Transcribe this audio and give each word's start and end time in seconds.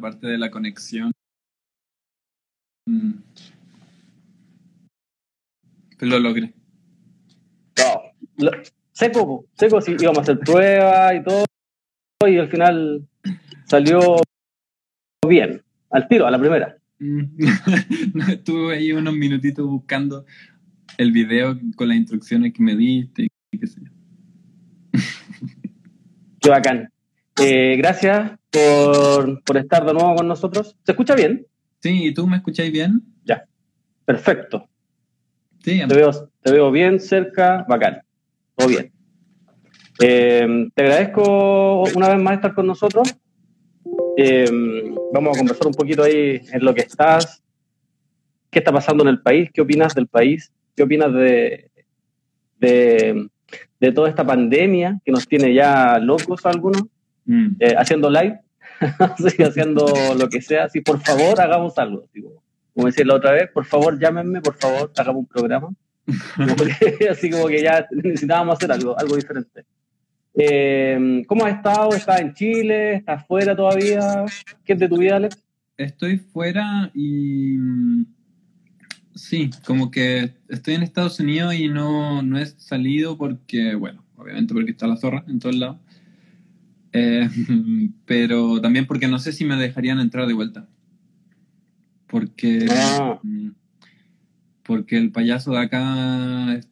parte 0.00 0.26
de 0.26 0.38
la 0.38 0.50
conexión. 0.50 1.12
Mm. 2.88 3.12
Lo 6.00 6.18
logré. 6.18 6.54
No, 7.78 8.02
lo- 8.38 8.52
seco, 8.92 9.44
seco, 9.54 9.80
sí, 9.80 9.96
íbamos 9.98 10.18
a 10.18 10.22
hacer 10.22 10.38
pruebas 10.40 11.14
y 11.14 11.22
todo, 11.22 11.44
y 12.26 12.38
al 12.38 12.48
final 12.48 13.06
salió 13.66 14.16
bien, 15.26 15.62
al 15.90 16.08
tiro, 16.08 16.26
a 16.26 16.30
la 16.30 16.38
primera. 16.38 16.76
Mm. 16.98 17.24
Estuve 18.30 18.76
ahí 18.76 18.92
unos 18.92 19.14
minutitos 19.14 19.66
buscando 19.66 20.24
el 20.98 21.12
video 21.12 21.58
con 21.76 21.88
las 21.88 21.96
instrucciones 21.96 22.52
que 22.52 22.62
me 22.62 22.76
diste 22.76 23.28
y 23.52 23.58
qué 23.58 23.66
sé 23.66 23.80
yo. 23.82 23.90
Qué 26.40 26.48
bacán. 26.48 26.90
Eh, 27.40 27.76
gracias 27.76 28.32
por, 28.50 29.42
por 29.44 29.56
estar 29.56 29.84
de 29.84 29.94
nuevo 29.94 30.14
con 30.14 30.28
nosotros. 30.28 30.76
¿Se 30.84 30.92
escucha 30.92 31.14
bien? 31.14 31.46
Sí, 31.80 32.08
¿y 32.08 32.14
tú 32.14 32.26
me 32.26 32.36
escucháis 32.36 32.72
bien? 32.72 33.02
Perfecto. 34.04 34.68
Sí, 35.62 35.80
Te 35.86 35.94
veo, 35.94 36.10
te 36.42 36.50
veo 36.50 36.70
bien 36.72 36.98
cerca, 36.98 37.64
bacán. 37.68 38.02
Todo 38.56 38.68
bien. 38.68 38.92
Eh, 40.00 40.68
te 40.74 40.82
agradezco 40.82 41.84
una 41.94 42.08
vez 42.08 42.20
más 42.20 42.34
estar 42.34 42.54
con 42.54 42.66
nosotros. 42.66 43.14
Eh, 44.16 44.50
vamos 45.12 45.36
a 45.36 45.38
conversar 45.38 45.66
un 45.66 45.74
poquito 45.74 46.02
ahí 46.02 46.40
en 46.50 46.64
lo 46.64 46.74
que 46.74 46.80
estás. 46.80 47.42
¿Qué 48.50 48.58
está 48.58 48.72
pasando 48.72 49.04
en 49.04 49.10
el 49.10 49.22
país? 49.22 49.48
¿Qué 49.52 49.60
opinas 49.60 49.94
del 49.94 50.08
país? 50.08 50.52
¿Qué 50.74 50.82
opinas 50.82 51.12
de, 51.12 51.70
de, 52.58 53.28
de 53.78 53.92
toda 53.92 54.08
esta 54.08 54.26
pandemia 54.26 54.98
que 55.04 55.12
nos 55.12 55.28
tiene 55.28 55.54
ya 55.54 55.98
locos 56.00 56.44
algunos? 56.46 56.82
Mm. 57.26 57.56
eh, 57.60 57.74
haciendo 57.76 58.10
live, 58.10 58.40
sí, 59.18 59.42
haciendo 59.42 59.86
lo 60.18 60.28
que 60.28 60.40
sea. 60.40 60.68
Sí, 60.68 60.80
por 60.80 61.00
favor, 61.00 61.40
hagamos 61.40 61.76
algo. 61.78 62.08
Digo, 62.14 62.42
como 62.74 62.86
decía 62.86 63.04
la 63.04 63.14
otra 63.16 63.32
vez, 63.32 63.50
por 63.52 63.64
favor, 63.64 63.98
llámenme, 64.00 64.40
por 64.40 64.54
favor, 64.54 64.90
hagamos 64.96 65.20
un 65.20 65.26
programa. 65.26 65.68
Como 66.36 66.56
que- 66.56 67.08
así 67.10 67.30
como 67.30 67.46
que 67.48 67.62
ya 67.62 67.86
necesitábamos 67.92 68.56
hacer 68.56 68.72
algo, 68.72 68.98
algo 68.98 69.16
diferente. 69.16 69.64
Eh, 70.34 71.22
¿Cómo 71.26 71.44
has 71.44 71.56
estado? 71.56 71.90
¿Estás 71.94 72.20
en 72.20 72.32
Chile? 72.34 72.94
¿Estás 72.94 73.26
fuera 73.26 73.54
todavía? 73.56 74.24
¿Qué 74.64 74.74
es 74.74 74.78
de 74.78 74.88
tu 74.88 74.96
vida, 74.96 75.16
Alex? 75.16 75.36
Estoy 75.76 76.18
fuera 76.18 76.90
y 76.94 77.56
mm, 77.58 78.06
sí, 79.14 79.50
como 79.66 79.90
que 79.90 80.34
estoy 80.48 80.74
en 80.74 80.82
Estados 80.82 81.18
Unidos 81.20 81.54
y 81.54 81.68
no, 81.68 82.22
no 82.22 82.38
he 82.38 82.46
salido 82.46 83.16
porque, 83.18 83.74
bueno, 83.74 84.04
obviamente 84.16 84.54
porque 84.54 84.70
está 84.72 84.86
la 84.86 84.96
zorra 84.96 85.24
en 85.26 85.38
todos 85.38 85.56
lados, 85.56 85.78
Eh, 86.92 87.28
pero 88.06 88.60
también 88.60 88.86
porque 88.86 89.08
no 89.08 89.18
sé 89.18 89.32
si 89.32 89.44
me 89.44 89.56
dejarían 89.56 90.00
entrar 90.00 90.26
de 90.26 90.34
vuelta. 90.34 90.68
Porque, 92.06 92.66
Ah. 92.70 93.18
mm, 93.22 93.50
porque 94.64 94.96
el 94.96 95.12
payaso 95.12 95.52
de 95.52 95.58
acá 95.58 96.54
es, 96.54 96.68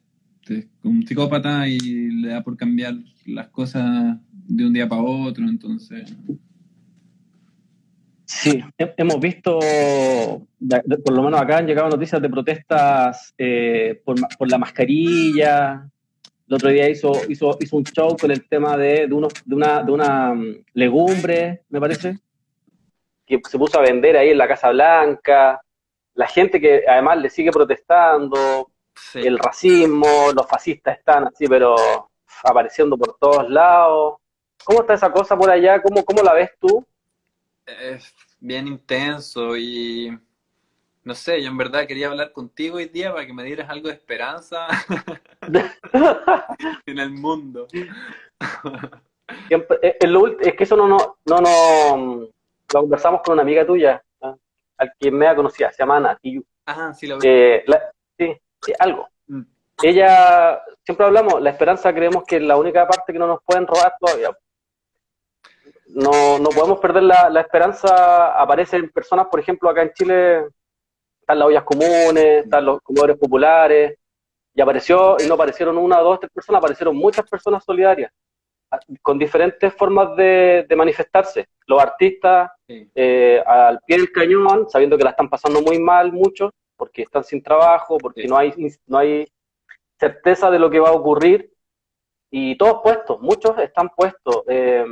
es 0.49 0.67
un 0.83 1.05
psicópata 1.07 1.67
y 1.67 1.79
le 2.11 2.29
da 2.29 2.43
por 2.43 2.57
cambiar 2.57 2.95
las 3.25 3.47
cosas 3.49 4.17
de 4.47 4.65
un 4.65 4.73
día 4.73 4.87
para 4.89 5.01
otro, 5.03 5.47
entonces... 5.47 6.13
Sí, 8.25 8.61
he- 8.77 8.93
hemos 8.97 9.19
visto, 9.19 9.57
por 9.59 11.13
lo 11.15 11.23
menos 11.23 11.41
acá 11.41 11.57
han 11.57 11.65
llegado 11.65 11.89
noticias 11.89 12.21
de 12.21 12.29
protestas 12.29 13.33
eh, 13.37 14.01
por, 14.05 14.15
por 14.37 14.49
la 14.51 14.57
mascarilla. 14.59 15.89
El 16.49 16.55
otro 16.55 16.69
día 16.69 16.89
hizo, 16.89 17.11
hizo, 17.29 17.55
hizo 17.59 17.77
un 17.77 17.83
show 17.83 18.17
con 18.17 18.31
el 18.31 18.47
tema 18.49 18.75
de, 18.75 19.05
de, 19.07 19.13
unos, 19.13 19.31
de 19.45 19.55
una, 19.55 19.83
de 19.83 19.91
una 19.91 20.33
mm, 20.33 20.65
legumbre, 20.73 21.61
me 21.69 21.79
parece, 21.79 22.17
que 23.25 23.39
se 23.47 23.57
puso 23.59 23.77
a 23.77 23.83
vender 23.83 24.17
ahí 24.17 24.29
en 24.31 24.37
la 24.39 24.47
Casa 24.47 24.71
Blanca. 24.71 25.61
La 26.15 26.27
gente 26.27 26.59
que 26.59 26.83
además 26.87 27.19
le 27.19 27.29
sigue 27.29 27.51
protestando, 27.51 28.71
Sí. 28.95 29.19
el 29.19 29.37
racismo, 29.39 30.31
los 30.35 30.45
fascistas 30.45 30.97
están 30.97 31.27
así, 31.27 31.47
pero 31.47 31.75
apareciendo 32.43 32.97
por 32.97 33.15
todos 33.17 33.49
lados. 33.49 34.15
¿Cómo 34.65 34.81
está 34.81 34.95
esa 34.95 35.09
cosa 35.11 35.37
por 35.37 35.49
allá? 35.49 35.81
¿Cómo, 35.81 36.03
cómo 36.03 36.21
la 36.21 36.33
ves 36.33 36.51
tú? 36.59 36.85
es 37.65 38.13
bien 38.39 38.67
intenso 38.67 39.55
y 39.55 40.17
no 41.09 41.15
sé, 41.15 41.41
yo 41.41 41.49
en 41.49 41.57
verdad 41.57 41.87
quería 41.87 42.07
hablar 42.07 42.31
contigo 42.31 42.77
hoy 42.77 42.85
día 42.85 43.11
para 43.11 43.25
que 43.25 43.33
me 43.33 43.43
dieras 43.43 43.67
algo 43.67 43.87
de 43.87 43.95
esperanza 43.95 44.67
en 46.85 46.99
el 46.99 47.09
mundo. 47.09 47.65
Siempre- 49.47 49.79
es, 49.81 50.53
que 50.53 50.63
eso 50.63 50.75
no, 50.75 50.87
no, 50.87 51.17
no, 51.25 51.41
no, 51.41 52.19
lo 52.21 52.29
conversamos 52.81 53.21
con 53.23 53.33
una 53.33 53.41
amiga 53.41 53.65
tuya, 53.65 54.03
¿ah? 54.21 54.35
al 54.77 54.93
quien 54.99 55.15
me 55.15 55.35
conocía, 55.35 55.71
se 55.71 55.81
llama 55.81 55.97
Ana 55.97 56.15
Tiyu. 56.15 56.43
Ah, 56.67 56.93
sí, 56.93 57.07
lo 57.07 57.17
vi. 57.17 57.27
Eh, 57.27 57.63
la- 57.65 57.91
sí, 58.15 58.37
sí, 58.61 58.71
algo. 58.77 59.09
Mm. 59.25 59.41
Ella, 59.81 60.61
siempre 60.83 61.07
hablamos, 61.07 61.41
la 61.41 61.49
esperanza 61.49 61.91
creemos 61.91 62.23
que 62.23 62.35
es 62.35 62.43
la 62.43 62.55
única 62.55 62.87
parte 62.87 63.11
que 63.13 63.17
no 63.17 63.25
nos 63.25 63.41
pueden 63.43 63.65
robar 63.65 63.95
todavía. 63.99 64.29
No, 65.87 66.37
no 66.37 66.49
podemos 66.49 66.79
perder 66.79 67.01
la, 67.01 67.31
la 67.31 67.41
esperanza. 67.41 68.39
Aparecen 68.39 68.91
personas, 68.91 69.25
por 69.25 69.39
ejemplo, 69.39 69.67
acá 69.71 69.81
en 69.81 69.91
Chile, 69.93 70.45
están 71.29 71.39
las 71.39 71.47
ollas 71.47 71.63
comunes, 71.63 72.43
están 72.43 72.65
los 72.65 72.81
comedores 72.81 73.15
populares, 73.17 73.95
y 74.55 74.61
apareció, 74.61 75.15
y 75.23 75.27
no 75.27 75.35
aparecieron 75.35 75.77
una, 75.77 75.99
dos, 75.99 76.19
tres 76.19 76.31
personas, 76.33 76.57
aparecieron 76.57 76.95
muchas 76.95 77.29
personas 77.29 77.63
solidarias, 77.63 78.11
a- 78.71 78.79
con 79.03 79.19
diferentes 79.19 79.71
formas 79.75 80.15
de, 80.15 80.65
de 80.67 80.75
manifestarse. 80.75 81.47
Los 81.67 81.79
artistas, 81.83 82.49
Sí. 82.67 82.89
eh, 82.95 83.43
al 83.45 83.79
pie 83.85 83.97
del 83.97 84.11
cañón, 84.11 84.67
sabiendo 84.69 84.97
que 84.97 85.03
la 85.03 85.11
están 85.11 85.29
pasando 85.29 85.61
muy 85.61 85.77
mal 85.79 86.11
muchos, 86.11 86.51
porque 86.75 87.03
están 87.03 87.23
sin 87.23 87.43
trabajo, 87.43 87.99
porque 87.99 88.23
Sí. 88.23 88.27
no 88.27 88.35
hay, 88.35 88.51
no 88.87 88.97
hay 88.97 89.27
certeza 89.99 90.49
de 90.49 90.57
lo 90.57 90.69
que 90.71 90.79
va 90.79 90.89
a 90.89 90.93
ocurrir, 90.93 91.51
y 92.31 92.57
todos 92.57 92.81
puestos, 92.81 93.21
muchos 93.21 93.55
están 93.59 93.89
puestos, 93.89 94.43
eh, 94.47 94.83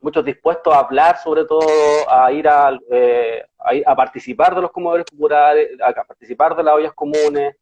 muchos 0.00 0.24
dispuestos 0.24 0.72
a 0.72 0.78
hablar 0.80 1.18
sobre 1.18 1.44
todo, 1.44 1.66
a 2.08 2.30
ir 2.32 2.48
a, 2.48 2.78
eh, 2.90 3.44
a, 3.58 3.74
ir 3.74 3.82
a 3.86 3.96
participar 3.96 4.54
de 4.54 4.62
los 4.62 4.70
comedores 4.70 5.04
populares, 5.04 5.70
a 5.82 5.92
participar 6.04 6.54
de 6.56 6.62
las 6.62 6.74
ollas 6.74 6.92
comunes, 6.94 7.56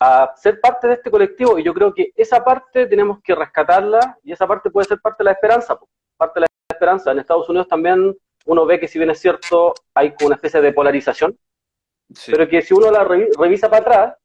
a 0.00 0.32
ser 0.36 0.60
parte 0.60 0.88
de 0.88 0.94
este 0.94 1.10
colectivo, 1.10 1.58
y 1.58 1.62
yo 1.62 1.72
creo 1.72 1.92
que 1.94 2.12
esa 2.16 2.42
parte 2.44 2.86
tenemos 2.86 3.20
que 3.22 3.34
rescatarla, 3.34 4.18
y 4.22 4.32
esa 4.32 4.46
parte 4.46 4.70
puede 4.70 4.86
ser 4.88 5.00
parte 5.00 5.22
de 5.22 5.24
la 5.26 5.32
esperanza, 5.32 5.78
parte 6.16 6.40
de 6.40 6.40
la 6.40 6.46
esperanza. 6.70 7.12
En 7.12 7.18
Estados 7.20 7.48
Unidos 7.48 7.68
también 7.68 8.16
uno 8.46 8.66
ve 8.66 8.80
que 8.80 8.88
si 8.88 8.98
bien 8.98 9.10
es 9.10 9.20
cierto, 9.20 9.74
hay 9.94 10.14
una 10.24 10.34
especie 10.34 10.60
de 10.60 10.72
polarización, 10.72 11.38
Sí. 12.14 12.30
pero 12.32 12.46
que 12.48 12.60
si 12.62 12.74
uno 12.74 12.90
la 12.90 13.04
revi- 13.04 13.30
revisa 13.38 13.70
para 13.70 13.80
atrás, 13.82 14.16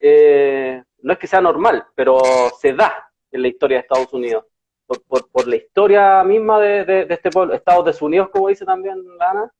eh, 0.00 0.82
no 1.02 1.12
es 1.12 1.18
que 1.18 1.26
sea 1.26 1.40
normal, 1.40 1.86
pero 1.94 2.18
se 2.60 2.72
da 2.74 3.10
en 3.30 3.42
la 3.42 3.48
historia 3.48 3.78
de 3.78 3.82
Estados 3.82 4.12
Unidos. 4.12 4.44
Por, 4.90 5.02
por- 5.04 5.30
por 5.30 5.46
la 5.46 5.54
historia 5.54 6.24
misma 6.24 6.58
de, 6.58 6.84
de- 6.84 7.04
de 7.04 7.14
este 7.14 7.30
pueblo, 7.30 7.54
Estados 7.54 7.84
desunidos, 7.84 8.28
como 8.30 8.48
dice 8.48 8.64
también 8.64 8.96
Lana, 9.18 9.52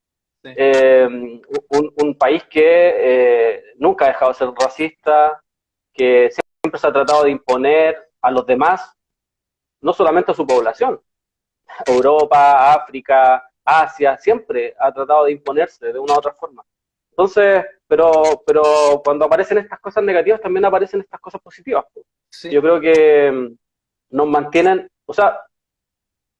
Sí. 0.42 0.48
eh, 0.56 1.06
un, 1.68 1.92
un 2.02 2.14
país 2.18 2.42
que 2.50 2.64
eh, 2.64 3.64
nunca 3.76 4.06
ha 4.06 4.08
dejado 4.08 4.32
de 4.32 4.38
ser 4.38 4.48
racista, 4.58 5.40
que 5.92 6.30
siempre 6.32 6.80
se 6.80 6.86
ha 6.88 6.92
tratado 6.92 7.22
de 7.24 7.30
imponer 7.30 8.08
a 8.22 8.30
los 8.32 8.44
demás, 8.46 8.92
no 9.82 9.92
solamente 9.92 10.32
a 10.32 10.34
su 10.34 10.44
población, 10.46 11.00
Europa, 11.86 12.72
África, 12.72 13.48
Asia, 13.64 14.16
siempre 14.16 14.74
ha 14.80 14.90
tratado 14.92 15.26
de 15.26 15.32
imponerse 15.32 15.92
de 15.92 15.98
una 15.98 16.14
u 16.14 16.18
otra 16.18 16.32
forma. 16.32 16.64
Entonces, 17.10 17.64
pero, 17.86 18.42
pero 18.46 18.62
cuando 19.04 19.26
aparecen 19.26 19.58
estas 19.58 19.78
cosas 19.78 20.02
negativas, 20.02 20.40
también 20.40 20.64
aparecen 20.64 21.00
estas 21.00 21.20
cosas 21.20 21.40
positivas. 21.42 21.84
Sí. 22.30 22.50
Yo 22.50 22.62
creo 22.62 22.80
que 22.80 23.30
mm, 23.30 24.16
nos 24.16 24.26
mantienen, 24.26 24.90
o 25.10 25.14
sea, 25.14 25.40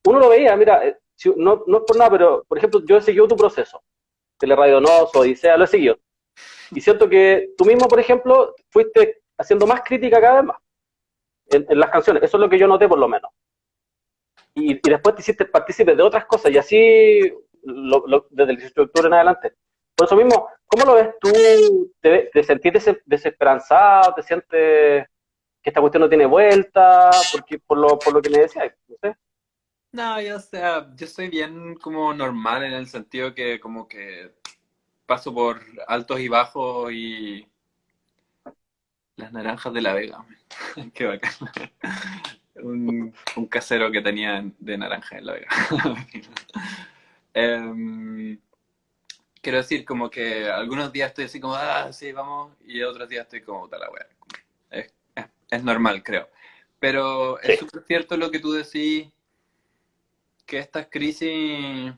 uno 0.07 0.19
lo 0.19 0.29
veía, 0.29 0.57
mira, 0.57 0.87
eh, 0.87 0.97
no, 1.37 1.65
no 1.67 1.79
es 1.79 1.85
por 1.87 1.97
nada, 1.97 2.11
pero 2.11 2.45
por 2.49 2.57
ejemplo, 2.57 2.81
yo 2.85 2.97
he 2.97 3.03
seguido 3.03 3.29
tu 3.29 3.37
proceso, 3.37 3.83
Teleradio 4.39 4.81
Nos, 4.81 5.15
Odisea, 5.15 5.57
lo 5.57 5.65
he 5.65 5.69
seguido. 5.69 5.99
Y 6.71 6.81
siento 6.81 7.09
que 7.09 7.51
tú 7.59 7.65
mismo, 7.65 7.89
por 7.89 8.01
ejemplo, 8.01 8.55
fuiste 8.71 9.23
haciendo 9.39 9.67
más 9.67 9.83
crítica 9.83 10.21
cada 10.21 10.37
vez 10.37 10.45
más 10.45 10.57
en, 11.51 11.67
las 11.79 11.91
canciones. 11.91 12.23
Eso 12.23 12.37
es 12.37 12.41
lo 12.41 12.49
que 12.49 12.59
yo 12.59 12.69
noté, 12.69 12.89
por 12.89 12.99
lo 12.99 13.09
menos. 13.09 13.31
Y, 14.55 14.81
después 14.89 15.15
te 15.17 15.23
hiciste 15.23 15.45
partícipe 15.47 15.95
de 15.95 16.03
otras 16.03 16.27
cosas, 16.27 16.53
y 16.53 16.59
así 16.59 17.33
lo- 17.63 18.27
desde 18.31 18.53
el 18.53 18.57
18 18.59 18.81
de 18.83 18.87
octubre 18.87 19.09
en 19.09 19.15
adelante. 19.15 19.55
Por 19.97 20.07
eso 20.07 20.17
mismo, 20.17 20.49
¿cómo 20.67 20.85
lo 20.87 20.95
ves 20.95 21.11
tú? 21.21 21.93
¿Te, 22.01 22.31
te 22.33 22.45
sentís 22.45 22.73
des- 22.73 23.03
desesperanzado? 23.05 24.15
¿Te 24.15 24.23
sientes 24.23 25.07
que 25.63 25.71
esta 25.71 25.81
cuestión 25.81 26.03
no 26.03 26.09
tiene 26.09 26.27
vuelta? 26.27 27.11
Porque, 27.33 27.59
por, 27.59 27.79
lo, 27.79 27.99
por 27.99 28.15
lo 28.15 28.23
que 28.23 28.31
me 28.31 28.39
decías, 28.39 28.73
no 28.89 28.97
sé. 29.03 29.17
Yo, 29.93 30.39
sea, 30.41 30.89
yo 30.95 31.07
soy 31.07 31.29
bien 31.29 31.75
como 31.77 32.15
normal 32.15 32.65
en 32.65 32.73
el 32.73 32.87
sentido 32.87 33.35
que 33.35 33.59
como 33.59 33.89
que 33.89 34.33
paso 35.07 35.35
por 35.35 35.61
altos 35.89 36.21
y 36.21 36.29
bajos 36.29 36.93
y 36.93 37.49
las 39.17 39.33
naranjas 39.33 39.73
de 39.73 39.83
la 39.83 39.95
Vega. 39.95 40.25
Qué 40.95 41.07
bacán. 41.07 41.33
Un, 42.63 43.15
un 43.37 43.47
casero 43.47 43.91
que 43.91 44.03
tenía 44.03 44.45
de 44.59 44.77
naranja 44.77 45.17
en 45.17 45.27
la 45.27 45.33
Vega. 45.33 45.49
Em, 47.33 48.39
quiero 49.41 49.59
decir, 49.59 49.85
como 49.85 50.11
que 50.11 50.49
algunos 50.49 50.93
días 50.93 51.11
estoy 51.11 51.25
así 51.27 51.41
como, 51.41 51.55
ah, 51.55 51.93
sí, 51.93 52.13
vamos, 52.13 52.53
y 52.67 52.83
otros 52.83 53.09
días 53.09 53.23
estoy 53.23 53.41
como, 53.43 53.69
tal 53.69 53.81
la 53.81 53.91
wea. 53.91 54.07
Es, 54.71 54.93
es, 55.51 55.63
normal, 55.65 56.03
creo. 56.03 56.29
Pero 56.79 57.41
es 57.41 57.59
súper 57.59 57.85
cierto 57.87 58.17
lo 58.17 58.31
que 58.31 58.39
tú 58.39 58.53
decís, 58.53 59.09
que 60.47 60.59
estas 60.59 60.89
crisis, 60.91 61.93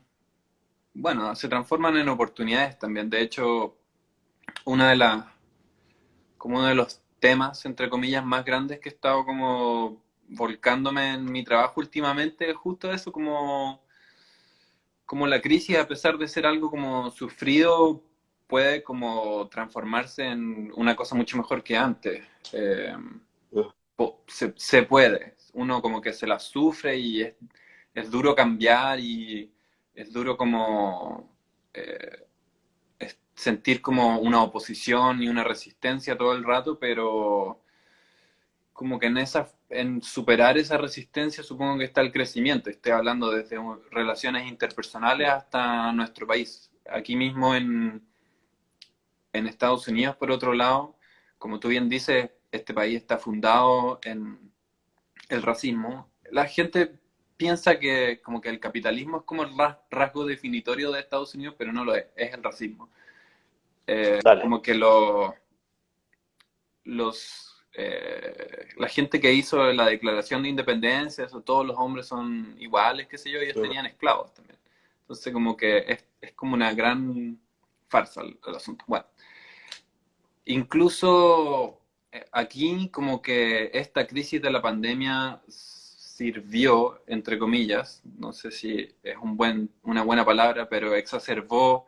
bueno, 0.93 1.35
se 1.35 1.47
transforman 1.47 1.97
en 1.97 2.09
oportunidades 2.09 2.77
también. 2.77 3.09
De 3.09 3.21
hecho, 3.21 3.77
una 4.65 4.89
de 4.89 4.95
las, 4.97 5.25
como 6.37 6.57
uno 6.57 6.67
de 6.67 6.75
los 6.75 7.01
temas, 7.19 7.65
entre 7.65 7.89
comillas, 7.89 8.25
más 8.25 8.43
grandes 8.43 8.79
que 8.79 8.89
he 8.89 8.91
estado 8.91 9.25
como 9.25 10.03
volcándome 10.27 11.13
en 11.13 11.25
mi 11.25 11.43
trabajo 11.43 11.79
últimamente, 11.79 12.49
es 12.49 12.55
justo 12.55 12.91
eso, 12.91 13.11
como 13.11 13.83
como 15.05 15.27
la 15.27 15.41
crisis, 15.41 15.77
a 15.77 15.87
pesar 15.87 16.17
de 16.17 16.27
ser 16.27 16.45
algo 16.45 16.69
como 16.69 17.11
sufrido, 17.11 18.01
puede 18.47 18.83
como 18.83 19.47
transformarse 19.47 20.25
en 20.25 20.71
una 20.75 20.95
cosa 20.95 21.15
mucho 21.15 21.37
mejor 21.37 21.63
que 21.63 21.77
antes. 21.77 22.25
Eh, 22.51 22.95
se, 24.55 24.83
puede. 24.83 25.35
Uno 25.53 25.81
como 25.81 26.01
que 26.01 26.13
se 26.13 26.27
la 26.27 26.39
sufre 26.39 26.97
y 26.97 27.21
es, 27.93 28.11
duro 28.11 28.35
cambiar 28.35 28.99
y 28.99 29.51
es 29.93 30.11
duro 30.11 30.35
como 30.37 31.35
eh, 31.73 32.25
sentir 33.35 33.81
como 33.81 34.19
una 34.19 34.41
oposición 34.43 35.21
y 35.21 35.27
una 35.27 35.43
resistencia 35.43 36.17
todo 36.17 36.33
el 36.33 36.43
rato, 36.43 36.79
pero 36.79 37.61
como 38.73 38.99
que 38.99 39.07
en 39.07 39.17
esa 39.17 39.49
en 39.73 40.01
superar 40.01 40.57
esa 40.57 40.77
resistencia 40.77 41.43
supongo 41.43 41.79
que 41.79 41.85
está 41.85 42.01
el 42.01 42.11
crecimiento. 42.11 42.69
Estoy 42.69 42.91
hablando 42.91 43.31
desde 43.31 43.57
relaciones 43.91 44.47
interpersonales 44.47 45.29
hasta 45.29 45.91
nuestro 45.91 46.27
país. 46.27 46.71
Aquí 46.89 47.15
mismo 47.15 47.55
en, 47.55 48.05
en 49.33 49.47
Estados 49.47 49.87
Unidos, 49.87 50.15
por 50.15 50.31
otro 50.31 50.53
lado, 50.53 50.95
como 51.37 51.59
tú 51.59 51.69
bien 51.69 51.89
dices, 51.89 52.29
este 52.53 52.73
país 52.73 52.97
está 52.97 53.17
fundado 53.17 53.99
en 54.03 54.51
el 55.29 55.41
racismo. 55.41 56.11
La 56.31 56.45
gente 56.45 56.99
piensa 57.35 57.79
que 57.79 58.21
como 58.21 58.41
que 58.41 58.49
el 58.49 58.59
capitalismo 58.59 59.17
es 59.17 59.23
como 59.23 59.43
el 59.43 59.51
rasgo 59.89 60.25
definitorio 60.25 60.91
de 60.91 60.99
Estados 60.99 61.35
Unidos, 61.35 61.55
pero 61.57 61.73
no 61.73 61.83
lo 61.83 61.95
es, 61.95 62.05
es 62.15 62.33
el 62.33 62.43
racismo. 62.43 62.89
Eh, 63.87 64.19
como 64.41 64.61
que 64.61 64.75
lo, 64.75 65.35
los 66.85 67.53
eh, 67.75 68.67
la 68.77 68.87
gente 68.87 69.19
que 69.19 69.33
hizo 69.33 69.73
la 69.73 69.87
declaración 69.87 70.43
de 70.43 70.49
independencia, 70.49 71.25
eso, 71.25 71.41
todos 71.41 71.65
los 71.65 71.75
hombres 71.77 72.05
son 72.05 72.55
iguales, 72.59 73.07
qué 73.07 73.17
sé 73.17 73.31
yo, 73.31 73.39
ellos 73.39 73.61
tenían 73.61 73.85
esclavos 73.87 74.33
también. 74.33 74.59
Entonces 75.01 75.33
como 75.33 75.57
que 75.57 75.79
es, 75.87 76.05
es 76.21 76.33
como 76.33 76.53
una 76.53 76.73
gran 76.73 77.39
farsa 77.87 78.21
el, 78.21 78.37
asunto. 78.55 78.85
Bueno, 78.87 79.05
incluso 80.45 81.81
aquí 82.31 82.89
como 82.89 83.21
que 83.21 83.71
esta 83.73 84.05
crisis 84.05 84.41
de 84.41 84.51
la 84.51 84.61
pandemia 84.61 85.41
sirvió, 85.47 87.01
entre 87.07 87.39
comillas, 87.39 88.01
no 88.17 88.33
sé 88.33 88.51
si 88.51 88.95
es 89.01 89.17
un 89.17 89.35
buen, 89.35 89.69
una 89.83 90.03
buena 90.03 90.23
palabra, 90.23 90.69
pero 90.69 90.93
exacerbó 90.95 91.87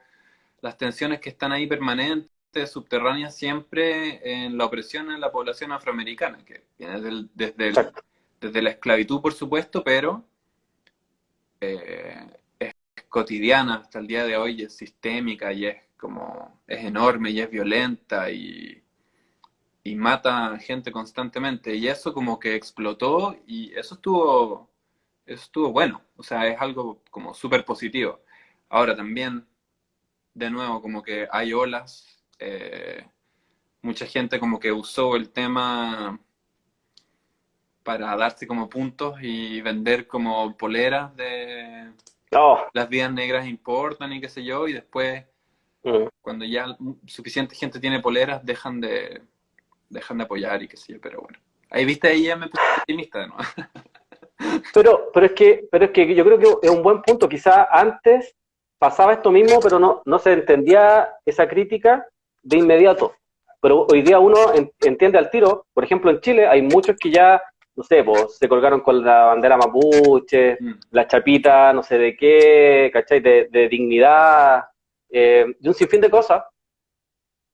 las 0.62 0.78
tensiones 0.78 1.20
que 1.20 1.30
están 1.30 1.52
ahí 1.52 1.68
permanentes 1.68 2.72
subterránea 2.72 3.30
siempre 3.30 4.44
en 4.44 4.58
la 4.58 4.66
opresión 4.66 5.12
en 5.12 5.20
la 5.22 5.32
población 5.32 5.72
afroamericana, 5.72 6.44
que 6.46 6.64
viene 6.80 7.28
desde, 7.34 7.74
desde 8.42 8.62
la 8.62 8.70
esclavitud, 8.72 9.22
por 9.22 9.34
supuesto, 9.34 9.84
pero 9.84 10.24
eh, 11.62 12.28
es 12.60 12.74
cotidiana 13.10 13.76
hasta 13.76 14.00
el 14.00 14.08
día 14.08 14.26
de 14.26 14.38
hoy, 14.38 14.64
es 14.64 14.76
sistémica 14.76 15.52
y 15.54 15.66
es 15.66 15.78
como, 15.98 16.62
es 16.68 16.84
enorme 16.84 17.32
y 17.32 17.42
es 17.42 17.50
violenta 17.50 18.32
y, 18.32 18.85
y 19.86 19.96
mata 19.96 20.58
gente 20.58 20.92
constantemente. 20.92 21.76
Y 21.76 21.88
eso 21.88 22.14
como 22.14 22.40
que 22.40 22.56
explotó 22.56 23.38
y 23.48 23.72
eso 23.78 23.96
estuvo, 23.96 24.70
eso 25.26 25.44
estuvo 25.44 25.72
bueno, 25.72 26.02
o 26.18 26.24
sea, 26.24 26.48
es 26.48 26.60
algo 26.60 27.04
como 27.12 27.34
súper 27.36 27.64
positivo. 27.64 28.20
Ahora 28.68 28.96
también, 28.96 29.48
de 30.34 30.50
nuevo, 30.50 30.82
como 30.82 31.04
que 31.04 31.28
hay 31.32 31.54
olas 31.54 32.24
eh, 32.40 33.06
mucha 33.84 34.08
gente 34.08 34.40
como 34.40 34.60
que 34.60 34.72
usó 34.72 35.16
el 35.16 35.30
tema 35.30 36.20
para 37.84 38.16
darse 38.18 38.48
como 38.48 38.68
puntos 38.68 39.20
y 39.22 39.62
vender 39.62 40.08
como 40.08 40.58
poleras 40.58 41.16
de 41.16 41.92
oh. 42.32 42.66
las 42.74 42.90
vidas 42.90 43.14
negras 43.14 43.46
importan 43.48 44.12
y 44.14 44.20
qué 44.20 44.30
sé 44.30 44.44
yo, 44.44 44.68
y 44.68 44.74
después 44.74 45.26
mm. 45.84 46.08
cuando 46.22 46.46
ya 46.46 46.76
suficiente 47.06 47.56
gente 47.56 47.80
tiene 47.80 48.00
poleras 48.00 48.44
dejan 48.44 48.82
de 48.82 49.22
dejan 50.00 50.18
de 50.18 50.24
apoyar 50.26 50.62
y 50.62 50.68
qué 50.68 50.78
sé 50.78 50.94
yo, 50.94 51.02
pero 51.02 51.22
bueno. 51.22 51.40
Ahí 51.70 51.86
viste, 51.86 52.08
ahí 52.08 52.24
ya 52.24 52.36
me 52.36 52.48
puse 52.48 52.64
optimista 52.80 53.20
de 53.20 53.28
nuevo. 53.28 53.44
Pero, 54.74 55.12
pero 55.14 55.28
es 55.28 55.32
que, 55.32 55.66
pero 55.72 55.86
es 55.86 55.92
que 55.92 56.14
yo 56.14 56.26
creo 56.26 56.38
que 56.38 56.68
es 56.68 56.70
un 56.70 56.84
buen 56.84 57.02
punto. 57.02 57.30
Quizá 57.30 57.70
antes 57.72 58.36
pasaba 58.78 59.14
esto 59.14 59.32
mismo, 59.32 59.60
pero 59.62 59.80
no, 59.80 60.02
no 60.06 60.20
se 60.20 60.34
entendía 60.34 61.10
esa 61.26 61.48
crítica 61.48 62.06
de 62.44 62.58
inmediato. 62.58 63.16
Pero 63.62 63.88
hoy 63.90 64.02
día 64.02 64.20
uno 64.20 64.38
entiende 64.82 65.18
al 65.18 65.32
tiro, 65.32 65.66
por 65.74 65.84
ejemplo 65.84 66.12
en 66.12 66.20
Chile 66.20 66.48
hay 66.48 66.62
muchos 66.62 66.96
que 66.98 67.10
ya, 67.10 67.42
no 67.76 67.84
sé, 67.84 68.04
pues, 68.04 68.38
se 68.38 68.48
colgaron 68.48 68.82
con 68.82 69.04
la 69.04 69.26
bandera 69.26 69.58
mapuche, 69.58 70.58
mm. 70.60 70.74
la 70.92 71.08
chapita, 71.08 71.74
no 71.74 71.82
sé 71.82 71.98
de 71.98 72.16
qué, 72.16 72.92
¿cachai? 72.94 73.22
De, 73.22 73.68
dignidad, 73.70 74.66
eh, 75.10 75.46
de 75.60 75.70
un 75.70 75.74
sinfín 75.74 76.02
de 76.02 76.12
cosas. 76.12 76.44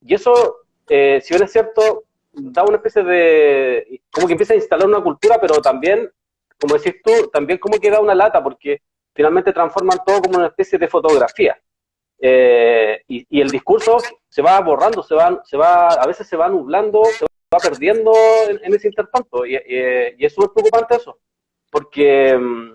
Y 0.02 0.14
eso, 0.14 0.56
eh, 0.88 1.20
si 1.22 1.32
bien 1.32 1.44
es 1.44 1.52
cierto, 1.52 2.04
da 2.32 2.64
una 2.64 2.76
especie 2.76 3.02
de, 3.02 4.02
como 4.10 4.26
que 4.26 4.32
empieza 4.32 4.54
a 4.54 4.56
instalar 4.56 4.86
una 4.86 5.02
cultura, 5.02 5.38
pero 5.40 5.60
también, 5.60 6.10
como 6.58 6.76
decís 6.76 7.00
tú, 7.02 7.28
también 7.32 7.58
como 7.58 7.78
que 7.78 7.90
da 7.90 8.00
una 8.00 8.14
lata, 8.14 8.42
porque 8.42 8.82
finalmente 9.14 9.52
transforman 9.52 9.98
todo 10.06 10.22
como 10.22 10.38
una 10.38 10.48
especie 10.48 10.78
de 10.78 10.88
fotografía. 10.88 11.60
Eh, 12.18 13.02
y, 13.08 13.40
el 13.40 13.50
discurso 13.50 13.98
se 14.28 14.42
va 14.42 14.60
borrando, 14.60 15.02
se 15.02 15.14
va, 15.14 15.42
se 15.44 15.56
va, 15.56 15.88
a 15.88 16.06
veces 16.06 16.26
se 16.26 16.36
va 16.36 16.48
nublando, 16.48 17.04
se 17.04 17.24
va 17.24 17.58
perdiendo 17.58 18.12
en, 18.48 18.74
ese 18.74 18.88
intertanto. 18.88 19.44
Y, 19.44 19.54
y 19.54 20.24
es 20.24 20.32
súper 20.32 20.50
preocupante 20.54 20.96
eso, 20.96 21.18
porque 21.70 22.36
mm, 22.38 22.74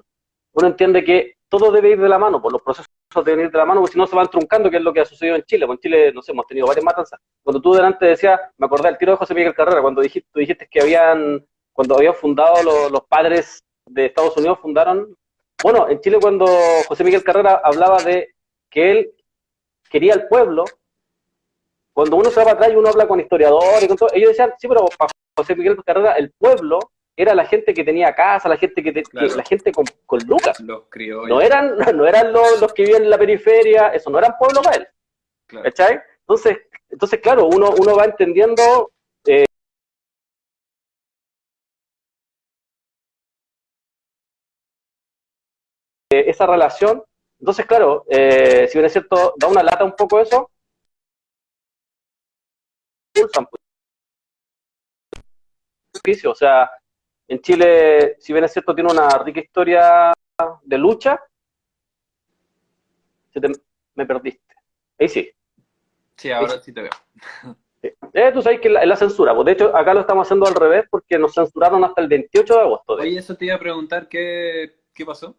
uno 0.54 0.68
entiende 0.68 1.04
que 1.04 1.37
todo 1.50 1.72
debe 1.72 1.92
ir 1.92 2.02
de 2.02 2.10
la 2.10 2.18
mano, 2.18 2.42
por 2.42 2.52
los 2.52 2.62
procesos 2.62 2.88
deben 3.24 3.46
ir 3.46 3.52
de 3.52 3.58
la 3.58 3.66
mano, 3.66 3.82
porque 3.82 3.94
si 3.94 4.00
no 4.00 4.08
se 4.08 4.16
van 4.16 4.30
truncando, 4.30 4.70
que 4.70 4.78
es 4.78 4.84
lo 4.84 4.94
que 4.94 5.02
ha 5.02 5.06
sucedido 5.06 5.36
en 5.36 5.44
Chile. 5.44 5.66
Pues 5.66 5.78
en 5.78 5.82
Chile, 5.82 6.12
no 6.14 6.22
sé, 6.22 6.32
hemos 6.32 6.46
tenido 6.46 6.68
varias 6.68 6.86
matanzas. 6.86 7.20
Cuando 7.44 7.62
tú 7.62 7.74
delante 7.74 8.06
decías, 8.06 8.40
me 8.58 8.66
acordé 8.66 8.90
del 8.90 8.98
tiro 8.98 9.14
de 9.14 9.18
José 9.18 9.34
Miguel 9.34 9.56
Carrera, 9.56 9.82
cuando 9.82 10.02
dijiste, 10.02 10.30
tú 10.32 10.40
dijiste 10.40 10.68
que 10.70 10.82
habían, 10.82 11.46
cuando 11.74 11.96
habían 11.96 12.16
fundado 12.16 12.62
los, 12.64 12.92
los 12.92 13.02
padres 13.06 13.64
de 13.86 14.06
Estados 14.06 14.36
Unidos, 14.38 14.60
fundaron. 14.62 15.16
Bueno, 15.64 15.90
en 15.90 16.00
Chile 16.02 16.20
cuando 16.22 16.46
José 16.88 17.04
Miguel 17.04 17.24
Carrera 17.24 17.62
hablaba 17.64 18.02
de 18.04 18.36
que 18.70 18.92
él 18.92 19.12
quería 19.90 20.14
el 20.14 20.28
pueblo, 20.28 20.66
cuando 21.94 22.18
uno 22.18 22.30
se 22.30 22.40
va 22.40 22.46
para 22.46 22.56
atrás 22.58 22.72
y 22.72 22.76
uno 22.76 22.90
habla 22.90 23.08
con 23.08 23.20
historiadores, 23.20 23.84
y 23.84 23.88
con 23.88 23.98
todo, 23.98 24.10
ellos 24.14 24.30
decían, 24.30 24.54
sí, 24.60 24.68
pero 24.68 24.86
para 24.98 25.10
José 25.36 25.56
Miguel 25.56 25.84
Carrera, 25.84 26.14
el 26.14 26.32
pueblo 26.32 26.80
era 27.18 27.36
la 27.36 27.46
gente 27.46 27.74
que 27.74 27.84
tenía 27.84 28.14
casa, 28.14 28.48
la 28.48 28.58
gente 28.58 28.82
que, 28.82 29.04
la 29.12 29.44
gente 29.44 29.74
con, 29.74 29.86
lucas. 30.28 30.60
Los 30.62 30.84
no 31.28 31.42
eran, 31.42 31.76
no 31.96 32.08
eran 32.08 32.32
los, 32.32 32.74
que 32.74 32.84
vivían 32.84 33.04
en 33.04 33.10
la 33.10 33.18
periferia, 33.18 33.90
eso 33.90 34.10
no 34.10 34.20
eran 34.20 34.38
pueblo 34.38 34.62
para 34.62 34.78
él. 34.78 34.88
¿Cachai? 35.48 36.00
Entonces, 36.22 36.58
entonces, 36.90 37.20
claro, 37.20 37.48
uno, 37.48 37.72
uno 37.78 37.96
va 37.96 38.06
entendiendo 38.06 38.92
eh, 39.26 39.46
esa 46.10 46.46
relación 46.46 47.04
entonces, 47.40 47.66
claro, 47.66 48.06
eh, 48.10 48.68
si 48.68 48.78
bien 48.78 48.86
es 48.86 48.92
cierto, 48.94 49.36
da 49.38 49.48
una 49.48 49.62
lata 49.64 49.84
un 49.84 49.96
poco 49.96 50.20
eso, 50.20 50.50
o 56.26 56.36
sea, 56.36 56.70
en 57.28 57.40
Chile, 57.42 58.16
si 58.20 58.34
bien 58.34 58.46
es 58.46 58.54
cierto, 58.54 58.74
tiene 58.74 58.92
una 58.92 59.10
rica 59.20 59.40
historia 59.40 60.14
de 60.64 60.78
lucha, 60.78 61.20
me 63.96 64.06
perdiste. 64.06 64.56
Ahí 65.00 65.08
sí. 65.08 65.30
Sí, 66.16 66.32
ahora 66.32 66.60
sí, 66.62 66.72
te 66.74 66.82
veo. 66.82 66.92
Eh, 68.12 68.32
tú 68.34 68.42
sabes 68.42 68.60
que 68.60 68.68
es 68.70 68.74
la, 68.74 68.96
censura, 68.96 69.36
pues 69.36 69.46
de 69.46 69.52
hecho 69.52 69.78
acá 69.78 69.94
lo 69.94 70.02
estamos 70.02 70.28
haciendo 70.28 70.48
al 70.48 70.56
revés 70.56 70.86
porque 70.90 71.18
nos 71.20 71.36
censuraron 71.36 71.84
hasta 71.86 72.02
el 72.02 72.08
28 72.08 72.54
de 72.56 72.60
agosto. 72.60 72.94
Oye, 72.94 73.20
eso 73.20 73.36
te 73.36 73.46
iba 73.46 73.56
a 73.56 73.60
preguntar, 73.60 74.10
¿qué, 74.10 74.80
qué 74.94 75.06
pasó? 75.06 75.38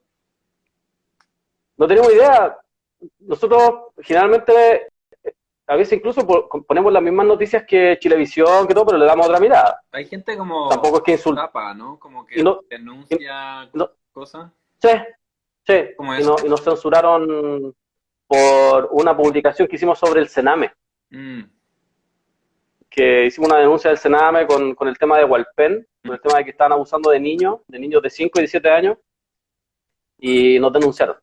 no 1.79 1.87
tenemos 1.87 2.13
idea. 2.13 2.59
Nosotros 3.21 3.93
generalmente, 3.99 4.89
a 5.69 5.77
veces 5.77 5.99
incluso 5.99 6.27
ponemos 6.67 6.93
las 6.93 7.03
mismas 7.03 7.27
noticias 7.27 7.65
que 7.67 7.99
Chilevisión, 8.01 8.67
que 8.67 8.75
todo, 8.75 8.87
pero 8.87 8.99
le 8.99 9.05
damos 9.05 9.27
otra 9.27 9.39
mirada. 9.39 9.83
Hay 9.93 10.07
gente 10.07 10.37
como 10.37 10.69
tampoco 10.69 10.97
es 10.99 11.03
que 11.03 11.13
insulta, 11.13 11.51
¿no? 11.75 11.99
Como 11.99 12.27
que 12.27 12.43
denuncia 12.69 13.71
cosas. 14.13 14.51
Sí, 14.81 14.89
Sí, 15.69 15.75
y, 15.75 16.25
no, 16.25 16.37
y, 16.43 16.49
nos 16.49 16.63
censuraron 16.63 17.77
por 18.27 18.89
una 18.93 19.15
publicación 19.15 19.69
que 19.69 19.77
hicimos 19.77 19.99
sobre 19.99 20.23
el 20.23 20.29
Sename. 20.29 20.73
Mm. 21.11 21.43
Que 22.89 23.27
hicimos 23.27 23.51
una 23.51 23.59
denuncia 23.59 23.91
del 23.91 23.99
Sename 23.99 24.47
con, 24.47 24.75
con 24.75 24.89
el 24.89 24.97
tema 24.97 25.19
de 25.19 25.27
Walpen, 25.27 25.87
con 26.03 26.15
el 26.15 26.21
tema 26.23 26.39
de 26.39 26.45
que 26.45 26.51
estaban 26.53 26.73
abusando 26.73 27.11
de 27.11 27.21
niños, 27.21 27.61
de 27.67 27.79
niños 27.79 28.01
de 28.01 28.09
5 28.09 28.39
y 28.39 28.41
17 28.41 28.71
años, 28.71 28.97
y 30.17 30.59
nos 30.59 30.73
denunciaron. 30.73 31.17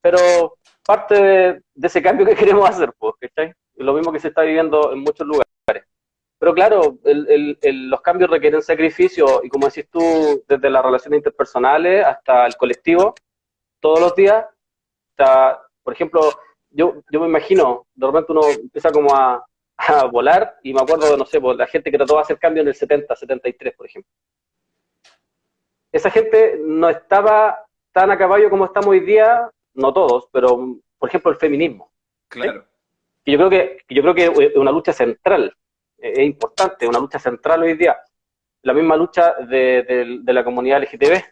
Pero 0.00 0.56
parte 0.86 1.20
de, 1.20 1.62
ese 1.82 2.00
cambio 2.00 2.24
que 2.24 2.36
queremos 2.36 2.70
hacer, 2.70 2.92
pues, 2.96 3.14
¿cachai? 3.20 3.52
Lo 3.82 3.94
mismo 3.94 4.12
que 4.12 4.20
se 4.20 4.28
está 4.28 4.42
viviendo 4.42 4.92
en 4.92 5.00
muchos 5.00 5.26
lugares. 5.26 5.48
Pero 6.38 6.54
claro, 6.54 6.98
los 7.04 8.00
cambios 8.00 8.28
requieren 8.28 8.62
sacrificio 8.62 9.42
y 9.44 9.48
como 9.48 9.68
decís 9.68 9.88
tú, 9.88 10.42
desde 10.48 10.70
las 10.70 10.84
relaciones 10.84 11.18
interpersonales 11.18 12.04
hasta 12.04 12.46
el 12.46 12.56
colectivo, 12.56 13.14
todos 13.78 14.00
los 14.00 14.14
días, 14.16 14.44
por 15.84 15.92
ejemplo, 15.92 16.20
yo, 16.70 17.02
yo 17.10 17.20
me 17.20 17.28
imagino, 17.28 17.86
de 17.94 18.06
repente 18.06 18.32
uno 18.32 18.48
empieza 18.48 18.90
como 18.90 19.14
a, 19.14 19.46
volar 20.10 20.58
y 20.62 20.72
me 20.72 20.80
acuerdo, 20.80 21.16
no 21.16 21.24
sé, 21.24 21.40
pues, 21.40 21.56
la 21.56 21.66
gente 21.66 21.90
que 21.90 21.96
trató 21.96 22.14
de 22.14 22.20
hacer 22.20 22.38
cambio 22.38 22.62
en 22.62 22.68
el 22.68 22.74
70, 22.74 23.14
73, 23.14 23.74
por 23.76 23.86
ejemplo. 23.86 24.10
Esa 25.92 26.10
gente 26.10 26.58
no 26.60 26.88
estaba 26.88 27.66
tan 27.92 28.10
a 28.10 28.18
caballo 28.18 28.48
como 28.48 28.64
estamos 28.64 28.88
hoy 28.88 29.00
día, 29.00 29.50
no 29.74 29.92
todos, 29.92 30.28
pero 30.32 30.76
por 30.98 31.08
ejemplo 31.08 31.30
el 31.30 31.36
feminismo. 31.36 31.92
Claro. 32.28 32.60
Y 32.60 32.71
yo 33.24 33.38
creo 33.38 33.50
que 33.50 33.78
yo 33.88 34.02
creo 34.02 34.14
que 34.14 34.24
es 34.24 34.56
una 34.56 34.70
lucha 34.70 34.92
central 34.92 35.56
es 36.02 36.18
importante, 36.18 36.86
una 36.86 36.98
lucha 36.98 37.18
central 37.18 37.62
hoy 37.62 37.74
día. 37.74 37.96
La 38.62 38.74
misma 38.74 38.96
lucha 38.96 39.34
de, 39.34 40.20
la 40.24 40.44
comunidad 40.44 40.82
LGTB 40.82 41.22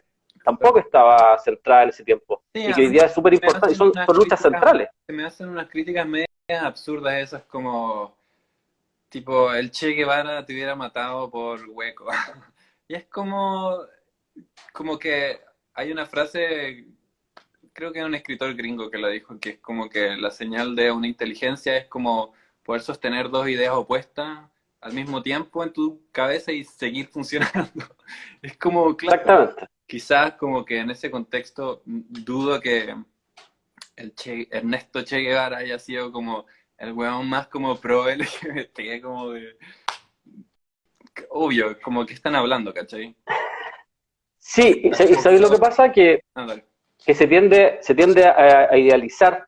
tampoco 0.43 0.79
estaba 0.79 1.37
centrada 1.37 1.83
en 1.83 1.89
ese 1.89 2.03
tiempo. 2.03 2.43
y 2.53 2.73
que 2.73 2.81
hoy 2.81 2.87
día 2.89 3.05
es 3.05 3.13
súper 3.13 3.33
importante, 3.33 3.75
son, 3.75 3.93
son 3.93 4.15
luchas 4.15 4.41
centrales. 4.41 4.89
Se 5.05 5.13
me 5.13 5.25
hacen 5.25 5.49
unas 5.49 5.69
críticas 5.69 6.07
medias 6.07 6.27
absurdas 6.49 7.15
esas 7.15 7.43
como, 7.43 8.17
tipo, 9.09 9.53
el 9.53 9.71
Che 9.71 9.89
Guevara 9.89 10.45
te 10.45 10.53
hubiera 10.53 10.75
matado 10.75 11.29
por 11.29 11.59
hueco. 11.69 12.07
y 12.87 12.95
es 12.95 13.05
como, 13.05 13.77
como 14.73 14.97
que 14.97 15.41
hay 15.73 15.91
una 15.91 16.05
frase, 16.05 16.85
creo 17.73 17.91
que 17.91 17.99
es 17.99 18.05
un 18.05 18.15
escritor 18.15 18.53
gringo 18.55 18.89
que 18.89 18.97
lo 18.97 19.09
dijo, 19.09 19.39
que 19.39 19.51
es 19.51 19.59
como 19.59 19.89
que 19.89 20.15
la 20.17 20.31
señal 20.31 20.75
de 20.75 20.91
una 20.91 21.07
inteligencia 21.07 21.77
es 21.77 21.85
como 21.87 22.33
poder 22.63 22.81
sostener 22.81 23.29
dos 23.29 23.47
ideas 23.47 23.73
opuestas 23.73 24.49
al 24.81 24.93
mismo 24.93 25.21
tiempo 25.21 25.63
en 25.63 25.73
tu 25.73 26.01
cabeza 26.11 26.51
y 26.51 26.63
seguir 26.63 27.07
funcionando. 27.07 27.85
es 28.41 28.57
como, 28.57 28.95
claro, 28.95 29.55
quizás 29.85 30.33
como 30.33 30.65
que 30.65 30.79
en 30.79 30.91
ese 30.91 31.11
contexto 31.11 31.81
dudo 31.85 32.59
que 32.59 32.95
el 33.95 34.13
Ernesto 34.51 35.03
Che 35.03 35.19
Guevara 35.19 35.57
haya 35.57 35.77
sido 35.77 36.11
como 36.11 36.45
el 36.77 36.93
weón 36.93 37.29
más 37.29 37.47
como 37.47 37.79
pro 37.79 38.05
LGBT, 38.09 39.01
como 39.01 39.31
de... 39.31 39.57
Obvio, 41.29 41.79
como 41.81 42.05
que 42.05 42.13
están 42.13 42.35
hablando, 42.35 42.73
¿cachai? 42.73 43.15
Sí, 44.37 44.81
y 44.83 44.93
¿sabes 44.93 45.39
lo 45.39 45.51
que 45.51 45.57
pasa? 45.57 45.91
Que, 45.91 46.23
que 47.05 47.15
se 47.15 47.27
tiende, 47.27 47.79
se 47.81 47.95
tiende 47.95 48.25
a, 48.25 48.77
idealizar 48.77 49.47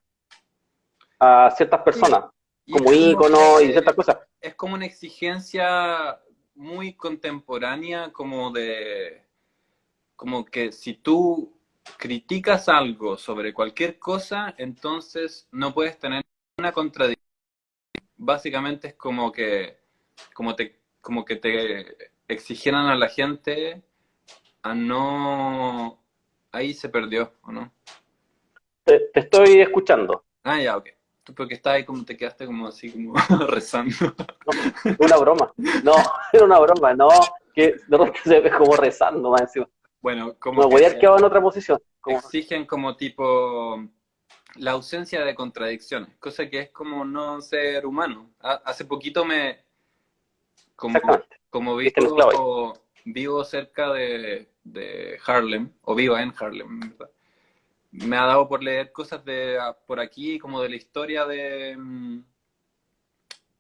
a 1.20 1.52
ciertas 1.52 1.82
personas 1.82 2.26
como 2.70 2.94
ícono 2.94 3.62
y 3.62 3.72
ciertas 3.72 3.94
cosas. 3.94 4.18
Es 4.40 4.56
como 4.56 4.76
una 4.76 4.86
exigencia 4.86 6.20
muy 6.56 6.94
contemporánea, 6.94 8.12
como 8.12 8.52
de, 8.52 9.24
como 10.16 10.46
que 10.46 10.72
si 10.72 10.96
tú 10.96 11.58
criticas 11.98 12.70
algo 12.70 13.18
sobre 13.18 13.54
cualquier 13.54 14.00
cosa, 14.00 14.54
entonces 14.58 15.48
no 15.52 15.74
puedes 15.74 16.00
tener 16.00 16.24
una 16.58 16.72
contradicción. 16.72 17.24
Básicamente 18.16 18.90
es 18.90 18.94
como 18.96 19.32
que, 19.32 19.80
como 20.34 20.56
te, 20.56 20.80
como 21.02 21.26
que 21.26 21.36
te 21.36 22.12
exigieran 22.28 22.88
a 22.88 22.96
la 22.96 23.10
gente 23.10 23.84
a 24.62 24.74
no, 24.74 26.03
ahí 26.54 26.74
se 26.74 26.88
perdió, 26.88 27.34
¿o 27.42 27.52
no? 27.52 27.74
Te, 28.86 29.00
te 29.14 29.20
estoy 29.20 29.60
escuchando. 29.60 30.24
Ah, 30.44 30.62
ya, 30.62 30.78
ok. 30.78 30.90
Tú 31.24 31.34
porque 31.34 31.56
estás 31.56 31.74
ahí 31.74 31.86
como 31.86 32.04
te 32.04 32.18
quedaste 32.18 32.46
como 32.46 32.68
así 32.68 32.92
como 32.92 33.14
rezando. 33.48 33.96
una 35.00 35.18
broma. 35.18 35.54
No, 35.84 35.94
era 36.34 36.46
una 36.46 36.60
broma, 36.60 36.94
no. 36.94 37.10
Que 37.54 37.76
de 37.88 37.98
repente 37.98 38.20
se 38.24 38.40
ve 38.40 38.52
como 38.52 38.76
rezando 38.76 39.30
más 39.32 39.42
encima. 39.42 39.70
Bueno, 40.02 40.36
como. 40.38 40.62
Me 40.62 40.68
voy 40.68 40.84
a 40.84 40.88
haber 40.88 41.00
quedado 41.00 41.18
en 41.18 41.24
otra 41.24 41.42
posición. 41.42 41.82
Exigen 42.06 42.66
como 42.66 42.98
tipo 42.98 43.82
la 44.56 44.72
ausencia 44.72 45.24
de 45.24 45.34
contradicciones, 45.34 46.10
cosa 46.20 46.50
que 46.50 46.60
es 46.60 46.70
como 46.72 47.06
no 47.06 47.42
ser 47.42 47.86
humano. 47.86 48.32
Hace 48.40 48.86
poquito 48.86 49.24
me. 49.24 49.64
Como, 50.76 51.00
como 51.50 51.78
vivo, 51.78 52.74
vivo 53.06 53.44
cerca 53.46 53.94
de, 53.94 54.53
de 54.64 55.20
Harlem, 55.26 55.72
o 55.82 55.96
vivo 55.96 56.18
en 56.18 56.34
Harlem, 56.38 56.80
¿verdad? 56.80 57.10
me 57.94 58.18
ha 58.18 58.26
dado 58.26 58.48
por 58.48 58.64
leer 58.64 58.92
cosas 58.92 59.24
de 59.24 59.58
ah, 59.60 59.78
por 59.86 60.00
aquí, 60.00 60.40
como 60.40 60.62
de 60.62 60.70
la 60.70 60.76
historia 60.76 61.26
de 61.26 61.78
mm, 61.78 62.24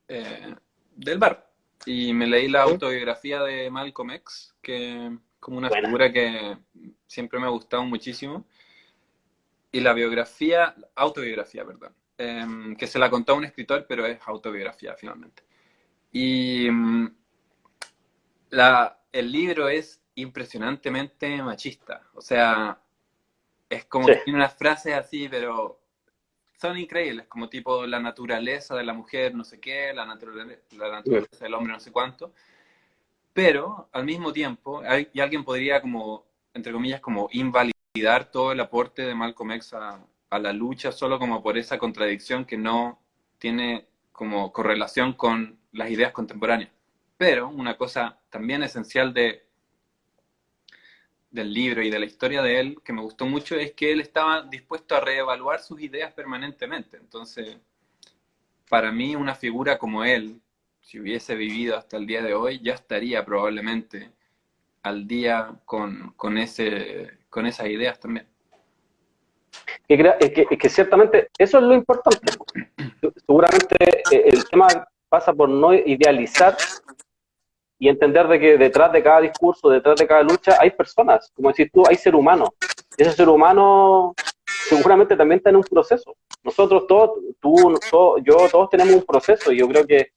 eh, 0.07 0.55
del 0.95 1.17
bar. 1.17 1.49
Y 1.85 2.13
me 2.13 2.27
leí 2.27 2.47
la 2.47 2.63
autobiografía 2.63 3.43
de 3.43 3.69
Malcolm 3.69 4.11
X, 4.11 4.55
que 4.61 5.17
como 5.39 5.57
una 5.57 5.69
figura 5.69 6.11
que 6.11 6.57
siempre 7.05 7.39
me 7.39 7.45
ha 7.45 7.49
gustado 7.49 7.83
muchísimo. 7.83 8.45
Y 9.71 9.81
la 9.81 9.93
biografía, 9.93 10.75
autobiografía, 10.95 11.65
perdón, 11.65 11.93
em, 12.17 12.75
que 12.75 12.87
se 12.87 12.99
la 12.99 13.09
contó 13.09 13.35
un 13.35 13.45
escritor, 13.45 13.85
pero 13.87 14.05
es 14.05 14.19
autobiografía 14.25 14.95
finalmente. 14.95 15.43
Y 16.11 16.69
mm, 16.71 17.15
la, 18.51 18.99
el 19.11 19.31
libro 19.31 19.67
es 19.67 20.02
impresionantemente 20.15 21.41
machista. 21.41 22.03
O 22.13 22.21
sea, 22.21 22.79
es 23.69 23.85
como 23.85 24.07
que 24.07 24.17
tiene 24.17 24.39
unas 24.39 24.55
frases 24.55 24.93
así, 24.93 25.27
pero 25.27 25.79
son 26.59 26.77
increíbles, 26.77 27.27
como 27.27 27.49
tipo 27.49 27.85
la 27.85 27.99
naturaleza 27.99 28.75
de 28.75 28.83
la 28.83 28.93
mujer, 28.93 29.35
no 29.35 29.43
sé 29.43 29.59
qué, 29.59 29.93
la, 29.93 30.05
naturaleza, 30.05 30.61
la 30.71 30.91
naturaleza 30.91 31.43
del 31.43 31.53
hombre, 31.53 31.73
no 31.73 31.79
sé 31.79 31.91
cuánto. 31.91 32.33
Pero 33.33 33.89
al 33.91 34.05
mismo 34.05 34.31
tiempo, 34.31 34.81
hay, 34.87 35.09
y 35.11 35.19
alguien 35.19 35.43
podría 35.43 35.81
como, 35.81 36.25
entre 36.53 36.71
comillas, 36.71 37.01
como 37.01 37.27
invalidar 37.31 38.31
todo 38.31 38.51
el 38.51 38.59
aporte 38.59 39.01
de 39.01 39.15
Malcolm 39.15 39.51
X 39.51 39.73
a, 39.73 40.05
a 40.29 40.39
la 40.39 40.53
lucha 40.53 40.91
solo 40.91 41.19
como 41.19 41.43
por 41.43 41.57
esa 41.57 41.77
contradicción 41.77 42.45
que 42.45 42.57
no 42.57 42.99
tiene 43.39 43.87
como 44.11 44.53
correlación 44.53 45.13
con 45.13 45.59
las 45.73 45.89
ideas 45.89 46.11
contemporáneas. 46.11 46.71
Pero 47.17 47.49
una 47.49 47.75
cosa 47.75 48.19
también 48.29 48.63
esencial 48.63 49.13
de 49.13 49.45
del 51.33 51.51
libro 51.51 51.81
y 51.81 51.89
de 51.89 51.99
la 51.99 52.05
historia 52.05 52.43
de 52.43 52.59
él 52.59 52.77
que 52.85 52.93
me 52.93 53.01
gustó 53.01 53.25
mucho 53.25 53.55
es 53.55 53.73
que 53.73 53.91
él 53.91 54.01
estaba 54.01 54.43
dispuesto 54.43 54.95
a 54.95 54.99
reevaluar 54.99 55.59
sus 55.59 55.81
ideas 55.81 56.13
permanentemente. 56.13 56.97
Entonces, 56.97 57.57
para 58.69 58.91
mí 58.91 59.15
una 59.15 59.33
figura 59.33 59.79
como 59.79 60.05
él, 60.05 60.39
si 60.79 60.99
hubiese 60.99 61.33
vivido 61.35 61.75
hasta 61.75 61.97
el 61.97 62.05
día 62.05 62.21
de 62.21 62.35
hoy, 62.35 62.61
ya 62.61 62.75
estaría 62.75 63.25
probablemente 63.25 64.11
al 64.83 65.07
día 65.07 65.55
con, 65.65 66.13
con, 66.15 66.37
ese, 66.37 67.17
con 67.31 67.47
esas 67.47 67.67
ideas 67.67 67.99
también. 67.99 68.27
Es 69.87 70.31
que, 70.31 70.45
que, 70.45 70.69
ciertamente 70.69 71.29
eso 71.37 71.57
es 71.57 71.63
lo 71.63 71.73
importante. 71.73 72.33
Seguramente 73.25 73.75
eh, 74.11 74.23
el 74.25 74.45
tema 74.45 74.67
pasa 75.09 75.33
por 75.33 75.49
no 75.49 75.73
idealizar 75.73 76.55
y 77.79 77.89
entender 77.89 78.27
de 78.27 78.39
que 78.39 78.57
detrás 78.57 78.91
de 78.91 79.03
cada 79.03 79.21
discurso, 79.21 79.69
detrás 79.69 79.95
de 79.97 80.07
cada 80.07 80.23
lucha, 80.23 80.57
hay 80.59 80.71
personas, 80.71 81.31
como 81.35 81.49
decís 81.49 81.69
tú, 81.71 81.83
hay 81.87 81.95
ser 81.95 82.15
humano. 82.15 82.53
Ese 82.97 83.11
ser 83.11 83.29
humano 83.29 84.13
seguramente 84.45 85.15
también 85.15 85.39
está 85.39 85.49
en 85.49 85.57
un 85.57 85.63
proceso. 85.63 86.15
Nosotros 86.43 86.87
todos, 86.87 87.11
tú, 87.39 87.77
yo, 88.23 88.37
todos 88.49 88.69
tenemos 88.69 88.95
un 88.95 89.03
proceso 89.03 89.51
y 89.51 89.59
yo 89.59 89.67
creo 89.67 89.85
que 89.85 90.11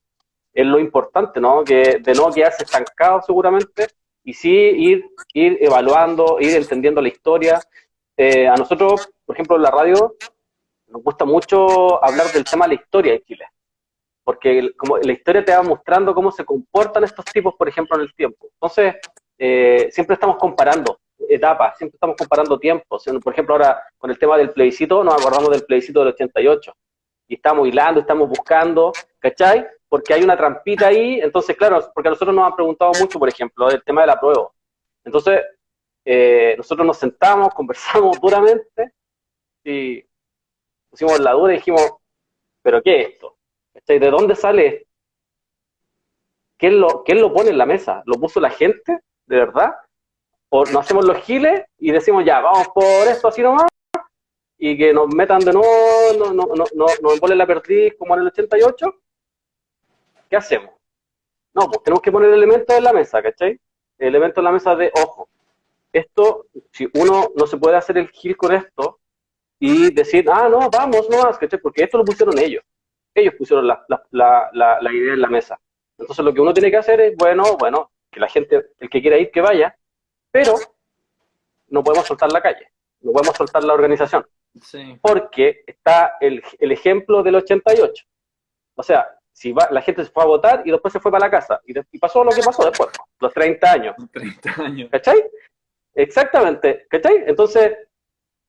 es 0.52 0.66
lo 0.66 0.78
importante, 0.78 1.40
¿no? 1.40 1.64
Que 1.64 1.98
de 2.00 2.14
no 2.14 2.30
quedarse 2.30 2.64
estancado 2.64 3.20
seguramente 3.22 3.88
y 4.25 4.32
sí 4.32 4.50
ir, 4.50 5.04
ir 5.34 5.58
evaluando, 5.60 6.38
ir 6.40 6.56
entendiendo 6.56 7.00
la 7.00 7.08
historia. 7.08 7.60
Eh, 8.16 8.48
a 8.48 8.54
nosotros, 8.54 9.10
por 9.25 9.36
ejemplo, 9.36 9.56
en 9.56 9.62
la 9.62 9.70
radio, 9.70 10.14
nos 10.88 11.02
gusta 11.02 11.25
mucho 11.25 12.02
hablar 12.02 12.26
del 12.32 12.44
tema 12.44 12.66
de 12.66 12.75
la 12.75 12.80
historia 12.80 13.12
de 13.12 13.22
Chile 13.22 13.46
porque 14.26 14.73
como 14.76 14.99
la 14.99 15.12
historia 15.12 15.45
te 15.45 15.54
va 15.54 15.62
mostrando 15.62 16.12
cómo 16.12 16.33
se 16.33 16.45
comportan 16.45 17.04
estos 17.04 17.25
tipos, 17.26 17.54
por 17.54 17.68
ejemplo, 17.68 17.95
en 17.95 18.02
el 18.02 18.12
tiempo. 18.12 18.49
Entonces, 18.54 18.97
eh, 19.38 19.88
siempre 19.92 20.14
estamos 20.14 20.37
comparando 20.37 20.99
etapas, 21.28 21.78
siempre 21.78 21.95
estamos 21.95 22.16
comparando 22.16 22.59
tiempos. 22.59 23.04
Por 23.23 23.33
ejemplo, 23.33 23.54
ahora 23.54 23.80
con 23.97 24.11
el 24.11 24.18
tema 24.18 24.37
del 24.37 24.50
plebiscito, 24.50 25.04
nos 25.04 25.14
acordamos 25.14 25.49
del 25.50 25.64
plebiscito 25.64 26.00
del 26.00 26.09
88. 26.09 26.73
Y 27.28 27.37
estamos 27.37 27.68
hilando, 27.68 28.00
estamos 28.00 28.28
buscando, 28.28 28.92
¿cachai? 29.21 29.64
Porque 29.88 30.14
hay 30.14 30.25
una 30.25 30.37
trampita 30.37 30.88
ahí. 30.88 31.21
Entonces, 31.21 31.56
claro, 31.56 31.78
porque 31.95 32.09
a 32.09 32.11
nosotros 32.11 32.35
nos 32.35 32.47
han 32.49 32.56
preguntado 32.56 32.90
mucho, 33.00 33.21
por 33.21 33.28
ejemplo, 33.28 33.68
del 33.68 33.85
tema 33.85 34.00
de 34.00 34.06
la 34.09 34.18
prueba. 34.18 34.50
Entonces, 35.04 35.40
eh, 36.04 36.56
nosotros 36.56 36.85
nos 36.85 36.99
sentamos, 36.99 37.50
conversamos 37.54 38.21
duramente 38.21 38.92
y 39.62 40.04
pusimos 40.90 41.21
la 41.21 41.30
duda 41.30 41.52
y 41.52 41.56
dijimos, 41.59 41.92
¿pero 42.61 42.83
qué 42.83 43.02
es 43.02 43.09
esto? 43.11 43.36
¿De 43.87 44.11
dónde 44.11 44.35
sale? 44.35 44.87
¿Quién 46.59 46.80
lo, 46.80 47.02
¿Quién 47.04 47.21
lo 47.21 47.33
pone 47.33 47.50
en 47.50 47.59
la 47.59 47.66
mesa? 47.66 48.02
¿Lo 48.06 48.14
puso 48.14 48.40
la 48.40 48.50
gente? 48.50 49.00
¿De 49.26 49.37
verdad? 49.37 49.75
¿O 50.49 50.64
nos 50.64 50.85
hacemos 50.85 51.04
los 51.04 51.18
giles 51.18 51.64
y 51.78 51.90
decimos, 51.90 52.25
ya, 52.25 52.40
vamos 52.40 52.68
por 52.68 53.09
esto 53.09 53.28
así 53.28 53.42
nomás? 53.42 53.66
Y 54.59 54.78
que 54.78 54.92
nos 54.92 55.14
metan 55.14 55.40
de 55.40 55.52
nuevo, 55.52 55.68
no, 56.18 56.33
no, 56.33 56.47
no, 56.54 56.64
no, 56.75 56.87
nos 57.02 57.21
ponen 57.21 57.38
la 57.38 57.47
perdiz 57.47 57.95
como 57.99 58.14
en 58.14 58.23
el 58.23 58.26
88. 58.28 58.87
¿Qué 60.30 60.37
hacemos? 60.37 60.71
No, 61.52 61.66
pues 61.68 61.83
tenemos 61.83 62.02
que 62.02 62.12
poner 62.12 62.33
elementos 62.33 62.75
en 62.75 62.85
la 62.85 62.92
mesa, 62.92 63.23
¿cachai? 63.23 63.61
Elementos 63.99 64.38
en 64.38 64.45
la 64.45 64.52
mesa 64.52 64.75
de, 64.75 64.90
ojo, 64.95 65.28
esto, 65.92 66.47
si 66.73 66.88
uno 66.95 67.33
no 67.35 67.47
se 67.47 67.56
puede 67.56 67.76
hacer 67.76 67.99
el 67.99 68.09
gil 68.09 68.37
con 68.37 68.52
esto 68.52 69.00
y 69.59 69.92
decir, 69.92 70.26
ah, 70.30 70.49
no, 70.49 70.71
vamos, 70.71 71.09
no 71.11 71.23
más, 71.23 71.38
¿cachai? 71.38 71.61
Porque 71.61 71.85
esto 71.85 71.99
lo 71.99 72.04
pusieron 72.04 72.38
ellos. 72.38 72.62
Ellos 73.20 73.35
pusieron 73.37 73.66
la, 73.66 73.85
la, 73.88 74.50
la, 74.52 74.78
la 74.80 74.92
idea 74.92 75.14
en 75.14 75.20
la 75.20 75.28
mesa. 75.28 75.58
Entonces 75.99 76.25
lo 76.25 76.32
que 76.32 76.40
uno 76.40 76.52
tiene 76.52 76.70
que 76.70 76.76
hacer 76.76 77.00
es, 77.00 77.16
bueno, 77.16 77.56
bueno, 77.58 77.90
que 78.11 78.20
la 78.20 78.28
gente, 78.28 78.66
el 78.78 78.90
que 78.90 79.00
quiera 79.00 79.18
ir, 79.18 79.30
que 79.30 79.40
vaya, 79.40 79.76
pero 80.30 80.54
no 81.68 81.82
podemos 81.82 82.06
soltar 82.06 82.30
la 82.30 82.40
calle, 82.40 82.70
no 83.00 83.12
podemos 83.12 83.37
soltar 83.37 83.64
la 83.64 83.75
organización. 83.75 84.26
Porque 85.00 85.62
está 85.66 86.16
el, 86.20 86.42
el, 86.58 86.73
ejemplo 86.73 87.23
del 87.23 87.37
88. 87.37 88.04
O 88.75 88.82
sea, 88.82 89.06
si 89.32 89.52
va, 89.52 89.68
la 89.70 89.82
gente 89.82 90.02
se 90.04 90.11
fue 90.11 90.23
a 90.23 90.26
votar 90.26 90.62
y 90.64 90.70
después 90.70 90.92
se 90.92 91.00
fue 91.00 91.11
para 91.11 91.26
la 91.26 91.30
casa. 91.30 91.61
Y, 91.66 91.99
pasó 91.99 92.25
lo 92.25 92.30
que 92.30 92.42
pasó 92.42 92.64
después, 92.64 92.90
los 93.20 93.32
30 93.35 93.70
años. 93.70 93.96
30 94.12 94.62
años. 94.62 94.88
¿Cachai? 94.90 95.23
Exactamente. 95.94 96.87
¿Cachai? 96.88 97.25
Entonces, 97.26 97.76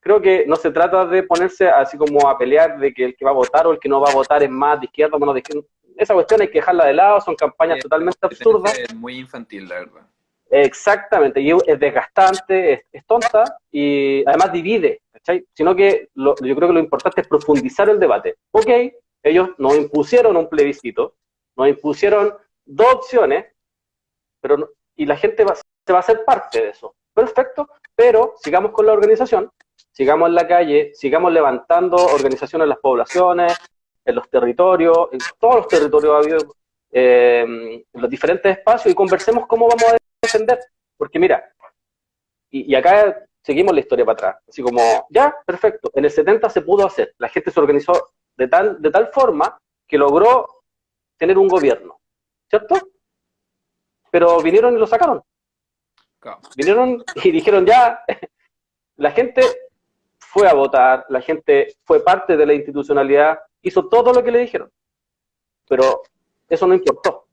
creo 0.07 0.21
que 0.21 0.45
no 0.47 0.55
se 0.55 0.71
trata 0.71 1.05
de 1.05 1.23
ponerse 1.23 1.67
así 1.67 1.97
como 1.97 2.27
a 2.29 2.37
pelear 2.37 2.79
de 2.79 2.93
que 2.93 3.05
el 3.05 3.15
que 3.15 3.25
va 3.25 3.31
a 3.31 3.35
votar 3.35 3.67
o 3.67 3.73
el 3.73 3.79
que 3.79 3.89
no 3.89 3.99
va 3.99 4.09
a 4.09 4.13
votar 4.13 4.41
es 4.41 4.49
más 4.49 4.79
de 4.79 4.85
izquierda 4.85 5.17
o 5.17 5.19
menos 5.19 5.35
de 5.35 5.41
izquierda 5.41 5.67
esa 5.97 6.13
cuestión 6.13 6.41
hay 6.41 6.47
que 6.47 6.59
dejarla 6.59 6.85
de 6.85 6.93
lado, 6.93 7.19
son 7.21 7.35
campañas 7.35 7.79
totalmente 7.79 8.19
absurdas. 8.21 8.77
Es 8.77 8.93
muy 8.93 9.17
infantil, 9.17 9.67
la 9.67 9.79
verdad. 9.79 10.07
Exactamente, 10.49 11.41
y 11.41 11.51
es 11.51 11.79
desgastante, 11.79 12.85
es, 12.91 13.05
tonta 13.05 13.57
y 13.69 14.23
además 14.25 14.53
divide, 14.53 15.01
¿cachai? 15.11 15.45
Sino 15.53 15.75
que 15.75 16.07
yo 16.15 16.35
creo 16.35 16.69
que 16.69 16.73
lo 16.73 16.79
importante 16.79 17.19
es 17.19 17.27
profundizar 17.27 17.89
el 17.89 17.99
debate. 17.99 18.35
Ok, 18.51 18.69
ellos 19.23 19.49
nos 19.57 19.75
impusieron 19.75 20.37
un 20.37 20.47
plebiscito, 20.47 21.15
nos 21.57 21.67
impusieron 21.67 22.33
dos 22.65 22.93
opciones, 22.93 23.47
pero 24.39 24.71
y 24.95 25.05
la 25.05 25.17
gente 25.17 25.43
se 25.85 25.93
va 25.93 25.99
a 25.99 26.01
hacer 26.01 26.23
parte 26.23 26.61
de 26.61 26.69
eso. 26.69 26.95
Perfecto, 27.13 27.67
pero 27.93 28.35
sigamos 28.37 28.71
con 28.71 28.85
la 28.85 28.93
organización, 28.93 29.51
sigamos 29.97 30.29
en 30.29 30.35
la 30.35 30.47
calle, 30.47 30.91
sigamos 30.93 31.33
levantando 31.33 31.97
organizaciones 31.97 32.65
en 32.65 32.69
las 32.69 32.77
poblaciones, 32.77 33.57
en 34.05 34.13
los 34.13 34.29
territorios, 34.29 35.09
en 35.11 35.17
todos 35.39 35.55
los 35.55 35.67
territorios 35.67 36.13
ha 36.13 36.17
habido, 36.19 36.55
eh, 36.91 37.83
en 37.91 38.01
los 38.01 38.07
diferentes 38.07 38.59
espacios 38.59 38.91
y 38.91 38.95
conversemos 38.95 39.47
cómo 39.47 39.67
vamos 39.67 39.85
a 39.85 39.97
defender. 40.21 40.59
Porque 40.95 41.17
mira, 41.17 41.51
y, 42.51 42.75
acá 42.75 43.25
seguimos 43.41 43.73
la 43.73 43.79
historia 43.79 44.05
para 44.05 44.13
atrás, 44.13 44.43
así 44.47 44.61
como, 44.61 45.07
ya, 45.09 45.35
perfecto, 45.43 45.89
en 45.95 46.05
el 46.05 46.11
70 46.11 46.47
se 46.51 46.61
pudo 46.61 46.85
hacer, 46.85 47.15
la 47.17 47.29
gente 47.29 47.49
se 47.49 47.59
organizó 47.59 48.11
de 48.35 48.47
tal, 48.47 48.79
de 48.79 48.91
tal 48.91 49.07
forma 49.07 49.57
que 49.87 49.97
logró 49.97 50.45
tener 51.17 51.39
un 51.39 51.47
gobierno, 51.47 51.99
¿cierto? 52.47 52.75
Pero 54.11 54.43
vinieron 54.43 54.75
y 54.75 54.77
lo 54.77 54.85
sacaron. 54.85 55.23
Vinieron 56.55 57.03
y 57.15 57.31
dijeron, 57.31 57.65
ya, 57.65 58.03
la 58.97 59.09
gente 59.09 59.41
fue 60.29 60.47
a 60.47 60.53
votar, 60.53 61.05
la 61.07 61.21
gente 61.21 61.75
fue 61.85 62.03
parte 62.03 62.35
de 62.35 62.45
la 62.45 62.53
institucionalidad, 62.53 63.39
hizo 63.61 63.87
todo 63.87 64.11
lo 64.11 64.21
que 64.21 64.31
le 64.31 64.39
dijeron. 64.39 64.69
Pero 65.67 66.01
eso 66.49 66.67
no 66.67 66.73
importó. 66.73 67.25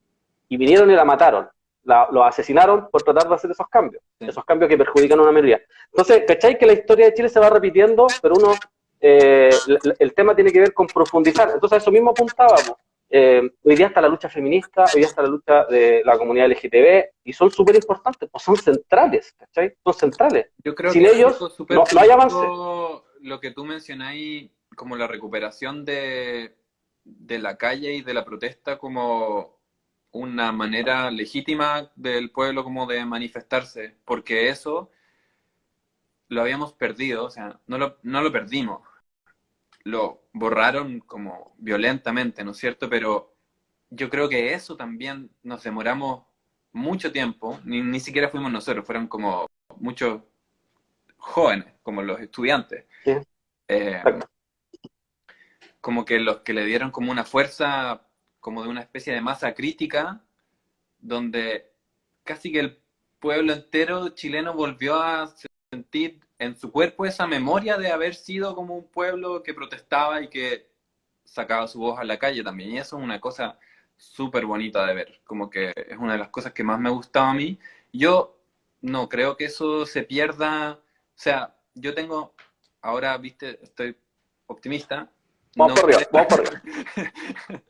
Y 0.49 0.57
vinieron 0.57 0.91
y 0.91 0.95
la 0.95 1.05
mataron. 1.05 1.49
La, 1.83 2.09
lo 2.11 2.25
asesinaron 2.25 2.89
por 2.91 3.03
tratar 3.03 3.29
de 3.29 3.35
hacer 3.35 3.51
esos 3.51 3.67
cambios. 3.69 4.03
Esos 4.21 4.45
cambios 4.45 4.69
que 4.69 4.79
perjudican 4.79 5.19
a 5.19 5.23
una 5.23 5.33
mayoría. 5.33 5.61
Entonces, 5.91 6.23
¿cachai? 6.27 6.57
Que 6.57 6.67
la 6.67 6.73
historia 6.73 7.07
de 7.07 7.15
Chile 7.15 7.29
se 7.29 7.41
va 7.41 7.51
repitiendo, 7.51 8.07
pero 8.23 8.35
uno, 8.37 8.55
eh, 9.01 9.51
el, 9.99 10.15
tema 10.15 10.35
tiene 10.35 10.53
que 10.53 10.61
ver 10.61 10.73
con 10.73 10.87
profundizar. 10.87 11.51
Entonces, 11.51 11.75
a 11.75 11.83
eso 11.83 11.91
mismo 11.91 12.11
apuntábamos. 12.11 12.75
Eh, 13.11 13.43
hoy 13.63 13.77
día 13.77 13.89
está 13.89 14.01
la 14.01 14.09
lucha 14.09 14.29
feminista, 14.29 14.85
hoy 14.93 15.01
día 15.01 15.09
está 15.09 15.23
la 15.23 15.29
lucha 15.29 15.65
de 15.67 16.03
la 16.05 16.19
comunidad 16.19 16.49
LGTB, 16.49 17.05
y 17.25 17.33
son 17.33 17.51
súper 17.51 17.77
importantes, 17.77 18.29
pues 18.31 18.43
son 18.43 18.57
centrales, 18.57 19.35
¿cachai? 19.39 19.77
Son 19.85 19.95
centrales. 19.95 20.47
Yo 20.65 20.75
creo 20.75 20.93
Sin 20.93 21.07
ellos 21.07 21.39
no, 21.69 21.85
hay 22.01 22.11
avance. 22.11 22.37
Lo 23.21 23.41
que 23.41 23.53
tú 23.53 23.65
mencionáis 23.65 24.51
como 24.77 24.97
la 24.97 25.07
recuperación 25.07 25.85
de, 25.85 26.57
de 27.05 27.39
la 27.39 27.57
calle 27.57 27.95
y 27.95 28.03
de 28.03 28.15
la 28.15 28.25
protesta 28.25 28.79
como 28.79 29.59
una 30.11 30.53
manera 30.53 31.11
legítima 31.11 31.91
del 31.97 32.31
pueblo 32.31 32.65
como 32.65 32.87
de 32.87 33.05
manifestarse, 33.05 33.97
porque 34.05 34.49
eso 34.49 34.91
lo 36.29 36.41
habíamos 36.41 36.73
perdido, 36.73 37.25
o 37.25 37.31
sea, 37.31 37.61
no 37.67 37.79
lo, 37.79 37.99
no 38.03 38.23
lo 38.23 38.33
perdimos, 38.33 38.81
lo 39.85 40.25
borraron 40.33 41.01
como 41.01 41.55
violentamente, 41.59 42.43
¿no 42.43 42.53
es 42.53 42.57
cierto? 42.57 42.89
Pero 42.89 43.35
yo 43.91 44.11
creo 44.11 44.29
que 44.29 44.53
eso 44.55 44.77
también 44.77 45.31
nos 45.43 45.63
demoramos 45.63 46.25
mucho 46.73 47.13
tiempo, 47.13 47.61
ni, 47.65 47.83
ni 47.83 48.01
siquiera 48.01 48.29
fuimos 48.29 48.51
nosotros, 48.51 48.85
fueron 48.85 49.07
como 49.07 49.47
muchos 49.77 50.23
jóvenes, 51.17 51.67
como 51.83 52.03
los 52.03 52.21
estudiantes. 52.21 52.87
Eh, 53.69 54.03
como 55.81 56.05
que 56.05 56.19
los 56.19 56.39
que 56.39 56.55
le 56.55 56.65
dieron 56.65 56.91
como 56.91 57.13
una 57.13 57.25
fuerza, 57.25 58.07
como 58.41 58.63
de 58.63 58.69
una 58.69 58.81
especie 58.81 59.13
de 59.13 59.21
masa 59.21 59.55
crítica, 59.55 60.25
donde 60.99 61.73
casi 62.25 62.51
que 62.51 62.61
el 62.61 62.83
pueblo 63.21 63.53
entero 63.53 64.09
chileno 64.11 64.55
volvió 64.55 64.97
a 65.01 65.33
sentir 65.71 66.21
en 66.45 66.57
su 66.57 66.71
cuerpo 66.71 67.07
esa 67.07 67.27
memoria 67.27 67.77
de 67.77 67.91
haber 67.91 68.15
sido 68.15 68.55
como 68.55 68.77
un 68.77 68.85
pueblo 68.85 69.43
que 69.43 69.55
protestaba 69.55 70.23
y 70.23 70.29
que 70.29 70.69
sacaba 71.25 71.67
su 71.69 71.81
voz 71.81 71.99
a 71.99 72.05
la 72.05 72.19
calle 72.19 72.43
también. 72.43 72.71
Y 72.71 72.79
eso 72.79 72.99
es 72.99 73.03
una 73.03 73.21
cosa 73.21 73.59
súper 73.97 74.47
bonita 74.47 74.87
de 74.87 74.95
ver, 74.95 75.21
como 75.25 75.51
que 75.51 75.73
es 75.75 75.99
una 75.99 76.13
de 76.13 76.19
las 76.19 76.29
cosas 76.29 76.53
que 76.53 76.65
más 76.65 76.79
me 76.79 76.91
gustaba 76.91 77.31
a 77.31 77.35
mí. 77.35 77.59
Yo 77.93 78.39
no 78.81 79.09
creo 79.09 79.37
que 79.37 79.47
eso 79.47 79.87
se 79.87 80.03
pierda, 80.03 80.73
o 80.73 80.79
sea, 81.15 81.57
yo 81.75 81.95
tengo, 81.95 82.35
ahora, 82.83 83.17
viste, 83.19 83.59
estoy 83.63 83.97
optimista, 84.47 85.11
Vamos 85.57 85.81
no, 85.81 85.87
creo, 85.87 85.99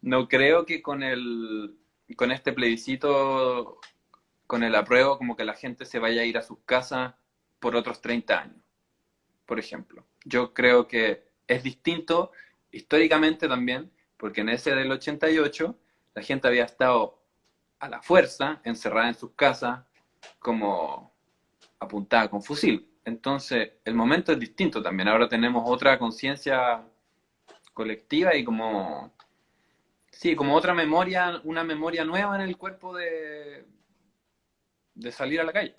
no 0.00 0.28
creo 0.28 0.64
que 0.64 0.80
con 0.80 1.02
el 1.02 1.76
con 2.16 2.32
este 2.32 2.52
plebiscito, 2.52 3.78
con 4.46 4.62
el 4.62 4.74
apruebo, 4.74 5.18
como 5.18 5.36
que 5.36 5.44
la 5.44 5.54
gente 5.54 5.84
se 5.84 5.98
vaya 5.98 6.22
a 6.22 6.24
ir 6.24 6.38
a 6.38 6.42
sus 6.42 6.58
casas 6.64 7.14
por 7.58 7.76
otros 7.76 8.00
30 8.00 8.40
años, 8.40 8.62
por 9.44 9.58
ejemplo. 9.58 10.04
Yo 10.24 10.52
creo 10.52 10.86
que 10.86 11.24
es 11.46 11.62
distinto 11.62 12.32
históricamente 12.70 13.48
también, 13.48 13.90
porque 14.16 14.40
en 14.40 14.50
ese 14.50 14.74
del 14.74 14.90
88 14.90 15.78
la 16.14 16.22
gente 16.22 16.48
había 16.48 16.64
estado 16.64 17.22
a 17.78 17.88
la 17.88 18.02
fuerza, 18.02 18.60
encerrada 18.64 19.08
en 19.08 19.14
sus 19.14 19.32
casas, 19.32 19.84
como 20.38 21.14
apuntada 21.78 22.28
con 22.28 22.42
fusil. 22.42 22.88
Entonces, 23.04 23.72
el 23.84 23.94
momento 23.94 24.32
es 24.32 24.38
distinto 24.38 24.82
también. 24.82 25.08
Ahora 25.08 25.28
tenemos 25.28 25.62
otra 25.66 25.98
conciencia 25.98 26.82
colectiva 27.72 28.34
y 28.34 28.42
como, 28.42 29.12
sí, 30.10 30.34
como 30.34 30.54
otra 30.54 30.74
memoria, 30.74 31.40
una 31.44 31.62
memoria 31.62 32.04
nueva 32.04 32.34
en 32.36 32.42
el 32.42 32.56
cuerpo 32.56 32.96
de, 32.96 33.66
de 34.94 35.12
salir 35.12 35.40
a 35.40 35.44
la 35.44 35.52
calle. 35.52 35.74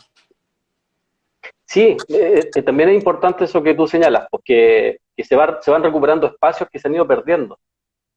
Sí, 1.68 1.98
eh, 2.08 2.50
eh, 2.56 2.62
también 2.62 2.90
es 2.90 2.96
importante 2.96 3.44
eso 3.44 3.62
que 3.62 3.74
tú 3.74 3.88
señalas, 3.88 4.28
porque 4.32 5.00
que 5.16 5.24
se, 5.24 5.36
va, 5.36 5.62
se 5.62 5.70
van 5.70 5.84
recuperando 5.84 6.28
espacios 6.28 6.70
que 6.70 6.80
se 6.80 6.88
han 6.88 6.96
ido 6.96 7.06
perdiendo. 7.06 7.60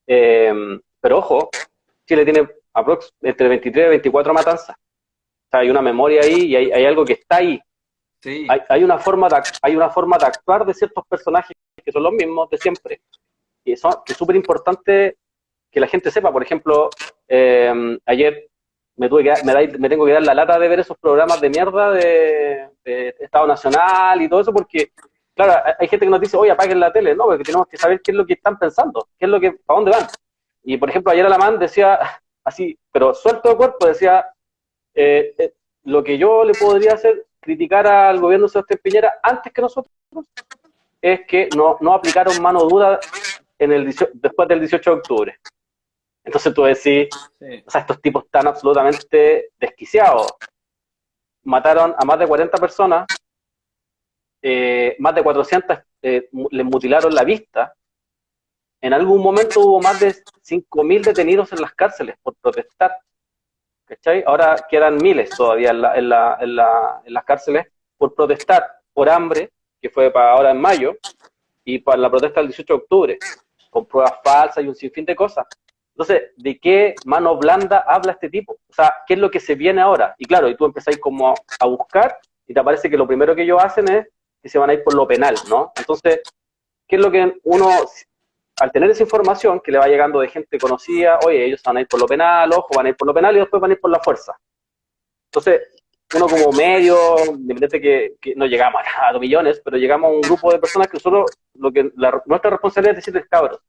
Eh, 0.06 0.52
pero 1.00 1.18
ojo, 1.18 1.50
Chile 2.06 2.24
tiene 2.24 2.48
aprox 2.72 3.12
entre 3.22 3.48
23 3.48 3.86
y 3.86 3.88
24 3.88 4.32
matanzas. 4.32 4.76
O 4.76 5.50
sea, 5.50 5.60
hay 5.60 5.70
una 5.70 5.82
memoria 5.82 6.20
ahí 6.22 6.46
y 6.46 6.56
hay, 6.56 6.70
hay 6.70 6.84
algo 6.84 7.04
que 7.04 7.14
está 7.14 7.36
ahí. 7.36 7.60
Sí. 8.22 8.46
Hay, 8.48 8.60
hay, 8.68 8.84
una 8.84 8.98
forma 8.98 9.28
de, 9.28 9.42
hay 9.62 9.74
una 9.74 9.90
forma 9.90 10.16
de 10.18 10.26
actuar 10.26 10.64
de 10.64 10.74
ciertos 10.74 11.04
personajes 11.08 11.56
que 11.82 11.90
son 11.90 12.02
los 12.02 12.12
mismos 12.12 12.50
de 12.50 12.58
siempre 12.58 13.00
que, 13.64 13.72
es 13.72 14.16
súper 14.16 14.36
importante 14.36 15.16
que 15.70 15.80
la 15.80 15.86
gente 15.86 16.10
sepa. 16.10 16.32
Por 16.32 16.42
ejemplo, 16.42 16.90
eh, 17.28 17.98
ayer 18.06 18.49
me, 19.00 19.08
tuve 19.08 19.24
que, 19.24 19.32
me, 19.44 19.66
me, 19.78 19.88
tengo 19.88 20.04
que 20.04 20.12
dar 20.12 20.22
la 20.22 20.34
lata 20.34 20.58
de 20.58 20.68
ver 20.68 20.80
esos 20.80 20.98
programas 20.98 21.40
de 21.40 21.48
mierda 21.48 21.90
de, 21.90 22.68
Estado 23.18 23.46
Nacional 23.46 24.20
y 24.20 24.28
todo 24.28 24.42
eso, 24.42 24.52
porque, 24.52 24.92
claro, 25.34 25.54
hay 25.78 25.88
gente 25.88 26.04
que 26.04 26.10
nos 26.10 26.20
dice, 26.20 26.36
oye, 26.36 26.50
apaguen 26.50 26.80
la 26.80 26.92
tele, 26.92 27.14
no, 27.14 27.24
porque 27.24 27.44
tenemos 27.44 27.66
que 27.66 27.78
saber 27.78 28.02
qué 28.02 28.10
es 28.10 28.16
lo 28.16 28.26
que 28.26 28.34
están 28.34 28.58
pensando, 28.58 29.08
qué 29.18 29.24
es 29.24 29.30
lo 29.30 29.40
que, 29.40 29.52
para 29.52 29.78
dónde 29.78 29.92
van. 29.92 30.06
Y, 30.62 30.76
por 30.76 30.90
ejemplo, 30.90 31.12
ayer 31.12 31.24
Alamán 31.24 31.58
decía, 31.58 31.98
así, 32.44 32.78
pero 32.92 33.14
suelto 33.14 33.48
de 33.48 33.56
cuerpo, 33.56 33.86
decía, 33.86 34.26
eh, 34.94 35.34
eh, 35.38 35.54
lo 35.84 36.04
que 36.04 36.18
yo 36.18 36.44
le 36.44 36.52
podría 36.52 36.92
hacer, 36.92 37.24
criticar 37.40 37.86
al 37.86 38.20
gobierno 38.20 38.48
de 38.48 38.52
Sebastián 38.52 38.80
Piñera 38.82 39.14
antes 39.22 39.50
que 39.50 39.62
nosotros, 39.62 39.94
es 41.00 41.22
que 41.26 41.48
no, 41.56 41.78
no 41.80 41.94
aplicaron 41.94 42.42
mano 42.42 42.64
dura 42.64 43.00
en 43.58 43.72
el, 43.72 43.94
después 44.12 44.46
del 44.46 44.60
18 44.60 44.90
de 44.90 44.96
octubre. 44.96 45.40
Entonces 46.30 46.54
tú 46.54 46.62
decís, 46.62 47.08
o 47.66 47.70
sea, 47.70 47.80
estos 47.80 48.00
tipos 48.00 48.24
están 48.24 48.46
absolutamente 48.46 49.50
desquiciados. 49.58 50.28
Mataron 51.42 51.92
a 51.98 52.04
más 52.04 52.20
de 52.20 52.28
40 52.28 52.56
personas, 52.58 53.04
eh, 54.40 54.94
más 55.00 55.12
de 55.12 55.24
400 55.24 55.78
eh, 56.02 56.28
les 56.52 56.64
mutilaron 56.64 57.12
la 57.12 57.24
vista. 57.24 57.74
En 58.80 58.92
algún 58.92 59.20
momento 59.20 59.58
hubo 59.58 59.80
más 59.80 59.98
de 59.98 60.14
5.000 60.14 61.06
detenidos 61.06 61.52
en 61.52 61.62
las 61.62 61.74
cárceles 61.74 62.14
por 62.22 62.36
protestar. 62.36 62.96
¿Cachai? 63.86 64.22
Ahora 64.24 64.54
quedan 64.70 64.98
miles 64.98 65.30
todavía 65.30 65.70
en, 65.70 65.84
en, 65.84 66.08
la, 66.08 66.38
en, 66.40 66.54
la, 66.54 67.02
en 67.04 67.12
las 67.12 67.24
cárceles 67.24 67.66
por 67.98 68.14
protestar, 68.14 68.70
por 68.92 69.10
hambre, 69.10 69.50
que 69.82 69.90
fue 69.90 70.12
para 70.12 70.30
ahora 70.30 70.52
en 70.52 70.60
mayo, 70.60 70.96
y 71.64 71.80
para 71.80 71.98
la 71.98 72.08
protesta 72.08 72.38
del 72.38 72.50
18 72.50 72.72
de 72.72 72.78
octubre, 72.78 73.18
con 73.68 73.84
pruebas 73.84 74.14
falsas 74.22 74.62
y 74.62 74.68
un 74.68 74.76
sinfín 74.76 75.04
de 75.04 75.16
cosas. 75.16 75.44
Entonces, 76.00 76.30
¿de 76.38 76.58
qué 76.58 76.94
mano 77.04 77.36
blanda 77.36 77.84
habla 77.86 78.12
este 78.12 78.30
tipo? 78.30 78.54
O 78.54 78.72
sea, 78.72 78.94
¿qué 79.06 79.12
es 79.12 79.20
lo 79.20 79.30
que 79.30 79.38
se 79.38 79.54
viene 79.54 79.82
ahora? 79.82 80.14
Y 80.16 80.24
claro, 80.24 80.48
y 80.48 80.56
tú 80.56 80.64
empezáis 80.64 80.96
como 80.96 81.34
a 81.34 81.66
buscar 81.66 82.18
y 82.46 82.54
te 82.54 82.64
parece 82.64 82.88
que 82.88 82.96
lo 82.96 83.06
primero 83.06 83.36
que 83.36 83.42
ellos 83.42 83.62
hacen 83.62 83.86
es 83.92 84.06
que 84.42 84.48
se 84.48 84.58
van 84.58 84.70
a 84.70 84.72
ir 84.72 84.82
por 84.82 84.94
lo 84.94 85.06
penal, 85.06 85.34
¿no? 85.50 85.72
Entonces, 85.76 86.22
¿qué 86.88 86.96
es 86.96 87.02
lo 87.02 87.10
que 87.10 87.34
uno, 87.44 87.68
al 88.60 88.72
tener 88.72 88.88
esa 88.88 89.02
información 89.02 89.60
que 89.60 89.72
le 89.72 89.76
va 89.76 89.88
llegando 89.88 90.20
de 90.20 90.28
gente 90.28 90.58
conocida, 90.58 91.18
oye, 91.26 91.44
ellos 91.44 91.62
van 91.62 91.76
a 91.76 91.80
ir 91.82 91.86
por 91.86 92.00
lo 92.00 92.06
penal, 92.06 92.50
ojo, 92.50 92.68
van 92.74 92.86
a 92.86 92.88
ir 92.88 92.96
por 92.96 93.06
lo 93.06 93.12
penal 93.12 93.36
y 93.36 93.40
después 93.40 93.60
van 93.60 93.72
a 93.72 93.74
ir 93.74 93.80
por 93.80 93.90
la 93.90 94.00
fuerza? 94.00 94.34
Entonces, 95.26 95.60
uno 96.14 96.28
como 96.28 96.50
medio, 96.52 96.96
independiente 97.26 97.78
que, 97.78 98.14
que 98.18 98.34
no 98.36 98.46
llegamos 98.46 98.80
a 99.02 99.12
dos 99.12 99.20
millones, 99.20 99.60
pero 99.62 99.76
llegamos 99.76 100.08
a 100.08 100.14
un 100.14 100.22
grupo 100.22 100.50
de 100.50 100.60
personas 100.60 100.88
que 100.88 100.98
solo 100.98 101.26
lo 101.56 101.70
que 101.70 101.92
nuestra 102.24 102.48
responsabilidad 102.48 102.96
es 102.96 103.04
decirles 103.04 103.28
cabros. 103.28 103.60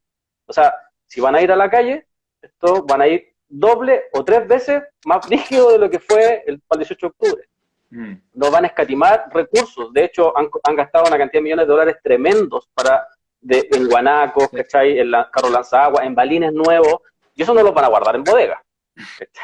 O 0.45 0.53
sea, 0.53 0.73
si 1.07 1.19
van 1.19 1.35
a 1.35 1.41
ir 1.41 1.51
a 1.51 1.57
la 1.57 1.69
calle, 1.69 2.07
esto 2.41 2.83
van 2.83 3.01
a 3.01 3.07
ir 3.07 3.33
doble 3.47 4.03
o 4.13 4.23
tres 4.23 4.47
veces 4.47 4.83
más 5.05 5.25
rígido 5.29 5.71
de 5.71 5.79
lo 5.79 5.89
que 5.89 5.99
fue 5.99 6.43
el, 6.47 6.61
18 6.69 6.99
de 6.99 7.07
octubre. 7.07 7.49
Mm. 7.89 8.13
No 8.33 8.51
van 8.51 8.63
a 8.63 8.67
escatimar 8.67 9.25
recursos. 9.31 9.91
De 9.93 10.05
hecho, 10.05 10.33
han, 10.37 10.75
gastado 10.75 11.05
una 11.07 11.17
cantidad 11.17 11.39
de 11.39 11.43
millones 11.43 11.67
de 11.67 11.71
dólares 11.71 11.97
tremendos 12.01 12.69
para 12.73 13.05
de, 13.41 13.67
en 13.71 13.87
guanacos, 13.87 14.49
¿cachai? 14.49 14.99
En 14.99 15.11
la, 15.11 15.29
carro 15.29 15.49
lanzagua, 15.49 16.05
en 16.05 16.15
balines 16.15 16.53
nuevos. 16.53 17.01
Y 17.35 17.43
eso 17.43 17.53
no 17.53 17.63
los 17.63 17.73
van 17.73 17.85
a 17.85 17.89
guardar 17.89 18.15
en 18.15 18.23
bodega. 18.23 18.63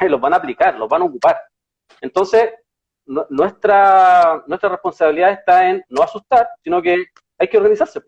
Los 0.01 0.21
van 0.21 0.33
a 0.33 0.37
aplicar, 0.37 0.77
los 0.77 0.87
van 0.87 1.01
a 1.01 1.05
ocupar. 1.05 1.41
Entonces, 2.01 2.51
nuestra, 3.05 4.43
nuestra 4.47 4.69
responsabilidad 4.69 5.31
está 5.31 5.69
en 5.69 5.83
no 5.89 6.03
asustar, 6.03 6.47
sino 6.63 6.81
que 6.81 7.05
hay 7.37 7.47
que 7.47 7.57
organizarse. 7.57 8.01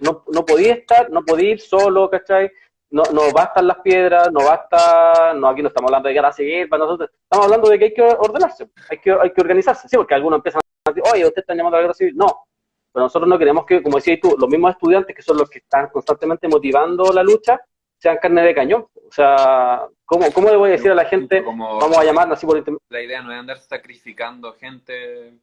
No, 0.00 0.24
no 0.28 0.44
podía 0.44 0.74
estar, 0.74 1.10
no 1.10 1.22
podía 1.22 1.50
ir 1.50 1.60
solo, 1.60 2.08
¿cachai? 2.10 2.50
No, 2.92 3.02
no 3.12 3.32
bastan 3.32 3.66
las 3.66 3.78
piedras, 3.78 4.30
no 4.30 4.44
basta, 4.44 5.32
no 5.34 5.48
aquí 5.48 5.62
no 5.62 5.68
estamos 5.68 5.88
hablando 5.88 6.08
de 6.08 6.14
guerra 6.14 6.30
seguir 6.30 6.68
para 6.68 6.84
nosotros, 6.84 7.10
estamos 7.10 7.46
hablando 7.46 7.70
de 7.70 7.78
que 7.78 7.84
hay 7.86 7.94
que 7.94 8.02
ordenarse, 8.02 8.68
hay 8.90 8.98
que, 8.98 9.10
hay 9.10 9.32
que 9.32 9.40
organizarse, 9.40 9.88
sí, 9.88 9.96
porque 9.96 10.14
algunos 10.14 10.36
empiezan 10.38 10.60
a 10.60 10.90
decir, 10.90 11.02
oye, 11.10 11.26
usted 11.26 11.40
está 11.40 11.54
llamando 11.54 11.78
a 11.78 11.80
la 11.80 11.84
guerra 11.84 11.94
civil, 11.94 12.14
no, 12.14 12.44
pero 12.92 13.06
nosotros 13.06 13.28
no 13.28 13.38
queremos 13.38 13.64
que, 13.64 13.82
como 13.82 13.96
decías 13.96 14.18
tú, 14.20 14.36
los 14.38 14.48
mismos 14.48 14.72
estudiantes 14.72 15.16
que 15.16 15.22
son 15.22 15.38
los 15.38 15.48
que 15.48 15.60
están 15.60 15.88
constantemente 15.88 16.46
motivando 16.48 17.10
la 17.12 17.22
lucha, 17.22 17.58
sean 17.96 18.18
carne 18.18 18.42
de 18.42 18.54
cañón. 18.54 18.86
O 18.94 19.12
sea, 19.12 19.86
¿cómo, 20.04 20.26
cómo 20.32 20.48
le 20.48 20.56
voy 20.56 20.70
a 20.70 20.72
decir 20.72 20.90
a 20.90 20.94
la 20.94 21.04
gente, 21.04 21.40
vamos 21.40 21.96
a 21.96 22.04
llamar 22.04 22.30
así 22.32 22.44
por 22.44 22.62
La 22.90 23.00
idea 23.00 23.22
no 23.22 23.32
es 23.32 23.38
andar 23.38 23.58
sacrificando 23.58 24.52
gente 24.54 25.34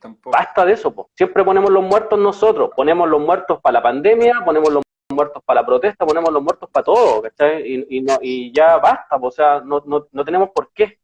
tampoco. 0.00 0.36
Basta 0.36 0.64
de 0.64 0.72
eso, 0.72 0.94
pues. 0.94 1.08
siempre 1.14 1.44
ponemos 1.44 1.70
los 1.70 1.82
muertos 1.82 2.18
nosotros, 2.18 2.70
ponemos 2.74 3.08
los 3.08 3.20
muertos 3.20 3.60
para 3.60 3.74
la 3.74 3.82
pandemia, 3.82 4.42
ponemos 4.44 4.72
los 4.72 4.83
muertos 5.10 5.42
para 5.44 5.60
la 5.60 5.66
protesta, 5.66 6.06
ponemos 6.06 6.32
los 6.32 6.42
muertos 6.42 6.68
para 6.70 6.84
todo, 6.84 7.22
¿cachai? 7.22 7.62
Y, 7.66 7.98
y, 7.98 8.00
no, 8.02 8.18
y 8.20 8.52
ya 8.52 8.78
basta, 8.78 9.16
o 9.20 9.30
sea, 9.30 9.60
no, 9.60 9.82
no, 9.86 10.06
no 10.10 10.24
tenemos 10.24 10.50
por 10.50 10.72
qué 10.72 10.98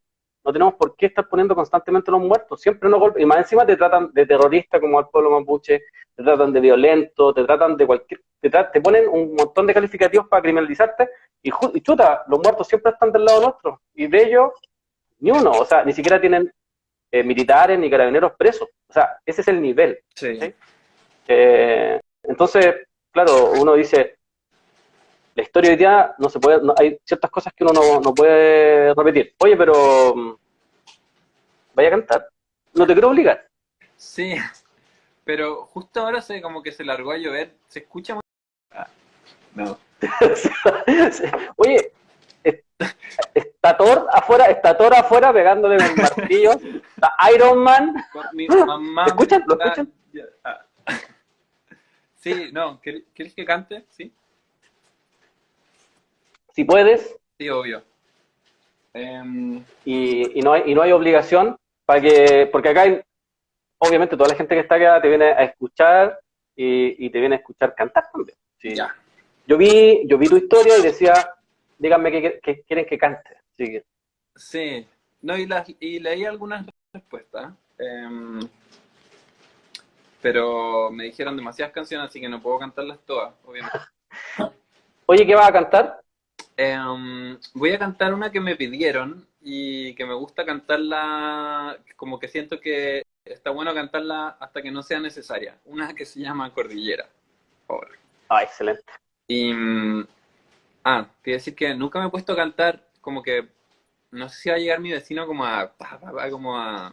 no 0.45 0.53
tenemos 0.53 0.75
por 0.75 0.97
qué 0.97 1.07
estar 1.07 1.29
poniendo 1.29 1.55
constantemente 1.55 2.11
los 2.11 2.21
muertos, 2.21 2.61
siempre 2.61 2.89
nos 2.89 3.01
golpean, 3.01 3.23
y 3.23 3.27
más 3.27 3.39
encima 3.39 3.67
te 3.67 3.77
tratan 3.77 4.11
de 4.13 4.27
terrorista 4.27 4.81
como 4.81 4.99
al 4.99 5.09
pueblo 5.09 5.31
mapuche, 5.31 5.83
te 6.15 6.23
tratan 6.23 6.53
de 6.53 6.61
violento, 6.61 7.35
te 7.35 7.45
tratan 7.45 7.77
de 7.77 7.87
cualquier, 7.87 8.23
te, 8.41 8.51
te 8.51 8.81
ponen 8.81 9.09
un 9.09 9.35
montón 9.35 9.67
de 9.67 9.75
calificativos 9.75 10.29
para 10.29 10.43
criminalizarte, 10.43 11.11
y, 11.43 11.51
chuta, 11.83 12.25
los 12.29 12.41
muertos 12.41 12.69
siempre 12.69 12.93
están 12.93 13.13
del 13.13 13.25
lado 13.25 13.43
nuestro, 13.43 13.83
y 13.95 14.07
de 14.07 14.23
ellos, 14.23 14.53
ni 15.19 15.31
uno, 15.31 15.51
o 15.51 15.65
sea, 15.65 15.85
ni 15.85 15.93
siquiera 15.93 16.21
tienen 16.21 16.51
eh, 17.13 17.23
militares 17.23 17.79
ni 17.79 17.91
carabineros 17.91 18.33
presos, 18.39 18.69
o 18.89 18.93
sea, 18.93 19.19
ese 19.27 19.43
es 19.43 19.49
el 19.49 19.61
nivel. 19.61 19.99
Sí. 20.15 20.39
Eh, 21.29 22.01
entonces, 22.23 22.77
claro, 23.13 23.53
uno 23.53 23.75
dice, 23.75 24.19
la 25.35 25.43
historia 25.43 25.71
hoy 25.71 25.77
día 25.77 26.15
no 26.19 26.29
se 26.29 26.41
puede, 26.41 26.61
hay 26.79 26.99
ciertas 27.05 27.31
cosas 27.31 27.53
que 27.55 27.65
uno 27.65 27.73
no, 27.73 28.01
no, 28.01 28.15
puede 28.15 28.95
repetir. 28.95 29.35
Oye, 29.39 29.57
pero 29.57 30.15
mm, 30.15 30.35
vaya 31.75 31.89
a 31.89 31.93
cantar. 31.93 32.29
No 32.75 32.87
te 32.87 32.93
quiero 32.93 33.09
obligar. 33.09 33.47
Sí, 33.97 34.37
pero 35.25 35.67
justo 35.67 36.01
ahora 36.01 36.23
se 36.23 36.41
como 36.41 36.63
que 36.63 36.73
se 36.73 36.85
largó 36.85 37.13
a 37.13 37.19
llover. 37.19 37.55
¿Se 37.69 37.81
escucha 37.81 38.15
muy... 38.15 38.23
Ah, 38.73 38.89
no. 39.55 39.79
Oye, 41.57 41.93
está 43.35 43.77
Thor 43.77 44.09
afuera, 44.13 44.47
está 44.47 44.77
Thor 44.77 44.95
afuera 44.95 45.33
pegándole 45.33 45.77
con 45.77 45.97
martillo. 45.97 46.53
Está 46.53 47.15
Iron 47.35 47.59
Man. 47.59 47.95
Mi 48.33 48.47
mamá 48.49 49.07
escuchan? 49.07 49.45
¿Lo 49.47 49.59
escuchan? 49.59 49.93
Ah. 50.45 50.67
Sí, 52.21 52.51
no, 52.53 52.81
¿quieres 52.81 53.35
que 53.35 53.45
cante? 53.47 53.85
Sí. 53.89 54.13
Si 56.53 56.65
puedes. 56.65 57.17
Sí, 57.39 57.49
obvio. 57.49 57.83
Em, 58.93 59.65
y, 59.87 60.41
no 60.43 60.53
hay, 60.53 60.65
y 60.67 60.75
no 60.75 60.83
hay 60.83 60.93
obligación 60.93 61.57
para 61.87 62.03
que, 62.03 62.49
porque 62.53 62.69
acá 62.69 62.83
hay, 62.83 63.01
obviamente 63.79 64.17
toda 64.17 64.29
la 64.29 64.35
gente 64.35 64.55
que 64.55 64.61
está 64.61 64.75
acá 64.75 65.01
te 65.01 65.09
viene 65.09 65.27
a 65.27 65.45
escuchar 65.45 66.21
y, 66.55 67.09
te 67.09 67.21
viene 67.21 67.37
a 67.37 67.39
escuchar 67.39 67.75
cantar 67.75 68.11
también. 68.13 68.37
Sí. 68.59 68.75
Ya. 68.75 68.95
Yo 69.47 69.57
vi, 69.57 70.07
yo 70.07 70.19
vi 70.19 70.29
tu 70.29 70.37
historia 70.37 70.77
y 70.77 70.83
decía, 70.83 71.15
díganme 71.79 72.41
qué, 72.43 72.63
quieren 72.67 72.85
que 72.85 72.99
cante. 72.99 73.31
Sí. 73.57 73.83
sí. 74.37 74.87
No, 75.23 75.39
y, 75.39 75.47
las, 75.47 75.67
y 75.81 76.01
leí 76.01 76.27
algunas 76.27 76.67
respuestas. 76.93 77.55
Em, 77.79 78.41
pero 80.21 80.91
me 80.91 81.05
dijeron 81.05 81.37
demasiadas 81.37 81.73
canciones, 81.73 82.09
así 82.09 82.21
que 82.21 82.29
no 82.29 82.41
puedo 82.41 82.59
cantarlas 82.59 82.99
todas, 83.07 83.35
obviamente. 83.45 83.79
Oye, 85.07 85.27
¿qué 85.27 85.35
vas 85.35 85.49
a 85.49 85.53
cantar? 85.53 86.01
Em, 86.57 87.39
voy 87.55 87.73
a 87.73 87.79
cantar 87.79 88.13
una 88.13 88.31
que 88.31 88.41
me 88.41 88.57
pidieron 88.57 89.27
y 89.41 89.95
que 89.95 90.05
me 90.05 90.15
gusta 90.15 90.45
cantarla, 90.45 91.79
como 91.97 92.19
que 92.19 92.29
siento 92.29 92.61
que 92.61 93.03
está 93.25 93.51
bueno 93.51 93.73
cantarla 93.75 94.37
hasta 94.41 94.63
que 94.63 94.71
no 94.71 94.83
sea 94.83 95.01
necesaria. 95.01 95.57
Una 95.65 95.95
que 95.95 96.05
se 96.05 96.21
llama 96.21 96.53
Cordillera. 96.53 97.09
Ah, 98.29 98.43
excelente. 98.43 98.85
Y. 99.27 99.53
Mm, 99.53 100.07
ah, 100.85 101.07
quiero 101.23 101.39
decir 101.39 101.55
que 101.55 101.75
nunca 101.75 101.99
me 101.99 102.07
he 102.07 102.11
puesto 102.11 102.33
a 102.33 102.37
cantar, 102.37 102.87
como 103.01 103.23
que. 103.23 103.49
No 104.11 104.29
sé 104.29 104.41
si 104.41 104.49
va 104.51 104.57
a 104.57 104.59
llegar 104.59 104.81
mi 104.81 104.93
vecino 104.93 105.27
como 105.27 105.45
a. 105.45 105.73
como 106.31 106.57
a. 106.59 106.89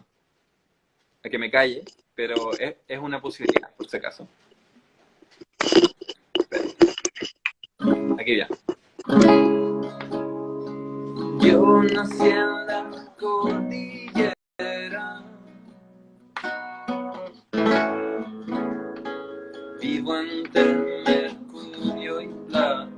a 1.24 1.30
que 1.30 1.38
me 1.38 1.52
calle, 1.52 1.84
pero 2.18 2.52
es, 2.58 2.76
es 2.88 3.00
una 3.00 3.22
posibilidad, 3.22 3.70
por 3.78 3.88
si 3.88 3.96
acaso. 3.96 4.28
Aquí 8.20 8.38
ya. 8.38 8.48
Yo 11.40 11.84
nací 11.84 12.28
en 12.28 12.66
la 12.66 13.14
cordillera. 13.20 14.34
Vivo 19.80 20.18
entre 20.18 20.66
mercurio 21.06 22.22
y 22.22 22.28
plata. 22.50 22.97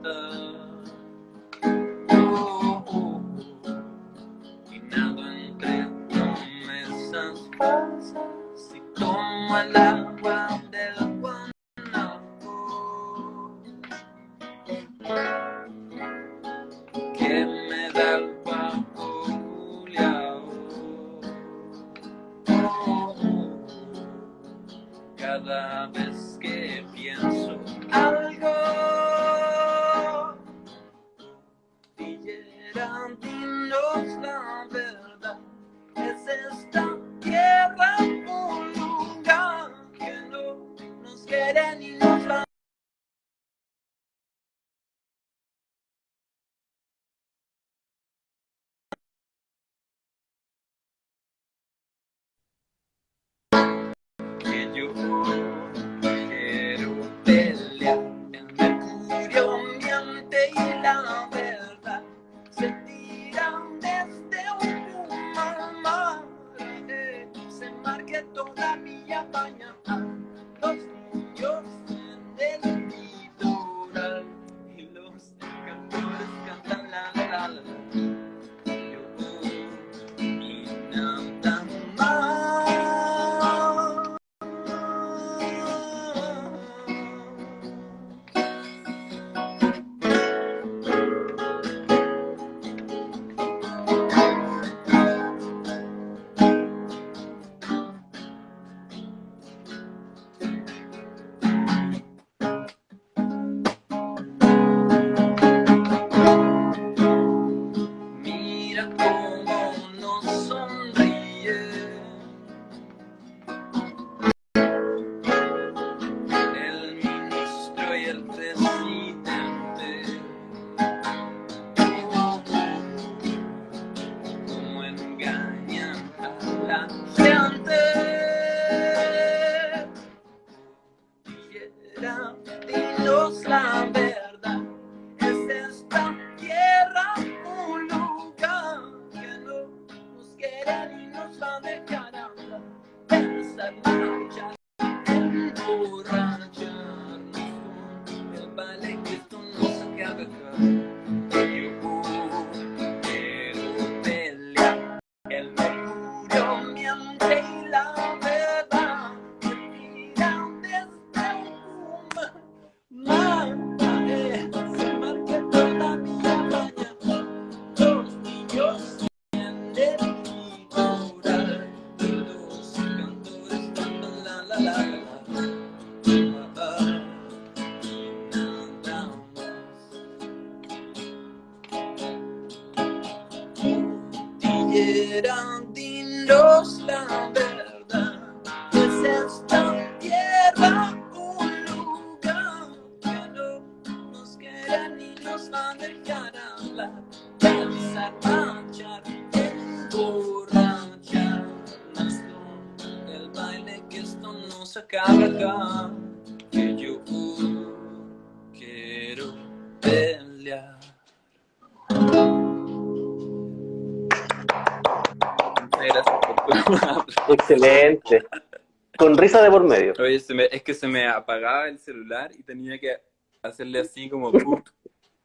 Con 219.09 219.17
risa 219.17 219.41
de 219.41 219.49
por 219.49 219.63
medio. 219.63 219.93
Oye, 219.99 220.19
se 220.19 220.35
me- 220.35 220.47
es 220.51 220.61
que 220.61 220.75
se 220.75 220.87
me 220.87 221.07
apagaba 221.07 221.67
el 221.67 221.79
celular 221.79 222.29
y 222.37 222.43
tenía 222.43 222.77
que 222.79 222.95
hacerle 223.41 223.79
así 223.79 224.07
como... 224.07 224.31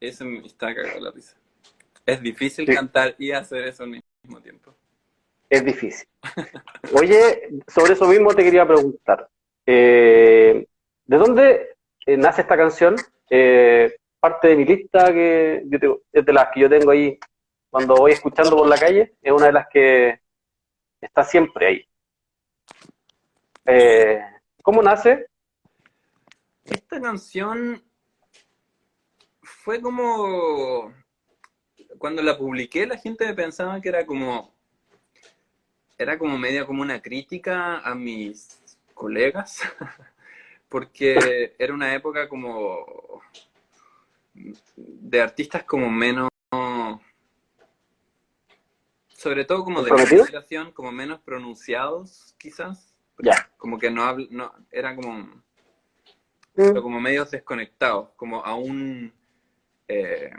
Eso 0.00 0.24
me 0.24 0.38
está 0.46 0.74
cagando 0.74 1.00
la 1.04 1.10
risa. 1.10 1.36
Es 2.06 2.22
difícil 2.22 2.66
Sí. 2.66 2.74
cantar 2.74 3.14
y 3.18 3.30
hacer 3.32 3.64
eso 3.68 3.82
al 3.82 3.90
mismo 3.90 4.40
tiempo. 4.42 4.74
Es 5.50 5.62
difícil. 5.62 6.08
Oye, 6.94 7.50
sobre 7.68 7.92
eso 7.92 8.06
mismo 8.08 8.34
te 8.34 8.42
quería 8.42 8.66
preguntar. 8.66 9.28
Eh, 9.66 10.66
¿De 11.04 11.16
dónde 11.18 11.76
eh, 12.06 12.16
nace 12.16 12.40
esta 12.40 12.56
canción? 12.56 12.96
Eh, 13.28 13.94
parte 14.18 14.48
de 14.48 14.56
mi 14.56 14.64
lista 14.64 15.12
que 15.12 15.62
yo 15.66 15.78
tengo- 15.78 16.02
es 16.10 16.24
de 16.24 16.32
las 16.32 16.48
que 16.54 16.60
yo 16.60 16.70
tengo 16.70 16.90
ahí 16.90 17.18
cuando 17.68 17.96
voy 17.96 18.12
escuchando 18.12 18.56
por 18.56 18.66
la 18.66 18.78
calle, 18.78 19.14
es 19.20 19.32
una 19.32 19.46
de 19.46 19.52
las 19.52 19.66
que 19.68 20.20
está 21.02 21.22
siempre 21.22 21.66
ahí. 21.66 21.88
Eh, 23.66 24.20
¿Cómo 24.62 24.82
nace? 24.82 25.26
Esta 26.64 27.00
canción 27.00 27.82
fue 29.42 29.80
como... 29.80 30.92
Cuando 31.98 32.22
la 32.22 32.36
publiqué 32.36 32.86
la 32.86 32.98
gente 32.98 33.32
pensaba 33.34 33.80
que 33.80 33.88
era 33.88 34.04
como... 34.04 34.54
Era 35.96 36.18
como 36.18 36.36
media 36.36 36.66
como 36.66 36.82
una 36.82 37.00
crítica 37.00 37.78
a 37.78 37.94
mis 37.94 38.60
colegas, 38.94 39.60
porque 40.68 41.54
era 41.58 41.72
una 41.72 41.94
época 41.94 42.28
como 42.28 43.22
de 44.76 45.22
artistas 45.22 45.64
como 45.64 45.88
menos... 45.90 46.28
Sobre 49.08 49.46
todo 49.46 49.64
como 49.64 49.82
de 49.82 49.88
¿Comprometidos? 49.88 50.26
generación, 50.26 50.72
como 50.72 50.92
menos 50.92 51.20
pronunciados 51.20 52.34
quizás. 52.36 52.93
Ya. 53.18 53.50
Como 53.56 53.78
que 53.78 53.90
no 53.90 54.02
habl- 54.02 54.28
no 54.30 54.52
era 54.70 54.94
como 54.94 55.42
pero 56.54 56.82
como 56.82 57.00
medios 57.00 57.30
desconectados, 57.32 58.10
como 58.16 58.44
aún 58.44 59.12
eh, 59.88 60.30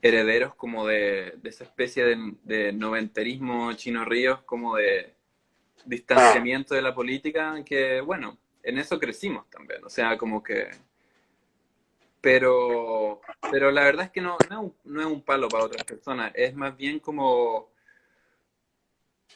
herederos 0.00 0.54
como 0.54 0.86
de, 0.86 1.34
de 1.36 1.48
esa 1.48 1.64
especie 1.64 2.04
de, 2.04 2.34
de 2.42 2.72
noventerismo 2.72 3.72
chino 3.74 4.04
ríos, 4.04 4.42
como 4.42 4.76
de 4.76 5.14
distanciamiento 5.84 6.74
de 6.74 6.82
la 6.82 6.94
política, 6.94 7.62
que 7.64 8.00
bueno, 8.00 8.38
en 8.62 8.78
eso 8.78 8.98
crecimos 8.98 9.48
también, 9.50 9.84
o 9.84 9.90
sea, 9.90 10.16
como 10.16 10.42
que... 10.42 10.70
Pero, 12.20 13.20
pero 13.50 13.72
la 13.72 13.82
verdad 13.82 14.06
es 14.06 14.12
que 14.12 14.20
no, 14.20 14.36
no, 14.48 14.72
no 14.84 15.00
es 15.00 15.06
un 15.06 15.22
palo 15.22 15.48
para 15.48 15.64
otras 15.64 15.84
personas, 15.84 16.32
es 16.34 16.54
más 16.54 16.76
bien 16.76 17.00
como... 17.00 17.70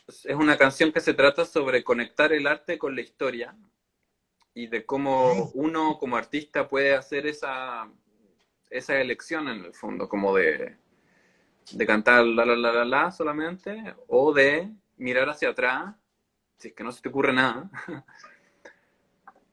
Es 0.08 0.24
una 0.34 0.56
canción 0.58 0.92
que 0.92 1.00
se 1.00 1.14
trata 1.14 1.44
sobre 1.44 1.84
conectar 1.84 2.32
el 2.32 2.46
arte 2.46 2.78
con 2.78 2.94
la 2.96 3.02
historia 3.02 3.56
y 4.54 4.68
de 4.68 4.86
cómo 4.86 5.50
uno 5.54 5.98
como 5.98 6.16
artista 6.16 6.68
puede 6.68 6.94
hacer 6.94 7.26
esa, 7.26 7.90
esa 8.70 9.00
elección 9.00 9.48
en 9.48 9.64
el 9.66 9.74
fondo, 9.74 10.08
como 10.08 10.34
de, 10.36 10.76
de 11.72 11.86
cantar 11.86 12.24
la 12.26 12.44
la 12.46 12.56
la 12.56 12.72
la 12.72 12.84
la 12.84 13.12
solamente, 13.12 13.94
o 14.08 14.32
de 14.32 14.70
mirar 14.98 15.28
hacia 15.30 15.50
atrás, 15.50 15.94
si 16.58 16.68
es 16.68 16.74
que 16.74 16.84
no 16.84 16.92
se 16.92 17.02
te 17.02 17.08
ocurre 17.10 17.32
nada, 17.32 17.70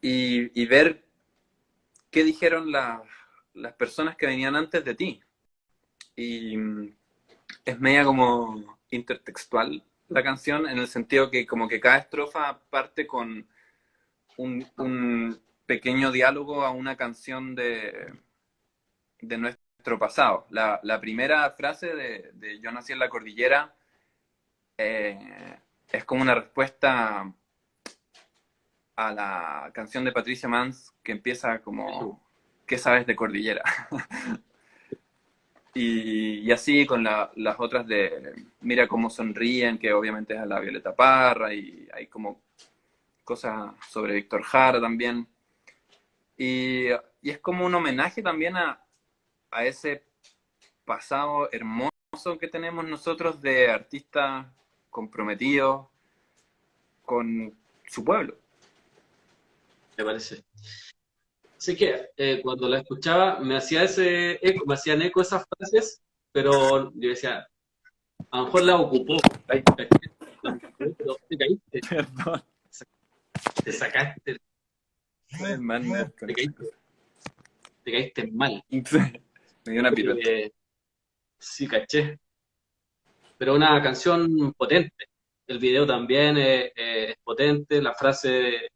y, 0.02 0.62
y 0.62 0.66
ver 0.66 1.04
qué 2.12 2.24
dijeron 2.24 2.72
la- 2.72 3.04
las 3.54 3.74
personas 3.74 4.16
que 4.16 4.26
venían 4.28 4.56
antes 4.56 4.84
de 4.86 4.96
ti. 4.96 5.22
Y 6.16 6.58
mm, 6.58 6.96
es 7.66 7.80
media 7.80 8.06
como 8.06 8.80
intertextual 8.92 9.84
la 10.14 10.24
canción, 10.24 10.68
en 10.68 10.78
el 10.80 10.88
sentido 10.88 11.30
que 11.32 11.46
como 11.46 11.68
que 11.68 11.80
cada 11.80 11.98
estrofa 11.98 12.60
parte 12.70 13.08
con 13.08 13.48
un, 14.38 14.68
un 14.78 15.40
pequeño 15.66 16.12
diálogo 16.12 16.64
a 16.64 16.72
una 16.72 16.96
canción 16.98 17.56
de, 17.56 18.14
de 19.22 19.38
nuestro 19.38 20.00
pasado. 20.00 20.48
La, 20.50 20.80
la 20.84 21.00
primera 21.02 21.50
frase 21.52 21.96
de, 21.96 22.32
de 22.34 22.60
Yo 22.60 22.72
nací 22.72 22.94
en 22.94 23.00
la 23.00 23.10
cordillera 23.10 23.76
eh, 24.78 25.58
es 25.92 26.06
como 26.06 26.22
una 26.22 26.36
respuesta 26.36 27.32
a 28.96 29.12
la 29.12 29.72
canción 29.74 30.04
de 30.04 30.12
Patricia 30.12 30.48
Mans 30.50 30.94
que 31.04 31.12
empieza 31.12 31.60
como 31.62 32.22
¿Qué 32.66 32.78
sabes 32.78 33.06
de 33.06 33.16
cordillera? 33.16 33.64
y, 35.76 36.52
así 36.52 36.86
con 36.86 37.04
la- 37.04 37.32
las 37.36 37.60
otras 37.60 37.88
de 37.88 38.34
Mira 38.62 38.88
cómo 38.88 39.10
sonríen, 39.10 39.78
que 39.78 39.94
obviamente 39.94 40.34
es 40.36 40.40
a 40.40 40.46
la 40.46 40.60
Violeta 40.60 40.96
Parra, 40.96 41.54
y 41.54 41.88
hay 41.94 42.08
como 42.08 42.42
cosas 43.24 43.74
sobre 43.90 44.16
Víctor 44.16 44.44
Jara 44.44 44.82
también. 44.82 45.28
Y, 46.38 46.88
y 47.22 47.30
es 47.30 47.40
como 47.40 47.66
un 47.66 47.74
homenaje 47.76 48.22
también 48.22 48.56
a, 48.58 48.84
a 49.52 49.66
ese 49.66 50.04
pasado 50.86 51.50
hermoso 51.52 51.92
que 52.40 52.48
tenemos 52.50 52.86
nosotros 52.88 53.42
de 53.42 53.72
artistas 53.72 54.48
comprometidos 54.92 55.88
con 57.06 57.54
su 57.88 58.04
pueblo. 58.04 58.36
me 59.98 60.04
parece. 60.06 60.44
Así 61.64 61.78
que 61.78 62.10
eh, 62.18 62.42
cuando 62.44 62.68
la 62.68 62.80
escuchaba 62.80 63.40
me 63.40 63.56
hacía 63.56 63.84
ese 63.84 64.38
eco, 64.46 64.66
me 64.66 64.74
hacían 64.74 65.02
eco 65.02 65.22
esas 65.22 65.46
frases, 65.48 66.02
pero 66.30 66.92
yo 66.94 67.08
decía, 67.08 67.48
a 68.32 68.38
lo 68.38 68.46
mejor 68.48 68.64
la 68.64 68.76
ocupó. 68.82 69.16
Te 69.48 71.38
caíste, 71.38 71.80
Perdón. 71.90 72.44
te 73.64 73.72
sacaste, 73.72 74.38
Hermano, 75.40 76.12
te 76.20 76.34
caíste, 76.34 76.66
te 77.86 77.92
caíste 77.94 78.28
mal. 78.34 78.62
Me 78.70 79.72
dio 79.72 79.80
una 79.80 79.92
pirueta. 79.94 80.30
Eh, 80.30 80.52
sí, 81.40 81.66
caché. 81.66 82.20
Pero 83.38 83.56
una 83.56 83.82
canción 83.82 84.52
potente. 84.52 85.06
El 85.48 85.60
video 85.60 85.88
también 85.88 86.36
es, 86.36 86.74
es 86.76 87.16
potente. 87.24 87.82
La 87.82 87.94
frase 87.94 88.30
de, 88.30 88.70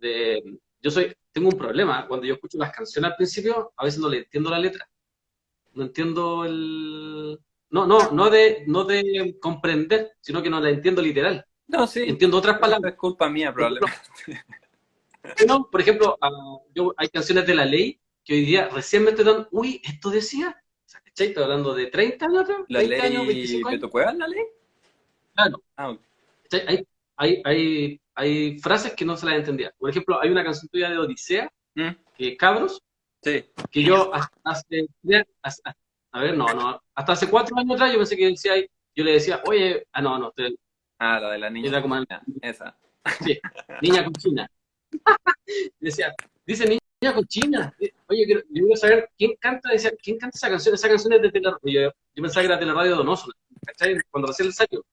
de- 0.00 0.58
Yo 0.82 0.90
soy... 0.90 1.14
Tengo 1.38 1.50
un 1.50 1.58
problema. 1.58 2.04
Cuando 2.08 2.26
yo 2.26 2.34
escucho 2.34 2.58
las 2.58 2.72
canciones 2.72 3.12
al 3.12 3.16
principio, 3.16 3.72
a 3.76 3.84
veces 3.84 4.00
no 4.00 4.08
le 4.08 4.18
entiendo 4.18 4.50
la 4.50 4.58
letra. 4.58 4.90
No 5.74 5.84
entiendo 5.84 6.44
el... 6.44 7.38
No, 7.70 7.86
no, 7.86 8.10
no 8.10 8.28
de, 8.28 8.64
no 8.66 8.82
de 8.82 9.36
comprender, 9.40 10.16
sino 10.20 10.42
que 10.42 10.50
no 10.50 10.58
la 10.58 10.70
entiendo 10.70 11.00
literal. 11.00 11.46
No, 11.68 11.86
sí. 11.86 12.02
Entiendo 12.08 12.38
otras 12.38 12.58
palabras. 12.58 12.94
Es 12.94 12.98
culpa 12.98 13.30
mía, 13.30 13.54
probablemente. 13.54 13.96
No, 15.46 15.70
por 15.70 15.80
ejemplo, 15.80 16.18
ah, 16.20 16.30
yo, 16.74 16.92
hay 16.96 17.08
canciones 17.08 17.46
de 17.46 17.54
la 17.54 17.64
ley 17.64 18.00
que 18.24 18.32
hoy 18.32 18.44
día 18.44 18.68
recién 18.70 19.04
me 19.04 19.10
estoy 19.10 19.26
dando, 19.26 19.46
uy, 19.52 19.80
esto 19.84 20.10
decía. 20.10 20.60
O 20.86 20.88
sea, 20.88 21.00
¿cachai? 21.02 21.28
Estoy 21.28 21.44
hablando 21.44 21.72
de 21.72 21.86
30 21.86 22.24
años 22.24 22.42
atrás, 22.42 22.58
¿La 22.68 22.80
20 22.80 23.00
años, 23.00 23.26
ley 23.26 23.36
25 23.36 23.68
años. 23.68 23.80
Beto 23.80 23.90
Cuevas, 23.90 24.16
la 24.16 24.26
ley? 24.26 24.44
Claro. 25.34 25.62
Ah. 25.76 25.96
Hay, 26.66 26.86
hay, 27.16 27.42
hay, 27.44 28.00
hay 28.18 28.58
frases 28.58 28.94
que 28.94 29.04
no 29.04 29.16
se 29.16 29.26
las 29.26 29.36
entendía. 29.36 29.72
Por 29.78 29.88
ejemplo, 29.90 30.20
hay 30.20 30.28
una 30.30 30.42
canción 30.44 30.68
tuya 30.68 30.90
de 30.90 30.98
Odisea, 30.98 31.48
Mm, 31.74 31.90
que 32.16 32.36
Cabros, 32.36 32.82
Sí. 33.22 33.44
que 33.70 33.82
yo 33.84 34.12
hasta 34.12 34.36
hace, 34.42 34.88
hasta- 35.42 35.76
a 36.10 36.20
ver, 36.20 36.36
no, 36.36 36.46
no, 36.52 36.82
hasta 36.94 37.12
hace 37.12 37.30
cuatro 37.30 37.56
años 37.56 37.74
atrás 37.76 37.92
yo 37.92 37.98
pensé 37.98 38.16
que 38.16 38.26
decía, 38.26 38.52
yo 38.96 39.04
le 39.04 39.12
decía, 39.12 39.40
oye, 39.46 39.86
ah, 39.92 40.02
no, 40.02 40.18
no, 40.18 40.32
te- 40.32 40.56
Ah, 40.98 41.20
la 41.20 41.30
de 41.30 41.38
la 41.38 41.50
niña. 41.50 41.68
Era 41.68 41.80
como- 41.82 41.94
Esa. 42.42 42.76
niña 43.80 44.04
cochina. 44.04 44.50
decía, 45.80 46.14
dice 46.44 46.64
niña 46.66 47.14
cochina. 47.14 47.72
Oye, 48.08 48.24
quiero, 48.26 48.40
yo 48.50 48.62
quiero 48.64 48.76
saber 48.76 49.10
quién 49.16 49.32
canta, 49.38 49.70
decía, 49.70 49.92
quién 50.02 50.18
canta 50.18 50.36
esa 50.36 50.48
canción. 50.50 50.74
Esa 50.74 50.88
canción 50.88 51.12
es 51.12 51.22
de 51.22 51.30
Teleradio. 51.30 51.58
Yo, 51.62 51.80
yo 52.14 52.22
pensaba 52.22 52.42
que 52.42 52.46
era 52.46 52.58
Teleradio 52.58 52.96
Donoso, 52.96 53.30
¿cachai? 53.64 53.96
Cuando 54.10 54.26
recién 54.28 54.46
el 54.46 54.50
ensayo. 54.50 54.84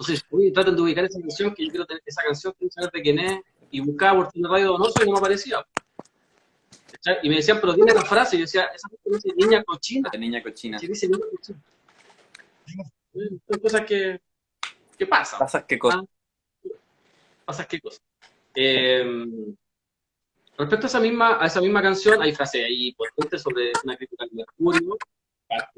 Entonces, 0.00 0.24
oye, 0.30 0.50
traten 0.50 0.74
de 0.76 0.80
ubicar 0.80 1.04
esa 1.04 1.20
canción, 1.20 1.54
que 1.54 1.62
yo 1.66 1.70
quiero 1.70 1.84
tener 1.84 2.02
esa 2.06 2.22
canción, 2.22 2.54
quiero 2.58 2.72
saber 2.72 2.90
de 2.90 3.02
quién 3.02 3.18
es. 3.18 3.40
Y 3.70 3.80
buscaba 3.80 4.16
por 4.16 4.32
Teleradio 4.32 4.68
Donoso 4.68 4.94
y 5.02 5.04
no 5.04 5.12
me 5.12 5.18
aparecía. 5.18 5.64
Y 7.22 7.28
me 7.28 7.36
decían, 7.36 7.58
pero 7.60 7.74
dime 7.74 7.92
la 7.92 8.00
frase. 8.00 8.36
Y 8.36 8.38
yo 8.38 8.44
decía, 8.44 8.64
esa 8.74 8.88
frase 8.88 9.10
dice 9.12 9.32
niña 9.36 9.62
cochina. 9.62 10.08
La 10.10 10.18
niña 10.18 10.42
cochina. 10.42 10.78
¿Qué 10.78 10.88
dice 10.88 11.06
niña 11.06 11.26
cochina? 11.30 11.60
Son 13.46 13.60
cosas 13.60 13.82
que, 13.82 14.20
que 14.96 15.06
pasan. 15.06 15.38
¿Pasas 15.38 15.64
qué 15.64 15.78
cosa? 15.78 15.98
Ah, 15.98 16.68
pasas 17.44 17.66
qué 17.66 17.78
cosas. 17.78 18.02
Eh, 18.54 19.04
respecto 20.56 20.86
a 20.86 20.88
esa 20.88 21.00
misma, 21.00 21.42
a 21.42 21.46
esa 21.46 21.60
misma 21.60 21.82
canción, 21.82 22.22
hay 22.22 22.34
frases 22.34 22.64
ahí 22.64 22.94
potentes 22.94 23.42
sobre 23.42 23.70
una 23.84 23.98
crítica 23.98 24.24
al 24.24 24.30
Mercurio. 24.32 24.96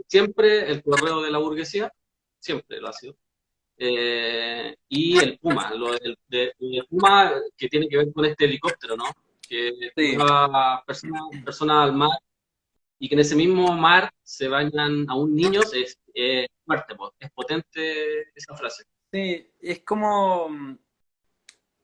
Siempre 0.07 0.71
el 0.71 0.81
correo 0.81 1.23
de 1.23 1.31
la 1.33 1.39
burguesía, 1.39 1.93
siempre 2.39 2.81
lo 2.81 2.89
ha 2.89 2.93
sido. 2.93 3.17
Eh, 3.85 4.77
y 4.89 5.19
el 5.19 5.39
Puma, 5.41 5.75
lo 5.75 5.91
del, 5.93 6.17
de- 6.29 6.55
el 6.61 6.87
Puma 6.89 7.33
que 7.57 7.69
tiene 7.69 7.89
que 7.89 7.97
ver 7.97 8.13
con 8.13 8.25
este 8.25 8.45
helicóptero, 8.45 8.97
¿no? 8.97 9.05
Que 9.49 9.73
Sí. 9.97 10.13
lleva 10.13 10.85
personas 10.87 11.23
personas 11.45 11.85
al 11.89 11.93
mar 11.93 12.11
y 13.01 13.09
que 13.09 13.15
en 13.17 13.21
ese 13.23 13.35
mismo 13.35 13.73
mar 13.73 14.09
se 14.23 14.47
bañan 14.47 15.07
aún 15.09 15.35
niños, 15.35 15.73
es, 15.75 15.99
fuerte, 16.65 16.95
es 17.19 17.31
potente 17.33 18.21
esa 18.37 18.55
frase. 18.57 18.85
Sí, 19.13 19.51
es 19.61 19.81
como... 19.83 20.49
mm, 20.49 20.79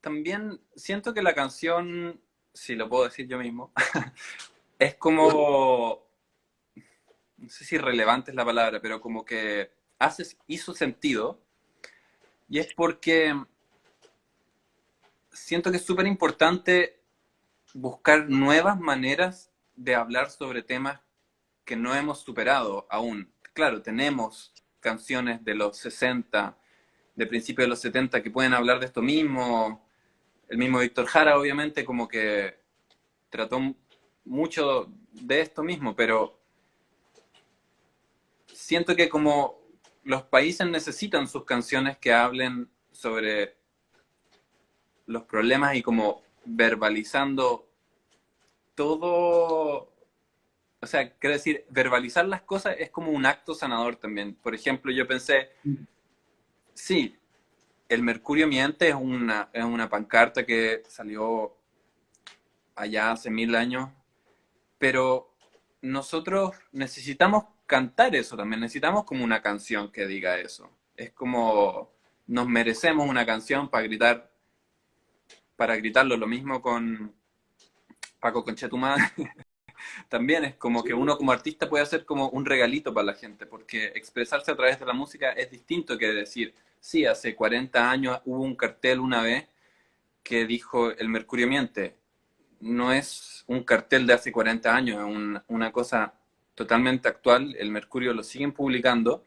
También 0.01 0.61
siento 0.77 1.13
que 1.13 1.21
la 1.23 1.35
canción, 1.35 2.21
si 2.55 2.77
lo 2.77 2.89
puedo 2.89 3.05
decir 3.05 3.27
yo 3.27 3.39
mismo, 3.39 3.73
es 4.79 4.95
como... 4.95 6.07
No 7.39 7.49
sé 7.49 7.65
si 7.65 7.77
relevante 7.79 8.31
es 8.31 8.37
la 8.37 8.45
palabra, 8.45 8.81
pero 8.81 9.01
como 9.01 9.25
que 9.25 9.71
hace, 9.99 10.25
hizo 10.47 10.73
sentido. 10.75 11.43
Y 12.49 12.59
es 12.59 12.73
porque 12.75 13.35
siento 15.33 15.71
que 15.71 15.77
es 15.77 15.85
súper 15.85 16.07
importante 16.07 17.01
buscar 17.75 18.29
nuevas 18.29 18.79
maneras 18.79 19.51
de 19.77 19.95
hablar 19.95 20.31
sobre 20.31 20.63
temas 20.63 21.01
que 21.65 21.77
no 21.77 21.95
hemos 21.95 22.21
superado 22.21 22.87
aún. 22.91 23.31
Claro, 23.53 23.83
tenemos 23.83 24.53
canciones 24.81 25.45
de 25.45 25.55
los 25.55 25.77
60, 25.77 26.57
de 27.15 27.27
principios 27.27 27.67
de 27.67 27.71
los 27.71 27.81
70 27.81 28.23
que 28.23 28.31
pueden 28.31 28.55
hablar 28.55 28.81
de 28.81 28.87
esto 28.87 29.03
mismo. 29.03 29.87
El 30.49 30.57
mismo 30.57 30.79
Víctor 30.79 31.07
Jara, 31.07 31.39
obviamente, 31.39 31.85
como 31.85 32.09
que 32.09 32.59
trató 33.29 33.61
mucho 34.25 34.91
de 35.13 35.41
esto 35.41 35.63
mismo, 35.63 35.95
pero 35.95 36.41
siento 38.47 38.97
que 38.97 39.09
como 39.09 39.59
los 40.05 40.23
países 40.23 40.67
necesitan 40.67 41.29
sus 41.29 41.45
canciones 41.45 41.99
que 41.99 42.13
hablen 42.13 42.71
sobre 42.93 43.57
los 45.07 45.23
problemas 45.25 45.75
y 45.77 45.83
como 45.83 46.23
verbalizando 46.45 47.69
todo, 48.75 49.93
o 50.81 50.87
sea, 50.87 51.13
quiero 51.15 51.35
decir, 51.35 51.65
verbalizar 51.71 52.27
las 52.27 52.43
cosas 52.43 52.77
es 52.79 52.91
como 52.91 53.11
un 53.11 53.27
acto 53.27 53.55
sanador 53.55 53.97
también. 53.97 54.35
Por 54.35 54.55
ejemplo, 54.55 54.93
yo 54.93 55.07
pensé, 55.07 55.51
sí, 56.75 57.17
el 57.89 58.03
Mercurio 58.03 58.47
Miente 58.47 58.89
es 58.89 58.95
una, 58.95 59.49
es 59.53 59.65
una 59.65 59.89
pancarta 59.89 60.45
que 60.45 60.83
salió 60.89 61.57
allá 62.77 63.13
hace 63.13 63.31
mil 63.31 63.55
años, 63.55 63.91
pero 64.79 65.35
nosotros 65.81 66.55
necesitamos 66.73 67.45
cantar 67.69 68.17
eso 68.17 68.37
también, 68.37 68.63
necesitamos 68.63 69.05
como 69.05 69.25
una 69.25 69.43
canción 69.43 69.93
que 69.93 70.09
diga 70.09 70.39
eso. 70.41 70.73
Es 70.97 71.13
como 71.13 71.93
nos 72.29 72.49
merecemos 72.49 73.09
una 73.09 73.27
canción 73.27 73.71
para 73.71 73.85
gritar, 73.85 74.33
para 75.57 75.77
gritarlo, 75.77 76.17
lo 76.17 76.27
mismo 76.27 76.63
con 76.63 77.15
Paco 78.21 78.45
Conchetumán. 78.45 78.99
También 80.09 80.45
es 80.45 80.55
como 80.57 80.83
que 80.85 80.95
uno 80.95 81.17
como 81.17 81.33
artista 81.33 81.69
puede 81.69 81.85
hacer 81.85 82.05
como 82.05 82.31
un 82.31 82.47
regalito 82.47 82.93
para 82.95 83.07
la 83.07 83.15
gente, 83.15 83.47
porque 83.47 83.87
expresarse 83.95 84.51
a 84.51 84.57
través 84.57 84.81
de 84.81 84.87
la 84.87 84.93
música 84.93 85.33
es 85.33 85.51
distinto 85.51 85.99
que 85.99 86.09
decir, 86.09 86.55
sí, 86.81 87.07
hace 87.07 87.35
40 87.37 87.91
años 87.91 88.21
hubo 88.25 88.43
un 88.43 88.57
cartel 88.57 89.01
una 89.01 89.23
vez 89.23 89.47
que 90.23 90.47
dijo 90.47 90.93
el 90.93 91.09
Mercurio 91.09 91.49
miente. 91.49 91.97
No 92.61 92.93
es 92.93 93.45
un 93.49 93.65
cartel 93.65 94.07
de 94.07 94.15
hace 94.15 94.33
40 94.33 94.75
años, 94.77 94.99
es 94.99 95.05
un- 95.05 95.43
una 95.49 95.73
cosa 95.73 96.15
totalmente 96.59 97.07
actual. 97.09 97.55
El 97.57 97.71
Mercurio 97.71 98.13
lo 98.13 98.25
siguen 98.25 98.51
publicando 98.53 99.25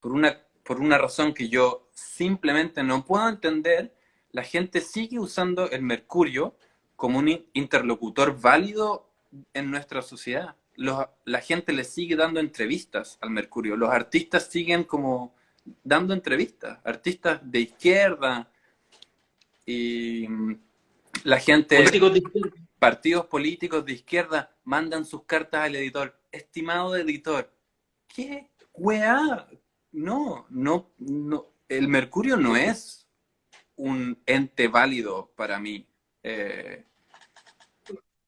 por 0.00 0.12
una, 0.12 0.38
por 0.62 0.80
una 0.80 0.96
razón 0.98 1.34
que 1.34 1.48
yo 1.48 1.88
simplemente 1.92 2.84
no 2.84 3.04
puedo 3.04 3.28
entender. 3.28 3.92
La 4.30 4.44
gente 4.44 4.80
sigue 4.80 5.18
usando 5.18 5.68
el 5.68 5.82
Mercurio 5.82 6.54
como 6.94 7.18
un 7.18 7.28
in- 7.28 7.46
interlocutor 7.54 8.40
válido 8.40 9.10
en 9.52 9.68
nuestra 9.70 10.00
sociedad. 10.00 10.54
Los- 10.76 11.06
la 11.24 11.40
gente 11.40 11.72
le 11.72 11.82
sigue 11.82 12.14
dando 12.14 12.38
entrevistas 12.38 13.18
al 13.20 13.30
Mercurio. 13.30 13.76
Los 13.76 13.90
artistas 13.90 14.46
siguen 14.48 14.84
como 14.84 15.34
dando 15.82 16.14
entrevistas. 16.14 16.78
Artistas 16.84 17.40
de 17.42 17.60
izquierda 17.62 18.48
y 19.66 20.28
mm, 20.28 20.54
la 21.24 21.40
gente, 21.40 21.76
Políticos 21.76 22.12
partidos 22.78 23.26
políticos 23.26 23.84
de 23.84 23.92
izquierda 23.92 24.54
mandan 24.64 25.04
sus 25.04 25.24
cartas 25.24 25.62
al 25.66 25.74
editor. 25.74 26.16
Estimado 26.32 26.96
editor, 26.96 27.52
¿qué 28.06 28.50
weá? 28.74 29.48
No, 29.92 30.46
no, 30.48 30.92
no. 30.98 31.46
El 31.68 31.88
Mercurio 31.88 32.36
no 32.36 32.56
es 32.56 33.08
un 33.76 34.22
ente 34.26 34.68
válido 34.68 35.32
para 35.34 35.58
mí. 35.58 35.86
Eh, 36.22 36.84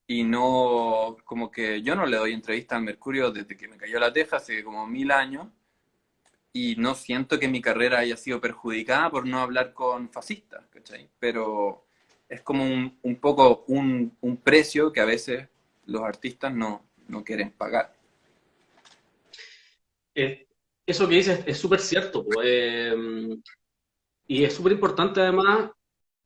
y 0.06 0.24
no, 0.24 1.16
como 1.24 1.50
que 1.50 1.80
yo 1.82 1.94
no 1.94 2.06
le 2.06 2.16
doy 2.16 2.32
entrevista 2.32 2.76
al 2.76 2.82
Mercurio 2.82 3.30
desde 3.30 3.56
que 3.56 3.68
me 3.68 3.76
cayó 3.76 4.00
la 4.00 4.12
teja 4.12 4.36
hace 4.36 4.64
como 4.64 4.86
mil 4.86 5.10
años 5.10 5.46
y 6.52 6.74
no 6.76 6.94
siento 6.94 7.38
que 7.38 7.48
mi 7.48 7.60
carrera 7.60 8.00
haya 8.00 8.16
sido 8.16 8.40
perjudicada 8.40 9.10
por 9.10 9.26
no 9.26 9.38
hablar 9.38 9.72
con 9.72 10.10
fascistas, 10.10 10.66
¿cachai? 10.70 11.08
Pero 11.18 11.86
es 12.28 12.42
como 12.42 12.64
un, 12.64 13.16
poco 13.20 13.64
un 13.68 14.40
precio 14.42 14.92
que 14.92 15.00
a 15.00 15.06
veces 15.06 15.48
los 15.86 16.02
artistas 16.02 16.52
no, 16.52 16.84
no 17.08 17.22
quieren 17.24 17.52
pagar. 17.52 17.94
Eh, 20.14 20.46
eso 20.86 21.08
que 21.08 21.14
dices 21.16 21.44
es 21.46 21.58
súper 21.58 21.80
cierto, 21.80 22.26
eh, 22.42 22.94
y 24.26 24.44
es 24.44 24.54
súper 24.54 24.72
importante 24.72 25.20
además 25.20 25.70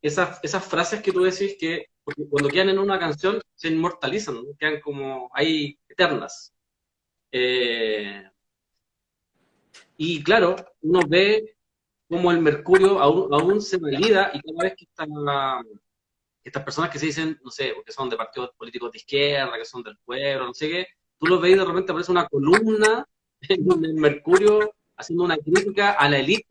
esas, 0.00 0.40
esas 0.42 0.64
frases 0.64 1.02
que 1.02 1.12
tú 1.12 1.22
decís 1.22 1.56
que 1.58 1.86
cuando 2.30 2.48
quedan 2.48 2.70
en 2.70 2.78
una 2.78 2.98
canción 2.98 3.40
se 3.54 3.68
inmortalizan, 3.68 4.44
quedan 4.58 4.80
como 4.80 5.30
ahí 5.34 5.78
eternas. 5.88 6.52
Eh, 7.32 8.22
y 9.96 10.22
claro, 10.22 10.56
uno 10.82 11.00
ve 11.08 11.56
como 12.08 12.30
el 12.30 12.40
mercurio 12.40 13.00
aún, 13.00 13.32
aún 13.34 13.60
se 13.60 13.78
valida 13.78 14.30
y 14.32 14.40
cada 14.40 14.62
vez 14.62 14.74
que 14.76 14.84
están 14.84 15.10
estas 16.46 16.62
personas 16.64 16.90
que 16.90 16.98
se 16.98 17.06
dicen, 17.06 17.38
no 17.44 17.50
sé, 17.50 17.74
que 17.84 17.92
son 17.92 18.08
de 18.08 18.16
partidos 18.16 18.50
políticos 18.56 18.92
de 18.92 18.98
izquierda, 18.98 19.56
que 19.58 19.64
son 19.64 19.82
del 19.82 19.96
pueblo, 19.98 20.46
no 20.46 20.54
sé 20.54 20.68
qué, 20.68 20.86
tú 21.18 21.26
los 21.26 21.40
ves 21.40 21.52
y 21.52 21.58
de 21.58 21.64
repente 21.64 21.92
aparece 21.92 22.12
una 22.12 22.28
columna 22.28 23.06
en 23.48 23.84
el 23.84 23.94
Mercurio 23.94 24.72
haciendo 24.96 25.24
una 25.24 25.36
crítica 25.36 25.92
a 25.92 26.08
la 26.08 26.18
élite, 26.18 26.46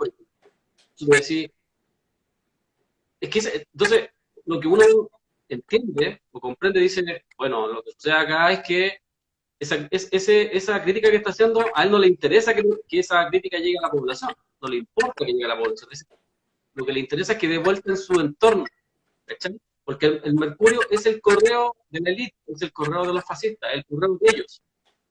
es 3.19 3.29
que, 3.29 3.67
entonces, 3.73 4.09
lo 4.45 4.59
que 4.59 4.67
uno 4.67 4.83
entiende 5.49 6.21
o 6.31 6.39
comprende 6.39 6.79
dice, 6.79 7.03
bueno, 7.37 7.67
lo 7.67 7.81
que 7.83 7.91
sucede 7.91 8.13
acá 8.13 8.51
es 8.51 8.59
que 8.61 8.97
esa, 9.59 9.87
es- 9.91 10.09
ese, 10.11 10.55
esa 10.55 10.81
crítica 10.83 11.09
que 11.09 11.17
está 11.17 11.31
haciendo, 11.31 11.65
a 11.73 11.83
él 11.83 11.91
no 11.91 11.99
le 11.99 12.07
interesa 12.07 12.53
que, 12.53 12.63
esa 12.91 13.27
crítica 13.29 13.57
llegue 13.57 13.77
a 13.79 13.83
la 13.83 13.91
población, 13.91 14.31
no 14.61 14.67
le 14.67 14.77
importa 14.77 15.25
que 15.25 15.31
llegue 15.31 15.45
a 15.45 15.49
la 15.49 15.57
población. 15.57 15.89
Lo 16.73 16.85
que 16.85 16.93
le 16.93 16.99
interesa 16.99 17.33
es 17.33 17.39
que 17.39 17.47
dé 17.47 17.57
vuelta 17.57 17.89
en 17.91 17.97
su 17.97 18.19
entorno, 18.19 18.65
¿cachai? 19.25 19.57
Porque 19.85 20.07
el, 20.07 20.21
el 20.25 20.33
Mercurio 20.33 20.81
es 20.89 21.05
el 21.05 21.21
correo 21.21 21.75
de 21.89 21.99
la 22.01 22.09
élite, 22.09 22.35
es 22.47 22.61
el 22.61 22.73
correo 22.73 23.05
de 23.05 23.13
los 23.13 23.23
fascistas, 23.23 23.69
el 23.73 23.85
correo 23.85 24.17
de 24.19 24.31
ellos, 24.31 24.61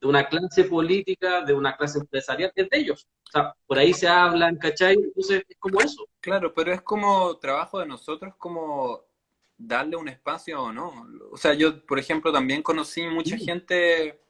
de 0.00 0.06
una 0.08 0.28
clase 0.28 0.64
política, 0.64 1.42
de 1.42 1.54
una 1.54 1.76
clase 1.76 2.00
empresarial, 2.00 2.52
es 2.54 2.68
de 2.68 2.78
ellos. 2.78 3.06
O 3.28 3.30
sea, 3.30 3.54
por 3.66 3.78
ahí 3.78 3.94
se 3.94 4.08
hablan, 4.08 4.56
¿cachai? 4.58 4.94
Entonces 4.94 5.44
es 5.48 5.56
como 5.58 5.80
eso. 5.80 6.06
Claro, 6.20 6.52
pero 6.52 6.72
es 6.72 6.82
como 6.82 7.36
trabajo 7.38 7.78
de 7.78 7.86
nosotros 7.86 8.34
como 8.36 9.00
darle 9.56 9.96
un 9.96 10.08
espacio 10.08 10.60
o 10.60 10.72
no. 10.72 11.06
O 11.30 11.36
sea, 11.36 11.54
yo, 11.54 11.84
por 11.86 11.98
ejemplo, 12.00 12.32
también 12.32 12.60
conocí 12.62 13.06
mucha 13.06 13.38
Sí. 13.38 13.44
gente, 13.44 14.20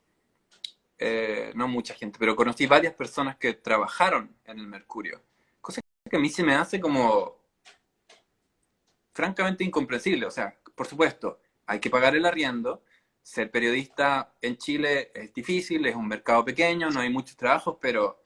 eh, 0.99 1.53
no 1.55 1.67
mucha 1.69 1.95
gente, 1.95 2.19
pero 2.19 2.37
conocí 2.37 2.67
varias 2.67 2.93
personas 2.95 3.37
que 3.37 3.55
trabajaron 3.55 4.31
en 4.45 4.59
el 4.59 4.67
Mercurio. 4.67 5.21
Cosa 5.61 5.81
que 6.11 6.17
a 6.17 6.21
mí 6.21 6.29
se 6.29 6.43
me 6.45 6.55
hace 6.55 6.79
como 6.79 7.44
francamente 9.15 9.65
incomprensible. 9.65 10.27
O 10.27 10.31
sea, 10.31 10.59
por 10.75 10.87
supuesto, 10.87 11.41
hay 11.67 11.81
que 11.81 11.91
pagar 11.91 12.17
el 12.17 12.27
arriendo. 12.27 12.83
Ser 13.23 13.51
periodista 13.51 14.35
en 14.43 14.59
Chile 14.59 15.11
es 15.15 15.33
difícil, 15.33 15.87
es 15.87 15.97
un 15.97 16.07
mercado 16.07 16.45
pequeño, 16.45 16.91
no 16.91 17.01
hay 17.01 17.09
muchos 17.09 17.37
trabajos, 17.37 17.79
pero 17.81 18.21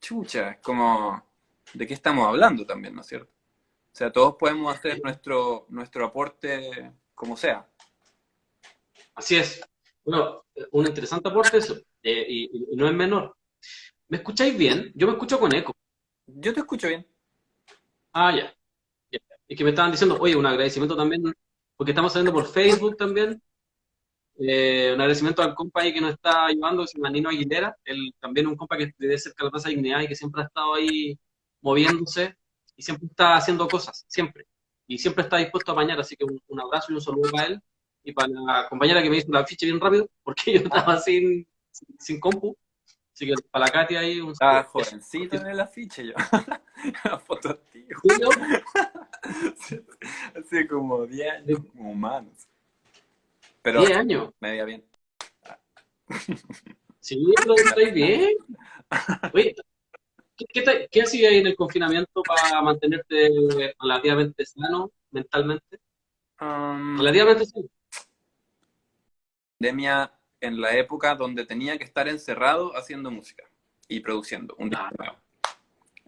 chucha, 0.00 0.50
es 0.52 0.58
como, 0.58 1.24
¿de 1.72 1.86
qué 1.86 1.94
estamos 1.94 2.26
hablando 2.26 2.66
también, 2.66 2.94
no 2.94 3.02
es 3.02 3.06
cierto? 3.06 3.30
O 3.92 3.96
sea, 3.96 4.10
todos 4.10 4.34
podemos 4.34 4.74
hacer 4.74 5.00
nuestro, 5.04 5.66
nuestro 5.68 6.06
aporte 6.06 6.92
como 7.14 7.36
sea. 7.36 7.68
Así 9.14 9.36
es. 9.36 9.60
Bueno, 10.04 10.44
un 10.72 10.86
interesante 10.86 11.28
aporte 11.28 11.58
eso, 11.58 11.76
eh, 12.02 12.26
y, 12.28 12.72
y 12.72 12.76
no 12.76 12.88
es 12.88 12.94
menor. 12.94 13.36
¿Me 14.08 14.16
escucháis 14.16 14.58
bien? 14.58 14.90
Yo 14.96 15.06
me 15.06 15.12
escucho 15.12 15.38
con 15.38 15.54
eco. 15.54 15.72
Yo 16.26 16.52
te 16.52 16.60
escucho 16.60 16.88
bien. 16.88 17.06
Ah, 18.12 18.34
ya. 18.36 18.52
Es 19.48 19.58
que 19.58 19.64
me 19.64 19.70
estaban 19.70 19.90
diciendo, 19.92 20.16
oye, 20.20 20.36
un 20.36 20.46
agradecimiento 20.46 20.96
también, 20.96 21.22
porque 21.76 21.92
estamos 21.92 22.12
saliendo 22.12 22.32
por 22.32 22.46
Facebook 22.46 22.96
también. 22.96 23.42
Eh, 24.36 24.90
un 24.94 25.00
agradecimiento 25.00 25.42
al 25.42 25.54
compa 25.54 25.82
ahí 25.82 25.92
que 25.92 26.00
nos 26.00 26.14
está 26.14 26.46
ayudando, 26.46 26.82
que 26.82 26.88
se 26.88 26.98
llama 26.98 27.10
Nino 27.10 27.28
Aguilera, 27.28 27.76
él, 27.84 28.12
también 28.20 28.48
un 28.48 28.56
compa 28.56 28.76
que 28.76 28.92
de 28.98 29.18
cerca 29.18 29.44
de 29.44 29.46
la 29.46 29.50
Plaza 29.52 29.68
Dignidad 29.68 30.00
y 30.00 30.08
que 30.08 30.16
siempre 30.16 30.42
ha 30.42 30.46
estado 30.46 30.74
ahí 30.74 31.16
moviéndose 31.60 32.36
y 32.76 32.82
siempre 32.82 33.06
está 33.08 33.36
haciendo 33.36 33.68
cosas, 33.68 34.04
siempre. 34.08 34.46
Y 34.86 34.98
siempre 34.98 35.24
está 35.24 35.38
dispuesto 35.38 35.72
a 35.72 35.74
bañar, 35.74 36.00
así 36.00 36.16
que 36.16 36.24
un, 36.24 36.60
abrazo 36.60 36.92
y 36.92 36.94
un 36.96 37.00
saludo 37.00 37.30
para 37.30 37.46
él 37.46 37.60
y 38.02 38.12
para 38.12 38.28
la 38.28 38.68
compañera 38.68 39.02
que 39.02 39.10
me 39.10 39.16
hizo 39.18 39.32
la 39.32 39.46
ficha 39.46 39.66
bien 39.66 39.80
rápido, 39.80 40.08
porque 40.22 40.52
yo 40.58 40.60
estaba 40.60 40.98
sin, 41.00 41.46
sin 41.98 42.20
compu. 42.20 42.56
Así 43.14 43.26
que 43.26 43.34
para 43.48 43.66
la 43.66 43.70
Katy 43.70 43.94
ahí 43.94 44.20
un 44.20 44.32
Estaba 44.32 44.64
jovencito 44.64 45.36
en 45.36 45.46
el 45.46 45.60
afiche 45.60 46.04
yo. 46.04 46.14
La 47.04 47.18
foto 47.20 47.50
antigua. 47.50 48.00
Sí, 49.56 49.76
¿no? 49.80 50.40
Hace 50.40 50.66
como 50.66 51.06
10 51.06 51.32
años, 51.32 51.60
como 51.72 51.92
humanos. 51.92 52.48
Pero 53.62 53.82
10 53.82 53.96
años. 53.96 54.30
media 54.40 54.64
bien. 54.64 54.84
Sí, 56.98 57.22
pero 57.36 57.54
estoy 57.56 57.90
bien. 57.90 58.32
Oye, 59.34 59.54
¿qué, 60.36 60.46
qué, 60.46 60.88
qué 60.90 61.02
hacías 61.02 61.30
ahí 61.30 61.38
en 61.38 61.48
el 61.48 61.54
confinamiento 61.54 62.22
para 62.22 62.62
mantenerte 62.62 63.30
relativamente 63.78 64.46
sano 64.46 64.90
mentalmente? 65.10 65.80
Um, 66.40 66.96
Relativamente 66.96 67.44
sano. 67.44 67.68
pandemia 69.58 70.10
en 70.44 70.60
la 70.60 70.76
época 70.76 71.14
donde 71.14 71.46
tenía 71.46 71.78
que 71.78 71.84
estar 71.84 72.08
encerrado 72.08 72.76
haciendo 72.76 73.10
música 73.10 73.44
y 73.88 74.00
produciendo 74.00 74.54
un 74.58 74.70
disco 74.70 74.84
Ah. 74.86 74.92
nuevo. 74.98 75.16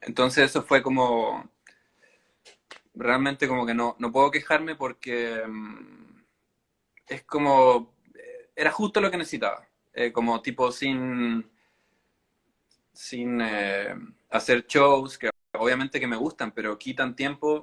Entonces 0.03 0.45
eso 0.51 0.63
fue 0.63 0.83
como, 0.83 1.51
realmente 2.95 3.49
como 3.49 3.67
que 3.67 3.75
no, 3.75 3.97
no 3.99 4.11
puedo 4.13 4.31
quejarme 4.31 4.77
porque 4.77 5.43
mm, 5.47 6.23
es 7.09 7.23
como, 7.25 7.95
eh, 8.15 8.51
era 8.57 8.71
justo 8.71 9.01
lo 9.01 9.11
que 9.11 9.19
necesitaba, 9.19 9.67
Eh, 9.99 10.13
como 10.13 10.43
tipo 10.43 10.71
sin, 10.73 11.51
sin 12.93 13.41
eh, 13.41 13.95
hacer 14.31 14.67
shows 14.67 15.17
que 15.19 15.31
obviamente 15.55 15.99
que 16.01 16.07
me 16.07 16.17
gustan, 16.17 16.53
pero 16.53 16.77
quitan 16.79 17.17
tiempo 17.17 17.63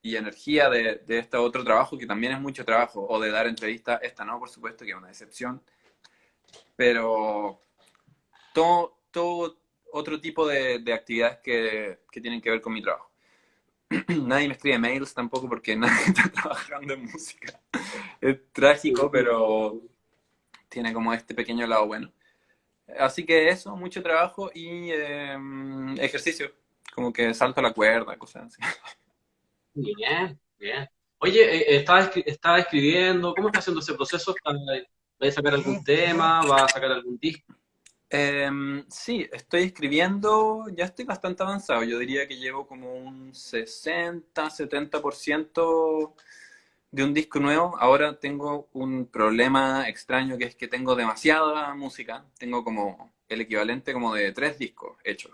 y 0.00 0.14
energía 0.16 0.70
de, 0.70 0.96
de 1.06 1.18
este 1.18 1.36
otro 1.36 1.64
trabajo 1.64 1.98
que 1.98 2.06
también 2.06 2.32
es 2.34 2.40
mucho 2.40 2.64
trabajo, 2.64 3.04
o 3.08 3.18
de 3.20 3.30
dar 3.30 3.46
entrevistas, 3.48 3.98
esta 4.02 4.24
no, 4.24 4.38
por 4.38 4.48
supuesto, 4.48 4.84
que 4.84 4.92
es 4.92 4.96
una 4.96 5.08
decepción, 5.08 5.60
pero 6.76 7.60
todo, 8.54 8.98
todo 9.10 9.58
otro 9.92 10.20
tipo 10.20 10.46
de, 10.46 10.78
de 10.80 10.92
actividades 10.92 11.38
que, 11.42 12.00
que 12.10 12.20
tienen 12.20 12.40
que 12.40 12.50
ver 12.50 12.60
con 12.60 12.72
mi 12.74 12.82
trabajo. 12.82 13.10
Nadie 14.08 14.48
me 14.48 14.54
escribe 14.54 14.78
mails 14.78 15.14
tampoco 15.14 15.48
porque 15.48 15.76
nadie 15.78 16.06
está 16.08 16.30
trabajando 16.30 16.94
en 16.94 17.04
música. 17.06 17.60
Es 18.20 18.38
trágico, 18.52 19.10
pero 19.10 19.80
tiene 20.68 20.92
como 20.94 21.12
este 21.14 21.34
pequeño 21.34 21.66
lado 21.66 21.86
bueno. 21.86 22.12
Así 22.98 23.24
que 23.26 23.48
eso, 23.48 23.76
mucho 23.76 24.02
trabajo 24.02 24.50
y 24.54 24.90
eh, 24.92 25.36
ejercicio, 25.98 26.52
como 26.94 27.12
que 27.12 27.34
salto 27.34 27.60
a 27.60 27.64
la 27.64 27.72
cuerda, 27.74 28.18
cosas 28.18 28.46
así. 28.46 28.62
Bien, 29.74 30.38
bien. 30.58 30.88
Oye, 31.18 31.40
eh, 31.74 31.76
¿estaba, 31.76 32.00
escri- 32.02 32.24
escribiendo? 32.58 33.34
¿Cómo 33.34 33.48
está 33.48 33.60
haciendo 33.60 33.80
ese 33.80 33.94
proceso? 33.94 34.34
¿Está- 34.36 34.52
¿Va 35.22 35.28
a 35.28 35.32
sacar 35.32 35.54
algún 35.54 35.84
tema? 35.84 36.44
¿Va 36.44 36.64
a 36.64 36.68
sacar 36.68 36.90
algún 36.90 37.16
disco? 37.18 37.54
Em, 38.10 38.84
sí, 38.88 39.28
estoy 39.32 39.62
escribiendo, 39.62 40.66
ya 40.74 40.86
estoy 40.86 41.04
bastante 41.04 41.44
avanzado. 41.44 41.84
Yo 41.84 41.98
diría 41.98 42.26
que 42.26 42.36
llevo 42.38 42.66
como 42.66 42.92
un 42.92 43.32
60, 43.32 44.50
70% 44.50 46.14
de 46.90 47.04
un 47.04 47.14
disco 47.14 47.38
nuevo. 47.38 47.76
Ahora 47.78 48.18
tengo 48.18 48.68
un 48.72 49.06
problema 49.06 49.88
extraño 49.88 50.36
que 50.36 50.44
es 50.46 50.56
que 50.56 50.66
tengo 50.68 50.96
demasiada 50.96 51.72
música. 51.74 52.24
Tengo 52.36 52.64
como 52.64 53.12
el 53.28 53.42
equivalente 53.42 53.92
como 53.92 54.14
de 54.14 54.32
tres 54.32 54.58
discos 54.58 54.96
hechos. 55.04 55.32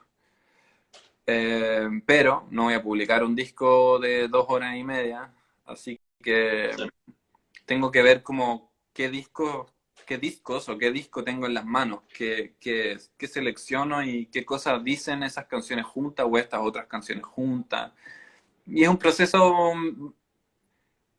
Em, 1.27 2.01
pero 2.03 2.47
no 2.51 2.65
voy 2.65 2.75
a 2.75 2.83
publicar 2.83 3.25
un 3.25 3.35
disco 3.35 3.99
de 3.99 4.29
dos 4.29 4.47
horas 4.49 4.77
y 4.77 4.85
media, 4.85 5.31
así 5.67 6.01
que 6.23 6.71
tengo 7.67 7.91
que 7.91 8.03
ver 8.03 8.23
como 8.23 8.73
qué 8.95 9.09
discos, 9.11 9.71
qué 10.09 10.19
discos 10.19 10.69
o 10.71 10.79
qué 10.79 10.91
disco 10.91 11.23
tengo 11.23 11.47
en 11.47 11.55
las 11.55 11.67
manos, 11.67 12.01
qué, 12.15 12.55
qué, 12.61 12.99
qué 13.19 13.29
selecciono 13.29 14.03
y 14.03 14.27
qué 14.27 14.45
cosas 14.45 14.83
dicen 14.83 15.23
esas 15.23 15.47
canciones 15.47 15.85
juntas 15.87 16.27
o 16.29 16.39
estas 16.39 16.61
otras 16.63 16.87
canciones 16.87 17.25
juntas. 17.27 17.93
Y 18.67 18.85
es 18.85 18.89
un 18.89 18.99
proceso, 18.99 19.75
mm, 19.75 20.13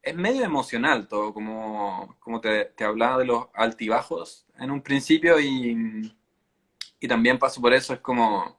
es 0.01 0.15
medio 0.15 0.43
emocional 0.43 1.07
todo, 1.07 1.33
como, 1.33 2.15
como 2.19 2.41
te, 2.41 2.65
te 2.65 2.83
hablaba 2.83 3.19
de 3.19 3.25
los 3.25 3.47
altibajos 3.53 4.47
en 4.57 4.71
un 4.71 4.81
principio 4.81 5.39
y, 5.39 6.11
y 6.99 7.07
también 7.07 7.39
paso 7.39 7.61
por 7.61 7.73
eso, 7.73 7.93
es 7.93 7.99
como... 8.01 8.57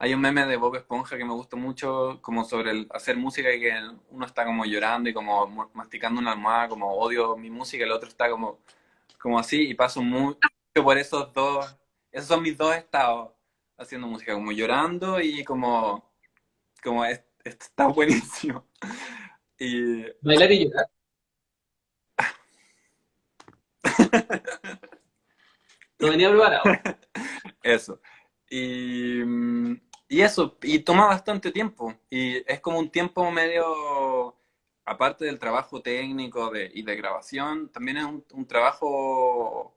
Hay 0.00 0.14
un 0.14 0.20
meme 0.20 0.46
de 0.46 0.56
Bob 0.56 0.76
Esponja 0.76 1.18
que 1.18 1.24
me 1.24 1.32
gusta 1.32 1.56
mucho, 1.56 2.20
como 2.22 2.44
sobre 2.44 2.70
el 2.70 2.86
hacer 2.90 3.16
música 3.16 3.52
y 3.52 3.60
que 3.60 3.72
uno 4.10 4.26
está 4.26 4.44
como 4.44 4.64
llorando 4.64 5.10
y 5.10 5.14
como 5.14 5.70
masticando 5.74 6.20
una 6.20 6.32
almohada, 6.32 6.68
como 6.68 6.94
odio 6.94 7.36
mi 7.36 7.50
música, 7.50 7.84
el 7.84 7.90
otro 7.92 8.08
está 8.08 8.30
como, 8.30 8.60
como 9.18 9.38
así 9.38 9.68
y 9.70 9.74
paso 9.74 10.02
mucho 10.02 10.38
por 10.74 10.98
esos 10.98 11.32
dos, 11.32 11.76
esos 12.12 12.28
son 12.28 12.42
mis 12.42 12.56
dos 12.56 12.74
estados 12.76 13.32
haciendo 13.76 14.06
música, 14.08 14.34
como 14.34 14.52
llorando 14.52 15.20
y 15.20 15.44
como, 15.44 16.12
como 16.82 17.04
es- 17.04 17.24
está 17.44 17.86
buenísimo. 17.88 18.66
Y 19.58 20.02
¿Bailar 20.22 20.52
y 20.52 20.64
llorar? 20.70 20.86
No 25.98 26.08
venía 26.10 26.30
preparado. 26.30 26.62
Eso. 27.62 28.00
Y, 28.50 29.20
y 30.08 30.20
eso, 30.22 30.56
y 30.62 30.78
toma 30.80 31.06
bastante 31.06 31.52
tiempo. 31.52 31.94
Y 32.08 32.36
es 32.50 32.60
como 32.60 32.78
un 32.78 32.90
tiempo 32.90 33.30
medio, 33.30 34.37
aparte 34.88 35.24
del 35.24 35.38
trabajo 35.38 35.80
técnico 35.82 36.52
y 36.56 36.82
de 36.82 36.96
grabación, 36.96 37.68
también 37.68 37.98
es 37.98 38.04
un, 38.04 38.46
trabajo 38.46 39.74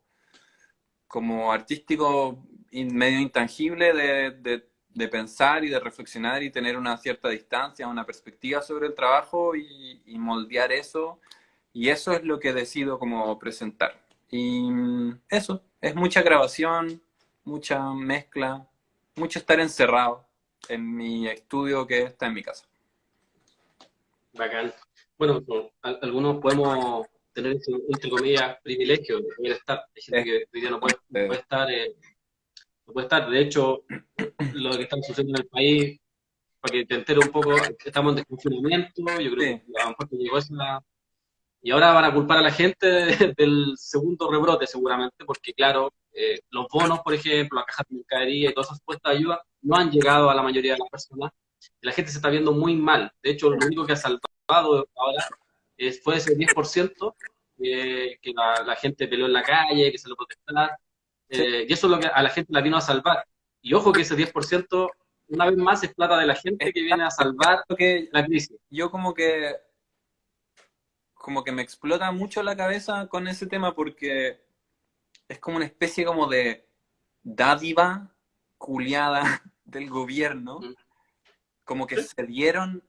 como 1.07 1.51
artístico 1.51 2.43
y 2.71 2.85
medio 2.85 3.19
intangible 3.19 3.93
de 3.93 5.07
pensar 5.07 5.63
y 5.63 5.69
de 5.69 5.79
reflexionar 5.79 6.43
y 6.43 6.49
tener 6.49 6.77
una 6.77 6.97
cierta 6.97 7.29
distancia, 7.29 7.87
una 7.87 8.05
perspectiva 8.05 8.61
sobre 8.61 8.87
el 8.87 8.95
trabajo 8.95 9.55
y, 9.55 10.01
y 10.05 10.17
moldear 10.17 10.71
eso. 10.71 11.19
Y 11.73 11.89
eso 11.89 12.11
es 12.13 12.23
lo 12.23 12.39
que 12.39 12.53
decido 12.53 12.99
como 12.99 13.37
presentar. 13.39 14.01
Y 14.29 14.69
mm, 14.69 15.21
eso, 15.29 15.63
es 15.81 15.95
mucha 15.95 16.21
grabación, 16.21 17.01
mucha 17.43 17.93
mezcla, 17.93 18.67
mucho 19.15 19.39
estar 19.39 19.59
encerrado 19.59 20.25
en 20.69 20.95
mi 20.95 21.27
estudio 21.27 21.85
que 21.87 22.03
está 22.03 22.27
en 22.27 22.33
mi 22.33 22.43
casa. 22.43 22.65
Bacán. 24.33 24.73
Bueno, 25.21 25.39
no, 25.47 25.69
al- 25.83 25.99
algunos 26.01 26.39
podemos 26.41 27.05
tener 27.31 27.51
ese, 27.57 27.71
entre 27.89 28.09
comillas, 28.09 28.57
privilegio 28.63 29.17
de 29.17 29.27
poder 29.37 29.51
estar. 29.51 29.85
Hay 29.95 30.01
gente 30.01 30.23
que 30.23 30.45
hoy 30.51 30.61
día 30.61 30.71
no 30.71 30.79
puede, 30.79 30.95
no 31.09 31.27
puede 31.27 31.39
estar, 31.41 31.69
eh, 31.71 31.95
no 32.87 32.93
puede 32.93 33.05
estar. 33.05 33.29
De 33.29 33.39
hecho, 33.39 33.83
lo 34.53 34.71
que 34.71 34.81
está 34.81 34.97
sucediendo 34.97 35.39
en 35.39 35.43
el 35.43 35.47
país, 35.47 35.99
para 36.59 36.71
que 36.71 36.85
te 36.87 36.95
enteres 36.95 37.23
un 37.27 37.31
poco, 37.31 37.53
estamos 37.85 38.13
en 38.13 38.15
desconfinamiento, 38.15 38.89
yo 38.97 39.31
creo 39.35 39.57
Sí. 39.57 39.61
que 39.61 39.79
a 39.79 39.83
lo 39.83 39.89
mejor 39.91 40.09
llegó 40.09 40.37
esa... 40.39 40.81
Y 41.61 41.69
ahora 41.69 41.93
van 41.93 42.05
a 42.05 42.13
culpar 42.15 42.39
a 42.39 42.41
la 42.41 42.51
gente 42.51 42.87
de- 42.87 43.35
del 43.37 43.73
segundo 43.77 44.27
rebrote 44.31 44.65
seguramente, 44.65 45.23
porque 45.23 45.53
claro, 45.53 45.93
eh, 46.13 46.39
los 46.49 46.65
bonos, 46.73 47.01
por 47.01 47.13
ejemplo, 47.13 47.57
las 47.59 47.67
cajas 47.67 47.85
de 47.89 47.97
mercadería 47.97 48.49
y 48.49 48.53
todas 48.55 48.69
esas 48.71 48.81
puestas 48.83 49.11
de 49.11 49.19
ayuda 49.19 49.39
no 49.61 49.75
han 49.77 49.91
llegado 49.91 50.31
a 50.31 50.33
la 50.33 50.41
mayoría 50.41 50.73
de 50.73 50.79
las 50.79 50.89
personas. 50.89 51.31
Y 51.79 51.85
la 51.85 51.91
gente 51.93 52.09
se 52.09 52.17
está 52.17 52.31
viendo 52.31 52.53
muy 52.53 52.75
mal. 52.75 53.11
De 53.21 53.29
hecho, 53.29 53.51
lo 53.51 53.63
único 53.63 53.85
que 53.85 53.93
ha 53.93 53.95
salvado 53.95 54.21
ahora 54.55 55.27
es, 55.77 56.01
fue 56.03 56.17
ese 56.17 56.35
10% 56.35 57.15
que, 57.57 58.19
que 58.21 58.31
la, 58.33 58.63
la 58.63 58.75
gente 58.75 59.07
peleó 59.07 59.25
en 59.25 59.33
la 59.33 59.43
calle, 59.43 59.91
que 59.91 59.97
se 59.97 60.09
lo 60.09 60.15
protestar. 60.15 60.77
Eh, 61.29 61.65
y 61.67 61.73
eso 61.73 61.87
es 61.87 61.91
lo 61.91 61.99
que 61.99 62.07
a 62.07 62.21
la 62.21 62.29
gente 62.29 62.51
la 62.53 62.61
vino 62.61 62.77
a 62.77 62.81
salvar. 62.81 63.25
Y 63.61 63.73
ojo 63.73 63.91
que 63.91 64.01
ese 64.01 64.15
10%, 64.15 64.89
una 65.29 65.45
vez 65.49 65.57
más, 65.57 65.83
es 65.83 65.93
plata 65.93 66.17
de 66.17 66.25
la 66.27 66.35
gente 66.35 66.73
que 66.73 66.81
viene 66.81 67.03
a 67.03 67.11
salvar 67.11 67.63
que 67.77 68.09
la 68.11 68.25
crisis. 68.25 68.57
yo 68.69 68.91
como 68.91 69.13
que 69.13 69.55
como 71.13 71.43
que 71.43 71.51
me 71.51 71.61
explota 71.61 72.11
mucho 72.11 72.41
la 72.41 72.55
cabeza 72.57 73.07
con 73.07 73.27
ese 73.27 73.45
tema 73.45 73.75
porque 73.75 74.41
es 75.27 75.37
como 75.39 75.57
una 75.57 75.67
especie 75.67 76.03
como 76.03 76.25
de 76.27 76.67
dádiva 77.21 78.11
culiada 78.57 79.21
del 79.63 79.89
gobierno, 79.89 80.59
Mm. 80.59 80.73
como 81.63 81.87
que 81.87 82.01
se 82.01 82.23
dieron 82.23 82.83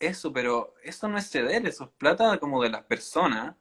eso, 0.00 0.32
pero 0.32 0.74
eso 0.82 1.08
no 1.08 1.18
es 1.18 1.30
ceder, 1.30 1.66
eso 1.66 1.84
es 1.84 1.90
plata 1.98 2.38
como 2.40 2.62
de 2.62 2.70
las 2.70 2.84
personas 2.84 3.56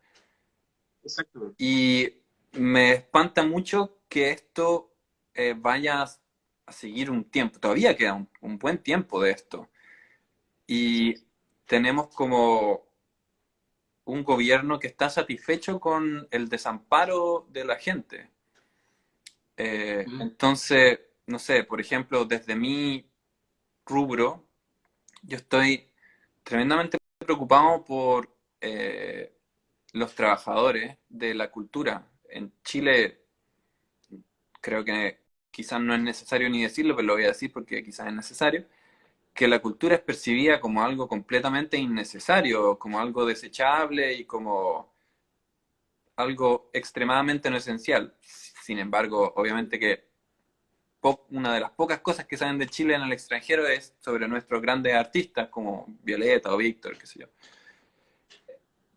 Exactamente. 1.04 1.58
y 1.58 2.14
me 2.54 2.94
espanta 2.94 3.44
mucho 3.44 4.00
que 4.10 4.32
esto 4.32 4.96
eh, 5.34 5.54
vaya 5.58 6.04
a 6.66 6.72
seguir 6.72 7.12
un 7.12 7.26
tiempo, 7.26 7.60
todavía 7.60 7.96
queda 7.96 8.14
un, 8.14 8.30
un 8.42 8.58
buen 8.60 8.78
tiempo 8.82 9.22
de 9.22 9.32
esto. 9.32 9.70
Y 10.68 11.16
tenemos 11.66 12.08
como 12.16 12.86
un 14.04 14.26
gobierno 14.26 14.78
que 14.78 14.88
está 14.88 15.10
satisfecho 15.10 15.80
con 15.80 16.28
el 16.32 16.50
desamparo 16.50 17.48
de 17.50 17.64
la 17.64 17.78
gente. 17.78 18.30
Eh, 19.58 20.08
Mm. 20.08 20.20
entonces, 20.20 21.00
no 21.28 21.40
sé, 21.40 21.64
por 21.64 21.82
ejemplo, 21.82 22.26
desde 22.26 22.56
mi 22.56 23.10
rubro, 23.86 24.48
yo 25.24 25.38
estoy 25.38 25.89
tremendamente 26.50 26.98
preocupado 27.20 27.84
por 27.86 28.36
eh, 28.60 29.38
los 29.94 30.16
trabajadores 30.16 30.98
de 31.08 31.36
la 31.36 31.52
cultura. 31.52 32.08
En 32.28 32.52
Chile, 32.64 33.22
creo 34.60 34.84
que 34.84 35.20
quizás 35.52 35.80
no 35.80 35.94
es 35.94 36.02
necesario 36.02 36.50
ni 36.50 36.64
decirlo, 36.64 36.96
pero 36.96 37.08
lo 37.08 37.14
voy 37.14 37.26
a 37.26 37.28
decir 37.28 37.54
porque 37.54 37.84
quizás 37.84 38.08
es 38.08 38.14
necesario, 38.14 38.66
que 39.32 39.48
la 39.48 39.60
cultura 39.60 39.94
es 39.94 40.02
percibida 40.02 40.60
como 40.60 40.82
algo 40.84 41.08
completamente 41.08 41.78
innecesario, 41.78 42.80
como 42.80 43.00
algo 43.00 43.28
desechable 43.28 44.14
y 44.14 44.26
como 44.26 44.92
algo 46.16 46.72
extremadamente 46.74 47.52
no 47.52 47.58
esencial. 47.58 48.16
Sin 48.22 48.80
embargo, 48.80 49.34
obviamente 49.36 49.78
que 49.80 50.09
una 51.30 51.54
de 51.54 51.60
las 51.60 51.72
pocas 51.72 52.00
cosas 52.00 52.26
que 52.26 52.38
saben 52.38 52.58
de 52.58 52.68
Chile 52.68 52.96
en 52.96 53.02
el 53.02 53.14
extranjero 53.14 53.68
es 53.68 53.94
sobre 54.00 54.28
nuestros 54.28 54.62
grandes 54.62 54.94
artistas 54.94 55.48
como 55.50 55.86
Violeta 56.04 56.54
o 56.54 56.58
Víctor, 56.58 56.98
qué 56.98 57.08
sé 57.08 57.20
yo. 57.20 57.28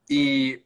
Y 0.08 0.62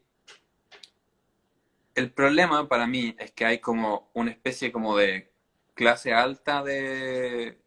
el 1.94 2.10
problema 2.12 2.68
para 2.68 2.86
mí 2.86 3.14
es 3.18 3.32
que 3.32 3.44
hay 3.44 3.58
como 3.58 4.10
una 4.14 4.30
especie 4.30 4.72
como 4.72 4.96
de 4.96 5.30
clase 5.74 6.12
alta 6.12 6.62
de... 6.62 7.58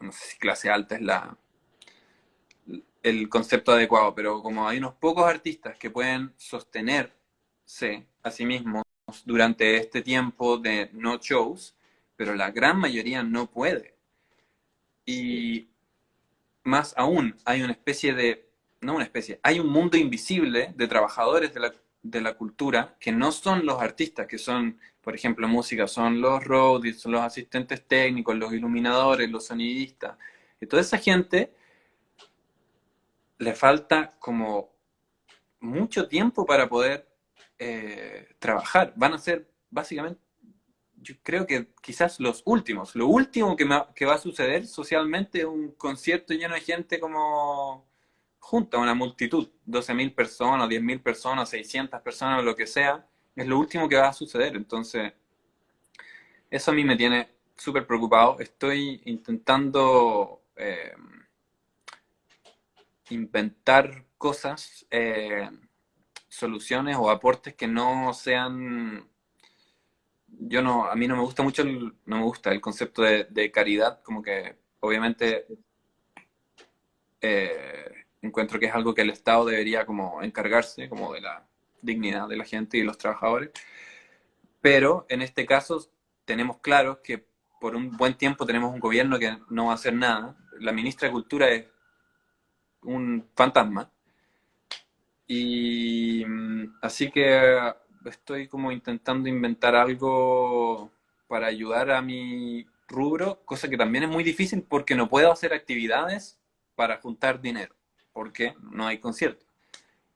No 0.00 0.10
sé 0.12 0.26
si 0.30 0.38
clase 0.38 0.70
alta 0.70 0.96
es 0.96 1.02
la 1.02 1.36
el 3.02 3.28
concepto 3.28 3.72
adecuado, 3.72 4.14
pero 4.14 4.42
como 4.42 4.68
hay 4.68 4.78
unos 4.78 4.94
pocos 4.94 5.24
artistas 5.24 5.76
que 5.76 5.90
pueden 5.90 6.32
sostenerse 6.36 7.10
a 8.22 8.30
sí 8.30 8.46
mismos 8.46 8.84
durante 9.24 9.76
este 9.76 10.02
tiempo 10.02 10.56
de 10.56 10.88
no 10.92 11.18
shows, 11.18 11.74
pero 12.22 12.36
la 12.36 12.52
gran 12.52 12.78
mayoría 12.78 13.24
no 13.24 13.50
puede. 13.50 13.96
Y 15.04 15.70
más 16.62 16.94
aún, 16.96 17.34
hay 17.44 17.62
una 17.62 17.72
especie 17.72 18.14
de, 18.14 18.48
no 18.80 18.94
una 18.94 19.02
especie, 19.02 19.40
hay 19.42 19.58
un 19.58 19.66
mundo 19.66 19.96
invisible 19.96 20.72
de 20.76 20.86
trabajadores 20.86 21.52
de 21.52 21.58
la, 21.58 21.72
de 22.00 22.20
la 22.20 22.34
cultura 22.34 22.96
que 23.00 23.10
no 23.10 23.32
son 23.32 23.66
los 23.66 23.82
artistas, 23.82 24.28
que 24.28 24.38
son, 24.38 24.78
por 25.00 25.16
ejemplo, 25.16 25.48
música, 25.48 25.88
son 25.88 26.20
los 26.20 26.44
roadies, 26.44 27.00
son 27.00 27.10
los 27.10 27.22
asistentes 27.22 27.88
técnicos, 27.88 28.36
los 28.36 28.52
iluminadores, 28.52 29.28
los 29.28 29.46
sonidistas. 29.46 30.16
Y 30.60 30.66
toda 30.66 30.82
esa 30.82 30.98
gente 30.98 31.52
le 33.38 33.52
falta 33.52 34.14
como 34.20 34.70
mucho 35.58 36.06
tiempo 36.06 36.46
para 36.46 36.68
poder 36.68 37.08
eh, 37.58 38.28
trabajar. 38.38 38.92
Van 38.94 39.12
a 39.12 39.18
ser 39.18 39.50
básicamente, 39.70 40.21
yo 41.02 41.14
creo 41.22 41.46
que 41.46 41.68
quizás 41.82 42.20
los 42.20 42.42
últimos. 42.46 42.94
Lo 42.96 43.06
último 43.08 43.56
que, 43.56 43.64
me- 43.64 43.84
que 43.94 44.06
va 44.06 44.14
a 44.14 44.18
suceder 44.18 44.66
socialmente 44.66 45.40
es 45.40 45.44
un 45.46 45.72
concierto 45.72 46.34
lleno 46.34 46.54
de 46.54 46.60
gente 46.60 47.00
como 47.00 47.86
junta, 48.40 48.78
una 48.78 48.94
multitud, 48.94 49.48
12.000 49.64 50.14
personas, 50.14 50.68
10.000 50.68 51.00
personas, 51.02 51.48
600 51.50 52.00
personas, 52.02 52.44
lo 52.44 52.56
que 52.56 52.66
sea. 52.66 53.06
Es 53.36 53.46
lo 53.46 53.58
último 53.58 53.88
que 53.88 53.96
va 53.96 54.08
a 54.08 54.12
suceder. 54.12 54.56
Entonces, 54.56 55.12
eso 56.50 56.70
a 56.70 56.74
mí 56.74 56.84
me 56.84 56.96
tiene 56.96 57.28
súper 57.56 57.86
preocupado. 57.86 58.38
Estoy 58.40 59.02
intentando... 59.06 60.42
eh, 60.56 60.92
inventar 63.10 64.04
cosas, 64.18 64.86
eh, 64.90 65.48
soluciones 66.28 66.96
o 66.98 67.10
aportes 67.10 67.54
que 67.54 67.66
no 67.68 68.12
sean... 68.14 69.08
Yo 70.38 70.62
no, 70.62 70.86
a 70.86 70.94
mí 70.94 71.06
no 71.06 71.16
me 71.16 71.22
gusta 71.22 71.42
mucho, 71.42 71.62
el, 71.62 71.94
no 72.06 72.16
me 72.18 72.24
gusta 72.24 72.50
el 72.52 72.60
concepto 72.60 73.02
de, 73.02 73.24
de 73.30 73.50
caridad, 73.50 74.02
como 74.02 74.22
que 74.22 74.56
obviamente 74.80 75.46
eh, 77.20 78.04
encuentro 78.20 78.58
que 78.58 78.66
es 78.66 78.74
algo 78.74 78.94
que 78.94 79.02
el 79.02 79.10
Estado 79.10 79.46
debería 79.46 79.86
como 79.86 80.22
encargarse, 80.22 80.88
como 80.88 81.12
de 81.14 81.20
la 81.20 81.46
dignidad 81.80 82.28
de 82.28 82.36
la 82.36 82.44
gente 82.44 82.76
y 82.76 82.80
de 82.80 82.86
los 82.86 82.98
trabajadores. 82.98 83.50
Pero 84.60 85.06
en 85.08 85.22
este 85.22 85.46
caso 85.46 85.88
tenemos 86.24 86.58
claro 86.58 87.02
que 87.02 87.26
por 87.60 87.76
un 87.76 87.96
buen 87.96 88.14
tiempo 88.14 88.46
tenemos 88.46 88.72
un 88.72 88.80
gobierno 88.80 89.18
que 89.18 89.38
no 89.50 89.66
va 89.66 89.72
a 89.72 89.74
hacer 89.74 89.94
nada. 89.94 90.36
La 90.58 90.72
ministra 90.72 91.08
de 91.08 91.12
Cultura 91.12 91.48
es 91.48 91.66
un 92.82 93.28
fantasma. 93.34 93.90
Y 95.26 96.24
mm, 96.26 96.78
así 96.82 97.10
que 97.10 97.72
estoy 98.10 98.48
como 98.48 98.72
intentando 98.72 99.28
inventar 99.28 99.74
algo 99.76 100.90
para 101.28 101.46
ayudar 101.46 101.90
a 101.90 102.02
mi 102.02 102.66
rubro, 102.88 103.42
cosa 103.44 103.68
que 103.68 103.76
también 103.78 104.04
es 104.04 104.10
muy 104.10 104.24
difícil 104.24 104.62
porque 104.62 104.94
no 104.94 105.08
puedo 105.08 105.32
hacer 105.32 105.52
actividades 105.54 106.38
para 106.74 106.98
juntar 106.98 107.40
dinero, 107.40 107.74
porque 108.12 108.54
no 108.72 108.86
hay 108.86 108.98
concierto. 108.98 109.46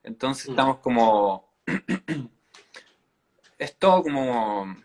Entonces 0.05 0.47
Mm. 0.49 0.51
estamos 0.51 0.78
como... 0.78 1.49
es 3.59 3.76
todo 3.78 4.03
como 4.03 4.76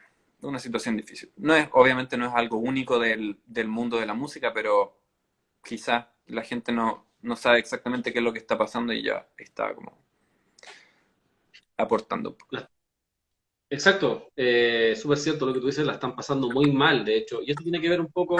una 0.41 0.59
situación 0.59 0.97
difícil. 0.97 1.31
No 1.37 1.55
es, 1.55 1.69
obviamente 1.73 2.17
no 2.17 2.27
es 2.27 2.33
algo 2.33 2.57
único 2.57 2.99
del, 2.99 3.39
del 3.45 3.67
mundo 3.67 3.99
de 3.99 4.05
la 4.05 4.13
música, 4.13 4.53
pero 4.53 4.97
quizás 5.63 6.07
la 6.27 6.43
gente 6.43 6.71
no, 6.71 7.07
no 7.21 7.35
sabe 7.37 7.59
exactamente 7.59 8.13
qué 8.13 8.19
es 8.19 8.25
lo 8.25 8.33
que 8.33 8.39
está 8.39 8.57
pasando 8.57 8.93
y 8.93 9.03
ya 9.03 9.27
está 9.37 9.75
como 9.75 9.97
aportando 11.77 12.29
un 12.29 12.35
poco. 12.37 12.57
Exacto, 13.73 14.27
eh, 14.35 14.93
súper 15.01 15.17
cierto 15.17 15.45
lo 15.45 15.53
que 15.53 15.61
tú 15.61 15.67
dices, 15.67 15.85
la 15.85 15.93
están 15.93 16.13
pasando 16.13 16.49
muy 16.49 16.69
mal, 16.73 17.05
de 17.05 17.15
hecho, 17.15 17.41
y 17.41 17.51
esto 17.51 17.63
tiene 17.63 17.79
que 17.79 17.87
ver 17.87 18.01
un 18.01 18.11
poco, 18.11 18.37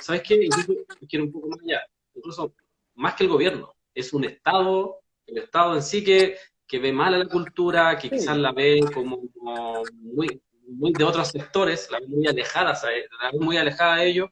¿sabes 0.00 0.22
qué? 0.22 0.42
Incluso 0.42 0.72
quiero 1.06 1.26
un 1.26 1.32
poco 1.32 1.48
más 1.48 1.60
allá, 1.60 1.82
incluso 2.14 2.54
más 2.94 3.14
que 3.14 3.24
el 3.24 3.30
gobierno, 3.30 3.74
es 3.94 4.14
un 4.14 4.24
Estado, 4.24 5.00
el 5.26 5.36
Estado 5.36 5.74
en 5.74 5.82
sí 5.82 6.02
que, 6.02 6.38
que 6.66 6.78
ve 6.78 6.94
mal 6.94 7.12
a 7.12 7.18
la 7.18 7.26
cultura, 7.26 7.98
que 7.98 8.08
quizás 8.08 8.38
la 8.38 8.52
ve 8.52 8.80
como, 8.94 9.20
como 9.34 9.82
muy, 9.92 10.40
muy 10.66 10.92
de 10.94 11.04
otros 11.04 11.28
sectores, 11.28 11.90
la 11.90 12.00
ve 12.00 12.06
muy 12.06 12.26
alejada, 12.26 12.74
¿sabes? 12.74 13.04
la 13.22 13.32
ve 13.32 13.38
muy 13.38 13.58
alejada 13.58 13.96
de 13.96 14.08
ellos. 14.08 14.30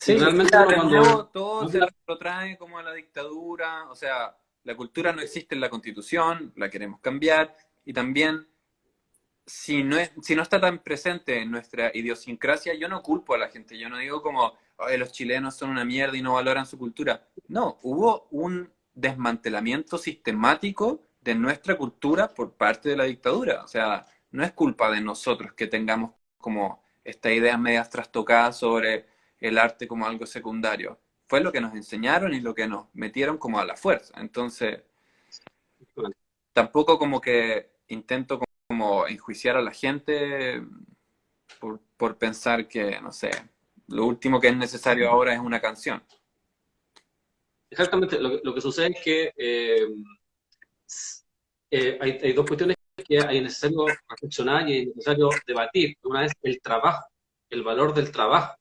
Sí, 0.00 0.16
realmente 0.16 0.52
claro, 0.52 0.74
cuando- 0.74 0.96
nuevo, 1.00 1.26
todo 1.26 1.68
se 1.68 1.80
lo 1.80 2.16
trae 2.18 2.56
como 2.56 2.78
a 2.78 2.82
la 2.82 2.94
dictadura, 2.94 3.90
o 3.90 3.94
sea, 3.94 4.34
la 4.64 4.74
cultura 4.74 5.12
no 5.12 5.20
existe 5.20 5.54
en 5.54 5.60
la 5.60 5.68
constitución, 5.68 6.54
la 6.56 6.70
queremos 6.70 6.98
cambiar, 7.00 7.54
y 7.84 7.92
también, 7.92 8.46
si 9.46 9.84
no, 9.84 9.96
es, 9.98 10.12
si 10.22 10.34
no 10.34 10.42
está 10.42 10.60
tan 10.60 10.80
presente 10.80 11.40
en 11.40 11.50
nuestra 11.50 11.90
idiosincrasia, 11.94 12.74
yo 12.74 12.88
no 12.88 13.02
culpo 13.02 13.34
a 13.34 13.38
la 13.38 13.48
gente, 13.48 13.78
yo 13.78 13.88
no 13.88 13.98
digo 13.98 14.22
como, 14.22 14.54
"Ay, 14.78 14.98
los 14.98 15.12
chilenos 15.12 15.56
son 15.56 15.70
una 15.70 15.84
mierda 15.84 16.16
y 16.16 16.22
no 16.22 16.34
valoran 16.34 16.66
su 16.66 16.78
cultura. 16.78 17.28
No, 17.48 17.78
hubo 17.82 18.26
un 18.30 18.72
desmantelamiento 18.94 19.98
sistemático 19.98 21.02
de 21.20 21.34
nuestra 21.34 21.76
cultura 21.76 22.28
por 22.34 22.54
parte 22.54 22.88
de 22.90 22.96
la 22.96 23.04
dictadura, 23.04 23.62
o 23.64 23.68
sea, 23.68 24.06
no 24.30 24.44
es 24.44 24.52
culpa 24.52 24.90
de 24.90 25.00
nosotros 25.00 25.52
que 25.54 25.66
tengamos 25.66 26.12
como 26.38 26.82
esta 27.04 27.32
idea 27.32 27.56
medias 27.58 27.90
trastocadas 27.90 28.58
sobre 28.58 29.06
el 29.40 29.58
arte 29.58 29.86
como 29.88 30.06
algo 30.06 30.26
secundario. 30.26 30.98
Fue 31.28 31.40
lo 31.40 31.52
que 31.52 31.60
nos 31.60 31.74
enseñaron 31.74 32.34
y 32.34 32.40
lo 32.40 32.54
que 32.54 32.66
nos 32.68 32.86
metieron 32.94 33.38
como 33.38 33.58
a 33.60 33.64
la 33.64 33.76
fuerza. 33.76 34.14
Entonces, 34.20 34.82
tampoco 36.52 36.98
como 36.98 37.20
que 37.20 37.70
intento 37.88 38.40
como 38.76 39.06
enjuiciar 39.06 39.56
a 39.56 39.62
la 39.62 39.70
gente 39.70 40.62
por, 41.58 41.80
por 41.96 42.18
pensar 42.18 42.68
que, 42.68 43.00
no 43.00 43.10
sé, 43.10 43.30
lo 43.88 44.04
último 44.04 44.38
que 44.38 44.48
es 44.48 44.56
necesario 44.56 45.08
ahora 45.08 45.32
es 45.32 45.40
una 45.40 45.60
canción. 45.60 46.02
Exactamente, 47.70 48.20
lo, 48.20 48.38
lo 48.44 48.54
que 48.54 48.60
sucede 48.60 48.88
es 48.88 49.02
que 49.02 49.32
eh, 49.34 49.86
eh, 51.70 51.98
hay, 52.00 52.10
hay 52.22 52.32
dos 52.34 52.46
cuestiones 52.46 52.76
que 53.08 53.18
hay 53.18 53.40
necesario 53.40 53.86
reflexionar 54.10 54.68
y 54.68 54.80
es 54.80 54.86
necesario 54.88 55.30
debatir. 55.46 55.96
Una 56.04 56.26
es 56.26 56.32
el 56.42 56.60
trabajo, 56.60 57.06
el 57.48 57.62
valor 57.62 57.94
del 57.94 58.12
trabajo, 58.12 58.56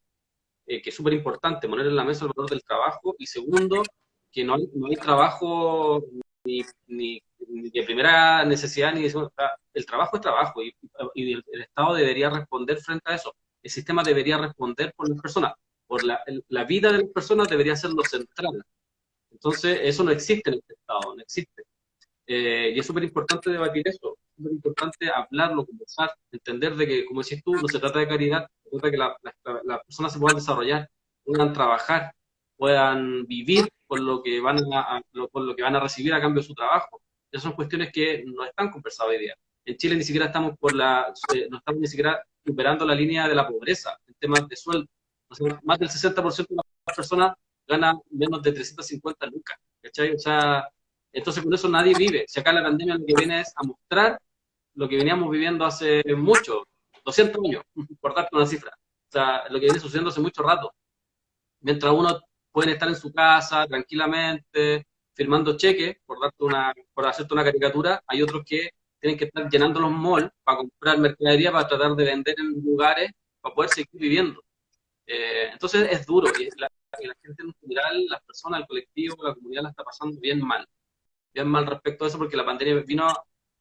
eh, 0.65 0.81
que 0.81 0.91
es 0.91 0.95
súper 0.95 1.13
importante, 1.13 1.67
poner 1.67 1.87
en 1.87 1.95
la 1.95 2.05
mesa 2.05 2.25
el 2.25 2.31
valor 2.33 2.49
del 2.49 2.63
trabajo. 2.63 3.15
Y 3.19 3.25
segundo, 3.25 3.83
que 4.31 4.45
no 4.45 4.55
hay, 4.55 4.69
no 4.73 4.87
hay 4.87 4.95
trabajo 4.95 6.05
ni, 6.45 6.61
ni- 6.87 7.21
ni 7.49 7.69
de 7.69 7.83
primera 7.83 8.43
necesidad 8.45 8.93
ni 8.93 9.03
de 9.03 9.09
segunda. 9.09 9.31
El 9.73 9.85
trabajo 9.85 10.15
es 10.17 10.21
trabajo 10.21 10.63
y, 10.63 10.73
el, 11.33 11.43
el 11.51 11.61
Estado 11.61 11.93
debería 11.95 12.29
responder 12.29 12.77
frente 12.79 13.11
a 13.11 13.15
eso. 13.15 13.35
El 13.61 13.71
sistema 13.71 14.03
debería 14.03 14.37
responder 14.37 14.93
por 14.95 15.09
las 15.09 15.19
personas. 15.21 15.53
Por 15.87 16.03
la, 16.03 16.19
vida 16.65 16.91
de 16.91 16.99
las 16.99 17.11
personas 17.11 17.47
debería 17.47 17.75
ser 17.75 17.91
lo 17.91 18.03
central. 18.03 18.63
Entonces, 19.31 19.79
eso 19.83 20.03
no 20.03 20.11
existe 20.11 20.49
en 20.49 20.55
este 20.57 20.73
Estado, 20.73 21.15
no 21.15 21.21
existe. 21.21 21.63
Eh, 22.27 22.73
y 22.75 22.79
es 22.79 22.85
súper 22.85 23.03
importante 23.03 23.51
debatir 23.51 23.83
eso, 23.87 24.17
es 24.29 24.35
súper 24.37 24.51
importante 24.53 25.09
hablarlo, 25.13 25.65
conversar, 25.65 26.11
entender 26.31 26.75
de 26.75 26.87
que, 26.87 27.05
como 27.05 27.21
decís 27.21 27.43
tú, 27.43 27.53
no 27.53 27.67
se 27.67 27.77
trata 27.79 27.99
de 27.99 28.07
caridad, 28.07 28.47
trata 28.71 28.87
de 28.87 28.91
que 28.91 28.97
las 28.97 29.13
la, 29.21 29.61
la 29.63 29.81
personas 29.83 30.11
se 30.13 30.19
puedan 30.19 30.37
desarrollar, 30.37 30.89
puedan 31.23 31.53
trabajar, 31.53 32.13
puedan 32.57 33.25
vivir 33.27 33.67
con 33.87 34.05
lo 34.05 34.21
que 34.21 34.39
van 34.39 34.59
a, 34.73 35.01
con 35.31 35.47
lo 35.47 35.55
que 35.55 35.63
van 35.63 35.75
a 35.75 35.79
recibir 35.79 36.13
a 36.13 36.21
cambio 36.21 36.41
de 36.41 36.47
su 36.47 36.53
trabajo. 36.53 37.01
Esas 37.31 37.43
son 37.43 37.53
cuestiones 37.53 37.91
que 37.91 38.23
no 38.25 38.45
están 38.45 38.71
conversadas 38.71 39.11
hoy 39.11 39.19
día. 39.19 39.35
En 39.65 39.77
Chile 39.77 39.95
ni 39.95 40.03
siquiera 40.03 40.27
estamos 40.27 40.57
por 40.57 40.73
la, 40.73 41.13
eh, 41.33 41.47
no 41.49 41.57
estamos 41.57 41.81
ni 41.81 41.87
siquiera 41.87 42.23
superando 42.45 42.85
la 42.85 42.95
línea 42.95 43.27
de 43.27 43.35
la 43.35 43.47
pobreza 43.47 43.97
en 44.07 44.13
temas 44.15 44.47
de 44.47 44.55
sueldo. 44.55 44.87
más 45.63 45.79
del 45.79 45.89
60% 45.89 46.47
de 46.47 46.55
las 46.87 46.95
personas 46.95 47.33
gana 47.67 47.97
menos 48.11 48.41
de 48.43 48.51
350 48.51 49.25
lucas. 49.27 49.57
¿cachai? 49.81 50.13
O 50.13 50.19
sea, 50.19 50.69
entonces 51.11 51.43
con 51.43 51.53
eso 51.53 51.69
nadie 51.69 51.93
vive. 51.97 52.25
Si 52.27 52.39
acá 52.39 52.53
la 52.53 52.63
pandemia 52.63 52.95
lo 52.95 53.05
que 53.05 53.13
viene 53.15 53.41
es 53.41 53.53
a 53.55 53.63
mostrar 53.63 54.19
lo 54.75 54.89
que 54.89 54.97
veníamos 54.97 55.29
viviendo 55.31 55.65
hace 55.65 56.03
mucho, 56.15 56.63
200 57.05 57.43
años, 57.45 57.63
por 58.01 58.13
darte 58.13 58.35
una 58.35 58.45
cifra. 58.45 58.71
O 59.09 59.11
sea, 59.11 59.43
lo 59.49 59.59
que 59.59 59.65
viene 59.65 59.79
sucediendo 59.79 60.09
hace 60.09 60.21
mucho 60.21 60.43
rato. 60.43 60.73
Mientras 61.61 61.93
uno 61.93 62.19
puede 62.55 62.71
estar 62.71 62.87
en 62.87 62.95
su 62.95 63.11
casa 63.11 63.67
tranquilamente, 63.67 64.87
firmando 65.13 65.57
cheques, 65.57 65.97
por 66.05 66.21
darte 66.21 66.41
una, 66.41 66.73
por 66.93 67.05
hacerte 67.05 67.33
una 67.33 67.43
caricatura, 67.43 68.01
hay 68.07 68.21
otros 68.21 68.43
que 68.45 68.69
tienen 68.97 69.19
que 69.19 69.25
estar 69.25 69.49
llenando 69.49 69.81
los 69.81 69.91
malls 69.91 70.31
para 70.41 70.59
comprar 70.59 70.97
mercadería 70.99 71.51
para 71.51 71.67
tratar 71.67 71.93
de 71.97 72.05
vender 72.05 72.35
en 72.39 72.53
lugares 72.63 73.11
para 73.41 73.53
poder 73.53 73.71
seguir 73.71 73.89
viviendo. 73.91 74.41
Eh, 75.05 75.49
entonces 75.51 75.85
es 75.91 76.05
duro 76.05 76.29
y 76.39 76.47
la, 76.57 76.69
gente 77.21 77.43
en 77.43 77.53
general, 77.59 78.05
las 78.07 78.21
personas, 78.23 78.61
el 78.61 78.67
colectivo, 78.67 79.21
la 79.21 79.33
comunidad 79.33 79.63
la 79.63 79.69
está 79.71 79.83
pasando 79.83 80.17
bien 80.21 80.39
mal. 80.39 80.65
Bien 81.33 81.49
mal 81.49 81.65
respecto 81.65 82.05
a 82.05 82.07
eso 82.07 82.17
porque 82.17 82.37
la 82.37 82.45
pandemia 82.45 82.81
vino 82.87 83.05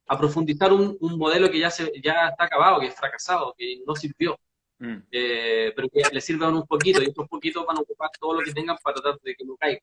a, 0.06 0.18
profundizar 0.18 0.72
un, 0.72 0.96
modelo 1.00 1.50
que 1.50 1.58
ya, 1.58 1.70
se, 1.70 1.90
ya 2.00 2.28
está 2.28 2.44
acabado, 2.44 2.78
que 2.78 2.86
es 2.86 2.94
fracasado, 2.94 3.56
que 3.58 3.82
no 3.84 3.96
sirvió. 3.96 4.38
Mm. 4.84 5.06
Eh, 5.10 5.72
pero 5.74 5.88
que 5.88 6.02
le 6.12 6.20
sirvan 6.20 6.54
un 6.54 6.66
poquito 6.66 7.02
y 7.02 7.06
otros 7.06 7.26
poquitos 7.28 7.64
van 7.64 7.78
a 7.78 7.80
ocupar 7.80 8.10
todo 8.20 8.34
lo 8.34 8.44
que 8.44 8.52
tengan 8.52 8.76
para 8.82 9.00
tratar 9.00 9.18
de 9.20 9.34
que 9.34 9.44
no 9.44 9.56
caiga. 9.56 9.80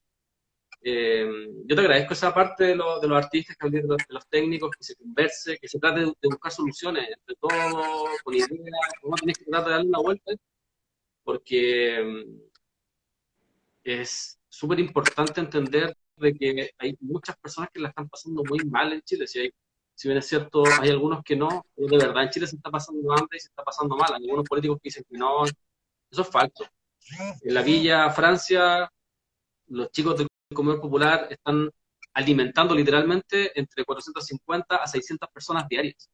Eh, 0.84 1.28
yo 1.66 1.76
te 1.76 1.82
agradezco 1.82 2.14
esa 2.14 2.34
parte 2.34 2.64
de, 2.66 2.70
de 2.74 3.08
los 3.08 3.18
artistas, 3.18 3.58
de 3.60 3.82
los, 3.82 3.98
de 3.98 4.14
los, 4.14 4.28
técnicos, 4.28 4.72
que 4.72 4.84
se 4.84 4.96
converse, 4.96 5.58
que 5.60 5.68
se 5.68 5.80
trate 5.80 6.02
de, 6.02 6.14
buscar 6.24 6.52
soluciones 6.52 7.08
entre 7.08 7.36
todos, 7.36 8.22
con 8.24 8.34
ideas, 8.34 8.50
cómo 9.02 9.16
tenés 9.16 9.38
que 9.38 9.46
tratar 9.46 9.66
de 9.66 9.72
darle 9.72 9.90
una 9.90 10.00
vuelta, 10.00 10.32
porque 11.24 12.02
mm, 12.04 12.42
es 13.84 14.40
súper 14.50 14.80
importante 14.80 15.40
entender 15.40 15.96
de 16.18 16.34
que 16.34 16.72
hay 16.78 16.96
muchas 17.00 17.38
personas 17.38 17.70
que 17.74 17.80
la 17.80 17.90
están 17.90 18.10
pasando 18.10 18.44
muy 18.48 18.60
mal 18.66 18.94
en 18.94 19.02
Chile. 19.02 19.28
Si, 19.28 19.40
hay, 19.40 19.52
si 20.02 20.08
bien 20.08 20.18
es 20.18 20.28
cierto, 20.28 20.64
hay 20.80 20.90
algunos 20.90 21.24
que 21.24 21.36
no, 21.36 21.64
de 21.76 21.96
verdad 21.96 22.24
en 22.24 22.30
Chile 22.32 22.48
se 22.48 22.56
está 22.56 22.72
pasando 22.72 23.12
hambre 23.12 23.38
y 23.38 23.40
se 23.40 23.50
está 23.50 23.64
pasando 23.64 23.96
mal. 23.96 24.12
Hay 24.16 24.24
algunos 24.24 24.48
políticos 24.50 24.78
que 24.78 24.88
dicen 24.88 25.04
que 25.08 25.16
no, 25.16 25.46
eso 25.46 26.22
es 26.24 26.28
falso. 26.28 26.66
En 27.44 27.54
la 27.54 27.62
Villa 27.62 28.10
Francia, 28.10 28.92
los 29.68 29.92
chicos 29.92 30.18
del 30.18 30.28
comedor 30.56 30.82
popular 30.82 31.28
están 31.30 31.70
alimentando 32.16 32.74
literalmente 32.74 33.52
entre 33.54 33.86
450 33.86 34.76
a 34.78 34.88
600 34.88 35.30
personas 35.30 35.68
diarias. 35.70 36.10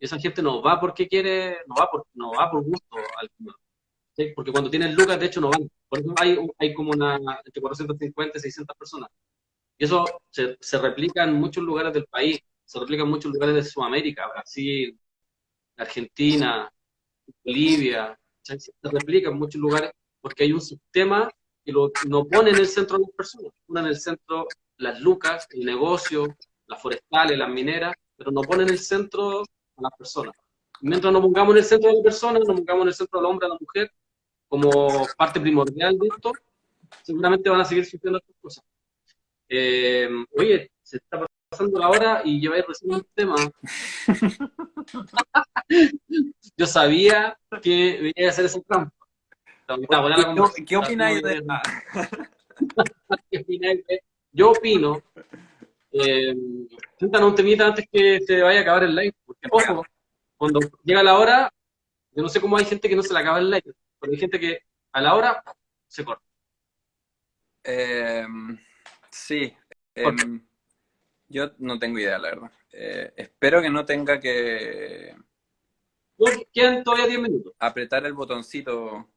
Y 0.00 0.06
esa 0.06 0.18
gente 0.18 0.40
no 0.40 0.62
va 0.62 0.80
porque 0.80 1.06
quiere, 1.06 1.58
no 1.66 1.74
va 1.74 1.90
por, 1.90 2.06
no 2.14 2.32
va 2.32 2.50
por 2.50 2.64
gusto 2.64 2.96
al 3.18 3.28
comedor. 3.36 3.60
Porque 4.34 4.52
cuando 4.52 4.70
tienen 4.70 4.94
lucas, 4.94 5.20
de 5.20 5.26
hecho, 5.26 5.42
no 5.42 5.50
van. 5.50 5.68
Por 5.86 5.98
eso 5.98 6.14
hay, 6.58 6.72
como 6.72 6.92
una, 6.92 7.16
entre 7.44 7.60
450 7.60 8.38
y 8.38 8.40
600 8.40 8.74
personas. 8.74 9.10
Y 9.76 9.84
eso 9.84 10.06
se, 10.30 10.78
replica 10.78 11.24
en 11.24 11.34
muchos 11.34 11.62
lugares 11.62 11.92
del 11.92 12.06
país, 12.06 12.40
se 12.64 12.80
replica 12.80 13.02
en 13.02 13.10
muchos 13.10 13.32
lugares 13.32 13.54
de 13.54 13.64
Sudamérica, 13.64 14.28
Brasil, 14.28 14.98
Argentina, 15.76 16.70
Bolivia, 17.44 18.18
se 18.42 18.72
replica 18.82 19.30
en 19.30 19.38
muchos 19.38 19.60
lugares 19.60 19.90
porque 20.20 20.44
hay 20.44 20.52
un 20.52 20.60
sistema 20.60 21.30
que 21.64 21.72
lo, 21.72 21.90
no 22.08 22.24
pone 22.26 22.50
en 22.50 22.56
el 22.56 22.66
centro 22.66 22.96
a 22.96 23.00
las 23.00 23.10
personas, 23.10 23.52
pone 23.66 23.80
en 23.80 23.86
el 23.86 23.96
centro 23.98 24.46
las 24.78 25.00
lucas, 25.00 25.46
el 25.50 25.64
negocio, 25.64 26.36
las 26.66 26.80
forestales, 26.80 27.38
las 27.38 27.48
mineras, 27.48 27.94
pero 28.16 28.30
no 28.30 28.42
pone 28.42 28.64
en 28.64 28.70
el 28.70 28.78
centro 28.78 29.40
a 29.42 29.82
las 29.82 29.92
personas. 29.96 30.34
Mientras 30.80 31.12
no 31.12 31.20
pongamos 31.20 31.52
en 31.52 31.58
el 31.58 31.64
centro 31.64 31.90
a 31.90 31.94
la 31.94 32.02
persona, 32.02 32.38
no 32.38 32.54
pongamos 32.54 32.82
en 32.82 32.88
el 32.88 32.94
centro 32.94 33.18
al 33.20 33.26
hombre, 33.26 33.46
a 33.46 33.50
la 33.50 33.58
mujer, 33.58 33.90
como 34.48 34.70
parte 35.16 35.40
primordial 35.40 35.98
de 35.98 36.08
esto, 36.08 36.32
seguramente 37.02 37.50
van 37.50 37.60
a 37.60 37.64
seguir 37.64 37.84
sufriendo 37.84 38.18
estas 38.18 38.36
cosas. 38.40 38.64
Eh, 39.48 40.08
oye, 40.32 40.70
se 40.82 40.96
está 40.98 41.26
pasando 41.54 41.78
la 41.78 41.88
hora 41.88 42.20
y 42.24 42.40
lleváis 42.40 42.64
recién 42.66 42.94
un 42.94 43.06
tema. 43.14 43.36
Yo 46.56 46.66
sabía 46.66 47.38
que 47.62 48.12
venía 48.14 48.28
a 48.28 48.30
hacer 48.30 48.46
ese 48.46 48.60
trampa. 48.62 48.92
¿Qué, 50.66 50.76
opináis 50.76 51.22
de 51.22 51.42
Yo 54.32 54.50
opino. 54.50 55.00
Eh, 55.92 56.34
un 57.00 57.34
temita 57.34 57.68
antes 57.68 57.86
que 57.90 58.20
se 58.26 58.42
vaya 58.42 58.58
a 58.58 58.62
acabar 58.62 58.82
el 58.82 58.96
live, 58.96 59.14
porque 59.24 59.48
ojo, 59.50 59.84
cuando 60.36 60.58
llega 60.82 61.04
la 61.04 61.18
hora, 61.18 61.50
yo 62.10 62.22
no 62.22 62.28
sé 62.28 62.40
cómo 62.40 62.56
hay 62.56 62.64
gente 62.64 62.88
que 62.88 62.96
no 62.96 63.02
se 63.02 63.14
le 63.14 63.20
acaba 63.20 63.38
el 63.38 63.48
live, 63.48 63.72
pero 64.00 64.12
hay 64.12 64.18
gente 64.18 64.40
que 64.40 64.58
a 64.92 65.00
la 65.00 65.14
hora 65.14 65.40
se 65.86 66.04
corta. 66.04 66.24
Eh, 67.62 68.26
sí. 69.10 69.54
Em, 69.94 70.44
yo 71.34 71.50
no 71.58 71.78
tengo 71.78 71.98
idea, 71.98 72.18
la 72.18 72.28
verdad. 72.28 72.52
Eh, 72.72 73.12
espero 73.16 73.60
que 73.60 73.70
no 73.70 73.84
tenga 73.84 74.20
que... 74.20 75.14
Quedan 76.52 76.84
todavía 76.84 77.08
10 77.08 77.20
minutos. 77.20 77.52
Apretar 77.58 78.06
el 78.06 78.12
botoncito 78.12 79.08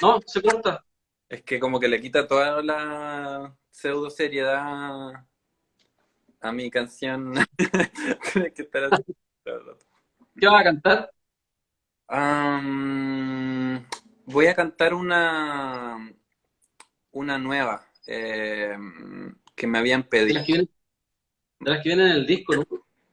no, 0.00 0.18
se 0.26 0.40
corta. 0.40 0.84
Es 1.28 1.42
que 1.42 1.60
como 1.60 1.78
que 1.78 1.88
le 1.88 2.00
quita 2.00 2.26
toda 2.26 2.62
la 2.62 3.54
pseudo 3.70 4.08
seriedad 4.08 5.12
a 6.40 6.52
mi 6.52 6.70
canción. 6.70 7.34
que 8.32 8.52
¿Qué 8.54 10.46
vas 10.46 10.60
a 10.60 10.64
cantar? 10.64 11.12
voy 14.24 14.46
a 14.46 14.54
cantar 14.54 14.94
una 14.94 16.12
una 17.12 17.38
nueva 17.38 17.86
eh, 18.06 18.76
que 19.60 19.66
me 19.66 19.76
habían 19.76 20.04
pedido. 20.04 20.26
De 20.26 20.34
las 21.70 21.82
que 21.82 21.90
vienen, 21.90 22.06
en 22.06 22.12
el 22.12 22.26
disco, 22.26 22.56
¿no? 22.56 22.64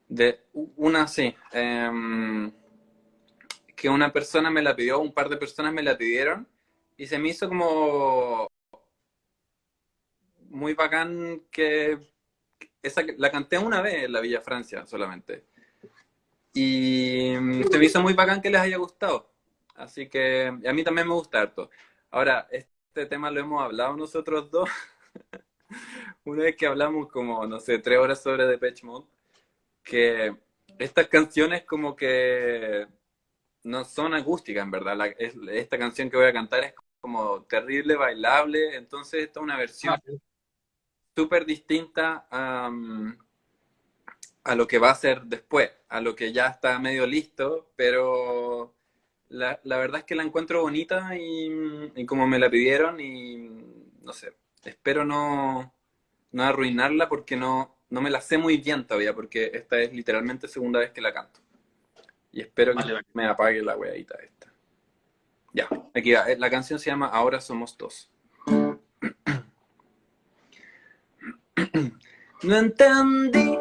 De 0.07 0.45
una 0.53 1.05
sí. 1.05 1.35
Em, 1.51 2.49
que 3.75 3.89
una 3.89 4.13
persona 4.13 4.49
me 4.49 4.61
la 4.61 4.73
pidió, 4.73 4.99
un 4.99 5.13
par 5.13 5.27
de 5.27 5.35
personas 5.35 5.73
me 5.73 5.83
la 5.83 5.97
pidieron 5.97 6.47
y 6.95 7.05
se 7.05 7.19
me 7.19 7.27
hizo 7.27 7.49
como 7.49 8.47
muy 10.49 10.73
bacán 10.73 11.43
que 11.51 11.99
esa, 12.81 13.01
la 13.17 13.29
canté 13.29 13.57
una 13.57 13.81
vez 13.81 14.05
en 14.05 14.13
la 14.13 14.21
Villa 14.21 14.39
Francia 14.39 14.85
solamente. 14.85 15.43
Y 16.53 17.33
se 17.69 17.77
me 17.77 17.85
hizo 17.85 18.01
muy 18.01 18.13
bacán 18.13 18.41
que 18.41 18.49
les 18.49 18.61
haya 18.61 18.77
gustado. 18.77 19.33
Así 19.75 20.07
que 20.07 20.47
a 20.47 20.71
mí 20.71 20.85
también 20.85 21.09
me 21.09 21.13
gusta 21.13 21.41
harto. 21.41 21.69
Ahora, 22.09 22.47
este 22.49 23.05
tema 23.05 23.29
lo 23.31 23.41
hemos 23.41 23.61
hablado 23.61 23.97
nosotros 23.97 24.49
dos. 24.49 24.69
una 26.25 26.43
vez 26.43 26.55
que 26.55 26.67
hablamos 26.67 27.09
como, 27.09 27.45
no 27.47 27.59
sé, 27.59 27.79
tres 27.79 27.97
horas 27.97 28.21
sobre 28.21 28.45
Depeche 28.45 28.85
Mode, 28.85 29.07
que 29.83 30.35
estas 30.79 31.07
canciones 31.07 31.63
como 31.63 31.95
que 31.95 32.87
no 33.63 33.85
son 33.85 34.13
acústicas, 34.13 34.63
en 34.63 34.71
verdad. 34.71 34.97
esta 35.17 35.77
canción 35.77 36.09
que 36.09 36.17
voy 36.17 36.27
a 36.27 36.33
cantar 36.33 36.63
es 36.63 36.73
como 36.99 37.43
terrible, 37.43 37.95
bailable. 37.95 38.75
Entonces, 38.75 39.23
esta 39.23 39.39
es 39.39 39.43
una 39.43 39.57
versión 39.57 39.93
ah, 39.93 40.01
súper 41.15 41.45
distinta 41.45 42.27
a, 42.31 42.71
a, 44.43 44.55
lo 44.55 44.67
que 44.67 44.79
va 44.79 44.91
a 44.91 44.95
ser 44.95 45.23
después, 45.23 45.71
a 45.89 46.01
lo 46.01 46.15
que 46.15 46.31
ya 46.31 46.47
está 46.47 46.79
medio 46.79 47.05
listo, 47.05 47.71
pero 47.75 48.75
la, 49.29 49.59
la 49.63 49.77
verdad 49.77 49.99
es 49.99 50.05
que 50.05 50.15
la 50.15 50.23
encuentro 50.23 50.61
bonita 50.61 51.15
y, 51.17 51.91
y, 51.95 52.05
como 52.05 52.27
me 52.27 52.39
la 52.39 52.49
pidieron 52.49 52.99
y 52.99 53.49
no 54.01 54.13
sé, 54.13 54.33
espero 54.69 55.05
no, 55.05 55.73
no 56.31 56.43
arruinarla 56.43 57.09
porque 57.09 57.35
no, 57.35 57.77
no 57.89 58.01
me 58.01 58.09
la 58.09 58.21
sé 58.21 58.37
muy 58.37 58.57
bien 58.57 58.85
todavía, 58.85 59.13
porque 59.13 59.51
esta 59.53 59.79
es 59.79 59.93
literalmente 59.93 60.47
segunda 60.47 60.79
vez 60.79 60.91
que 60.91 61.01
la 61.01 61.13
canto. 61.13 61.39
Y 62.31 62.41
espero 62.41 62.75
que 62.75 62.83
me 63.13 63.25
apague 63.25 63.61
la 63.61 63.75
weadita 63.75 64.15
esta. 64.23 64.51
Ya, 65.53 65.67
aquí 65.93 66.11
va. 66.11 66.25
La 66.37 66.49
canción 66.49 66.79
se 66.79 66.89
llama 66.89 67.07
Ahora 67.07 67.41
somos 67.41 67.77
dos. 67.77 68.11
No 72.43 72.55
entendí 72.55 73.57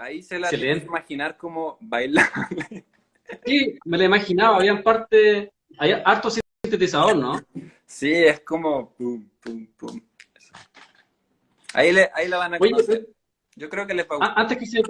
Ahí 0.00 0.22
se 0.22 0.38
la 0.38 0.50
que 0.50 0.56
imaginar 0.56 1.36
como 1.36 1.76
bailar. 1.80 2.30
Sí, 3.46 3.78
me 3.84 3.96
lo 3.96 4.02
imaginaba, 4.02 4.56
había 4.56 4.82
parte, 4.82 5.52
hay 5.78 5.92
harto 6.04 6.28
sintetizador, 6.30 7.16
¿no? 7.16 7.40
Sí, 7.86 8.12
es 8.12 8.40
como 8.40 8.92
pum, 8.92 9.28
pum, 9.40 9.66
pum. 9.76 10.00
Eso. 10.34 10.52
Ahí, 11.72 11.92
le, 11.92 12.10
ahí 12.12 12.26
la 12.26 12.38
van 12.38 12.54
a 12.54 12.58
Oye, 12.58 12.72
conocer. 12.72 13.06
Yo 13.54 13.68
creo 13.68 13.86
que 13.86 13.94
les 13.94 14.04
va 14.04 14.16
a 14.16 14.18
Ah, 14.22 14.34
antes 14.36 14.58
que 14.58 14.66
se 14.66 14.82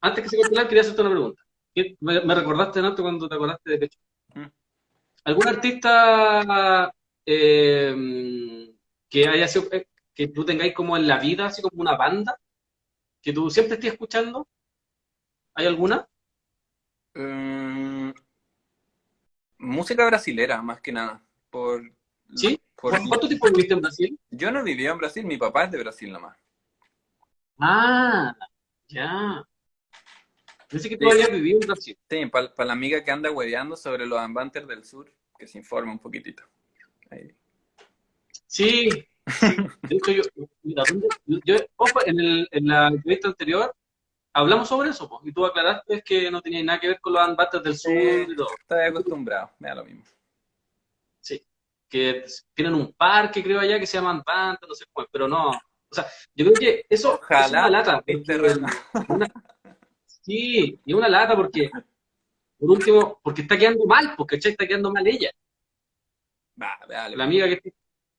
antes 0.00 0.22
que 0.22 0.28
se 0.30 0.36
corte 0.36 0.68
quería 0.68 0.82
hacerte 0.82 1.00
una 1.00 1.10
pregunta. 1.10 1.42
¿Qué- 1.74 1.96
Me, 1.98 2.20
me 2.20 2.34
recordaste 2.36 2.80
tanto 2.80 3.02
cuando 3.02 3.28
te 3.28 3.34
acordaste 3.34 3.70
de 3.72 3.78
Pecho. 3.78 3.98
Mm. 4.34 4.46
¿Algún 5.24 5.48
artista 5.48 6.92
eh, 7.26 8.70
que 9.10 9.28
haya 9.28 9.48
sido 9.48 9.66
eh, 9.72 9.88
que 10.14 10.28
tú 10.28 10.44
tengáis 10.44 10.74
como 10.74 10.96
en 10.96 11.08
la 11.08 11.18
vida, 11.18 11.46
así 11.46 11.60
como 11.60 11.80
una 11.80 11.96
banda, 11.96 12.38
que 13.24 13.32
tú 13.32 13.50
siempre 13.50 13.74
estés 13.74 13.92
escuchando? 13.92 14.46
¿Hay 15.54 15.66
alguna? 15.66 16.06
Mm, 17.14 18.10
música 19.58 20.06
brasilera, 20.06 20.60
más 20.62 20.80
que 20.80 20.92
nada. 20.92 21.22
Por, 21.50 21.82
¿Sí? 22.34 22.60
por- 22.76 22.98
¿Cu- 23.00 23.08
¿Cuánto 23.08 23.28
tiempo 23.28 23.48
viviste 23.48 23.74
en 23.74 23.80
Brasil? 23.80 24.20
yo 24.30 24.50
no 24.50 24.62
vivía 24.62 24.90
en 24.90 24.98
Brasil, 24.98 25.24
mi 25.24 25.36
papá 25.38 25.64
es 25.64 25.70
de 25.70 25.78
Brasil 25.78 26.12
nomás. 26.12 26.36
Ah, 27.58 28.34
ya. 28.88 29.42
Pensé 30.68 30.88
que 30.88 30.96
tú 30.96 31.06
Sí. 31.06 31.12
habías 31.12 31.30
vivido 31.30 31.60
en 31.60 31.66
Brasil. 31.68 31.98
Sí, 32.10 32.26
para 32.26 32.52
la 32.64 32.72
amiga 32.72 33.02
que 33.04 33.10
anda 33.10 33.30
hueveando 33.30 33.76
sobre 33.76 34.06
los 34.06 34.18
Ambanters 34.18 34.66
del 34.66 34.84
Sur, 34.84 35.10
que 35.38 35.46
se 35.46 35.58
informe 35.58 35.92
un 35.92 35.98
poquitito. 36.00 36.42
Ahí. 37.10 37.32
Sí. 38.46 38.88
De 39.82 39.96
hecho, 39.96 40.10
yo, 40.12 40.22
en, 42.06 42.20
el, 42.20 42.48
en 42.50 42.66
la 42.66 42.88
entrevista 42.88 43.28
anterior 43.28 43.74
hablamos 44.32 44.68
sobre 44.68 44.90
eso, 44.90 45.08
po, 45.08 45.20
y 45.24 45.32
tú 45.32 45.46
aclaraste 45.46 46.02
que 46.02 46.30
no 46.30 46.42
tenía 46.42 46.62
nada 46.62 46.80
que 46.80 46.88
ver 46.88 47.00
con 47.00 47.12
los 47.14 47.22
Anbates 47.22 47.62
del 47.62 47.76
Sur 47.78 47.92
Sí. 47.92 48.26
y 48.32 48.36
todo. 48.36 48.48
Estoy 48.60 48.84
acostumbrado, 48.84 49.50
me 49.58 49.68
da 49.68 49.74
lo 49.76 49.84
mismo. 49.84 50.02
Sí, 51.20 51.40
que 51.88 52.24
tienen 52.52 52.74
un 52.74 52.92
parque, 52.92 53.42
creo, 53.42 53.60
allá 53.60 53.78
que 53.80 53.86
se 53.86 53.96
llama 53.96 54.10
Anbates, 54.10 54.68
no 54.68 54.74
sé 54.74 54.84
es, 54.92 55.08
pero 55.10 55.26
no. 55.28 55.50
O 55.50 55.94
sea, 55.94 56.06
yo 56.34 56.44
creo 56.46 56.58
que 56.58 56.86
eso 56.90 57.14
Ojalá, 57.14 57.44
es 57.44 57.50
una 57.50 57.70
lata. 57.70 58.02
una- 59.08 59.32
sí, 60.06 60.80
y 60.84 60.92
una 60.92 61.08
lata 61.08 61.36
porque, 61.36 61.70
por 62.58 62.70
último, 62.70 63.20
porque 63.22 63.42
está 63.42 63.56
quedando 63.56 63.84
mal, 63.86 64.14
porque 64.16 64.36
está 64.50 64.66
quedando 64.66 64.92
mal 64.92 65.06
ella, 65.06 65.30
Va, 66.60 66.78
dale. 66.88 67.16
la 67.16 67.24
amiga 67.24 67.48
que... 67.48 67.72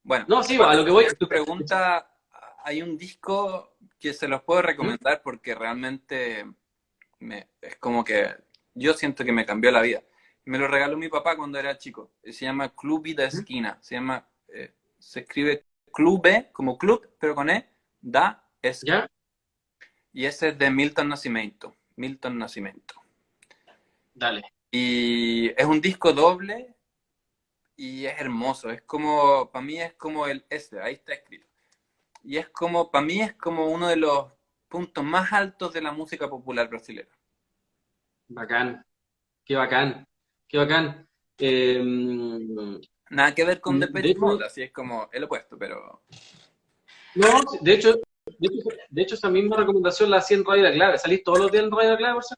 Bueno, 0.06 0.26
No, 0.28 0.44
sí, 0.44 0.56
a 0.62 0.74
lo 0.76 0.86
que 0.86 0.92
voy. 0.92 1.06
tu 1.18 1.28
pregunta, 1.28 2.16
hay 2.64 2.84
un 2.84 2.96
disco 2.96 3.76
que 4.00 4.14
se 4.14 4.28
los 4.28 4.44
puedo 4.44 4.62
recomendar 4.62 5.24
porque 5.24 5.56
realmente 5.56 6.46
me, 7.20 7.50
es 7.60 7.76
como 7.78 8.04
que 8.04 8.36
yo 8.76 8.94
siento 8.94 9.26
que 9.26 9.32
me 9.32 9.48
cambió 9.48 9.72
la 9.72 9.82
vida. 9.82 10.04
Me 10.46 10.60
lo 10.60 10.68
regaló 10.68 10.96
mi 10.96 11.10
papá 11.10 11.36
cuando 11.36 11.58
era 11.58 11.80
chico. 11.80 12.12
Se 12.24 12.46
llama 12.46 12.76
Club 12.76 13.16
da 13.16 13.26
Esquina. 13.26 13.80
Se 13.82 13.96
llama, 13.96 14.30
eh, 14.50 14.76
se 15.00 15.22
escribe 15.22 15.66
Clube, 15.92 16.50
como 16.54 16.78
club, 16.78 17.16
pero 17.20 17.34
con 17.34 17.50
E, 17.50 17.68
da 18.00 18.48
Esquina. 18.62 19.10
¿Ya? 19.10 19.12
Y 20.14 20.26
ese 20.26 20.50
es 20.50 20.58
de 20.60 20.70
Milton 20.70 21.10
Nascimento. 21.10 21.76
Milton 21.96 22.38
Nascimento. 22.38 23.02
Dale. 24.14 24.44
Y 24.70 25.50
es 25.60 25.66
un 25.66 25.82
disco 25.82 26.14
doble 26.14 26.75
y 27.76 28.06
es 28.06 28.20
hermoso. 28.20 28.70
Es 28.70 28.82
como, 28.84 29.52
para 29.52 29.66
mí 29.66 29.80
es 29.82 29.94
como 29.94 30.28
el 30.28 30.46
este, 30.50 30.80
ahí 30.82 30.94
está 30.96 31.14
escrito. 31.14 31.48
Y 32.24 32.38
es 32.38 32.50
como, 32.50 32.90
para 32.92 33.06
mí 33.06 33.22
es 33.22 33.34
como 33.36 33.68
uno 33.68 33.88
de 33.88 33.98
los 33.98 34.32
puntos 34.68 35.04
más 35.04 35.32
altos 35.32 35.74
de 35.74 35.82
la 35.82 35.92
música 35.92 36.30
popular 36.30 36.68
brasileña. 36.70 37.10
Bacán. 38.28 38.86
Qué 39.44 39.56
bacán. 39.56 40.08
Qué 40.48 40.58
bacán. 40.58 41.08
Eh, 41.38 41.82
Nada 43.12 43.36
que 43.36 43.46
ver 43.46 43.62
con 43.62 43.80
hecho- 43.84 44.20
Mode, 44.20 44.46
así 44.46 44.64
es 44.64 44.72
como 44.72 45.10
el 45.12 45.24
opuesto, 45.26 45.58
pero 45.58 46.04
no, 47.14 47.28
de 47.62 47.74
hecho, 47.74 47.94
de 47.94 48.48
hecho, 48.48 48.70
de 48.90 49.02
hecho, 49.04 49.16
esa 49.16 49.30
misma 49.30 49.58
recomendación 49.58 50.10
la 50.10 50.18
hacía 50.18 50.38
en 50.38 50.46
Radio 50.46 50.64
La 50.64 50.72
Clave. 50.74 50.98
¿Salís 50.98 51.24
todos 51.24 51.40
los 51.40 51.52
días 51.52 51.66
en 51.66 51.72
Radio 51.72 51.92
La 51.92 51.98
Clave, 51.98 52.18
por? 52.20 52.36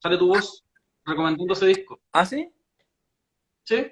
¿Sale 0.00 0.18
tu 0.18 0.28
voz? 0.28 0.64
recomendando 1.04 1.52
ese 1.54 1.66
disco. 1.66 2.00
¿Ah, 2.12 2.24
sí? 2.24 2.48
¿Sí? 3.64 3.86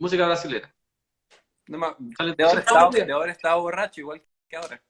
Música 0.00 0.26
brasilera. 0.26 0.74
No 1.68 1.78
de, 1.78 1.84
ahora 2.42 2.50
sí, 2.50 2.58
estaba, 2.58 2.90
de 2.90 3.12
ahora 3.12 3.32
estaba 3.32 3.54
borracho, 3.56 4.00
igual 4.00 4.22
que 4.48 4.56
ahora. 4.56 4.82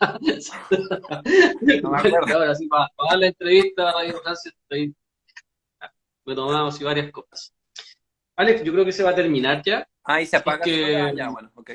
No 1.82 1.90
me 1.90 1.98
acuerdo. 1.98 2.34
Ahora 2.38 2.54
sí, 2.54 2.66
para, 2.68 2.88
para 2.96 3.10
dar 3.10 3.18
la 3.18 3.26
entrevista 3.26 3.92
Radio 3.92 4.20
Francia, 4.22 4.52
me 4.70 6.34
tomamos 6.34 6.74
así 6.74 6.84
varias 6.84 7.10
cosas. 7.12 7.54
Alex, 8.36 8.62
yo 8.64 8.72
creo 8.72 8.84
que 8.84 8.92
se 8.92 9.02
va 9.02 9.10
a 9.10 9.14
terminar 9.14 9.62
ya. 9.62 9.86
Ah, 10.04 10.20
y 10.22 10.26
se 10.26 10.36
apaga. 10.36 10.62
que-? 10.64 11.12
Ya, 11.14 11.28
bueno, 11.30 11.50
ok. 11.54 11.70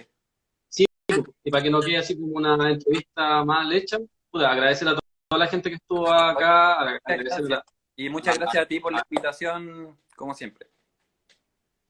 Y 1.45 1.51
para 1.51 1.61
que 1.63 1.69
no 1.69 1.79
quede 1.81 1.97
así 1.97 2.19
como 2.19 2.33
una 2.37 2.71
entrevista 2.71 3.45
mal 3.45 3.71
hecha, 3.71 3.99
puta, 4.31 4.49
agradecer 4.51 4.87
a 4.87 4.95
to- 4.95 5.01
toda 5.29 5.39
la 5.45 5.47
gente 5.47 5.69
que 5.69 5.75
estuvo 5.75 6.11
acá, 6.11 6.73
agradecer 7.05 7.53
a- 7.53 7.63
Y 7.95 8.09
muchas 8.09 8.39
gracias 8.39 8.63
a 8.63 8.67
ti 8.67 8.79
por 8.79 8.91
la 8.91 9.03
invitación, 9.07 9.99
como 10.15 10.33
siempre. 10.33 10.69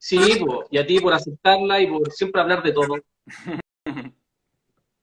Sí, 0.04 0.18
po, 0.38 0.66
y 0.70 0.76
a 0.76 0.86
ti 0.86 1.00
por 1.00 1.14
aceptarla 1.14 1.80
y 1.80 1.86
por 1.86 2.12
siempre 2.12 2.42
hablar 2.42 2.62
de 2.62 2.72
todo. 2.72 2.96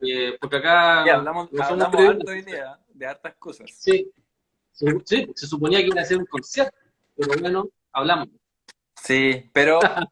Eh, 0.03 0.35
porque 0.41 0.55
acá 0.55 1.01
hablamos, 1.01 1.51
no 1.51 1.63
somos 1.63 1.71
hablamos 1.71 1.95
periodistas. 1.95 2.27
harto 2.27 2.31
hoy 2.31 2.41
día, 2.41 2.79
de 2.87 3.05
hartas 3.05 3.35
cosas. 3.37 3.69
Sí, 3.71 4.11
sí, 4.71 4.87
sí, 5.05 5.31
se 5.35 5.45
suponía 5.45 5.77
que 5.77 5.89
iba 5.89 6.01
a 6.01 6.05
ser 6.05 6.17
un 6.17 6.25
concierto, 6.25 6.75
pero 7.15 7.39
bueno, 7.39 7.69
hablamos. 7.93 8.29
Sí, 8.95 9.47
pero 9.53 9.79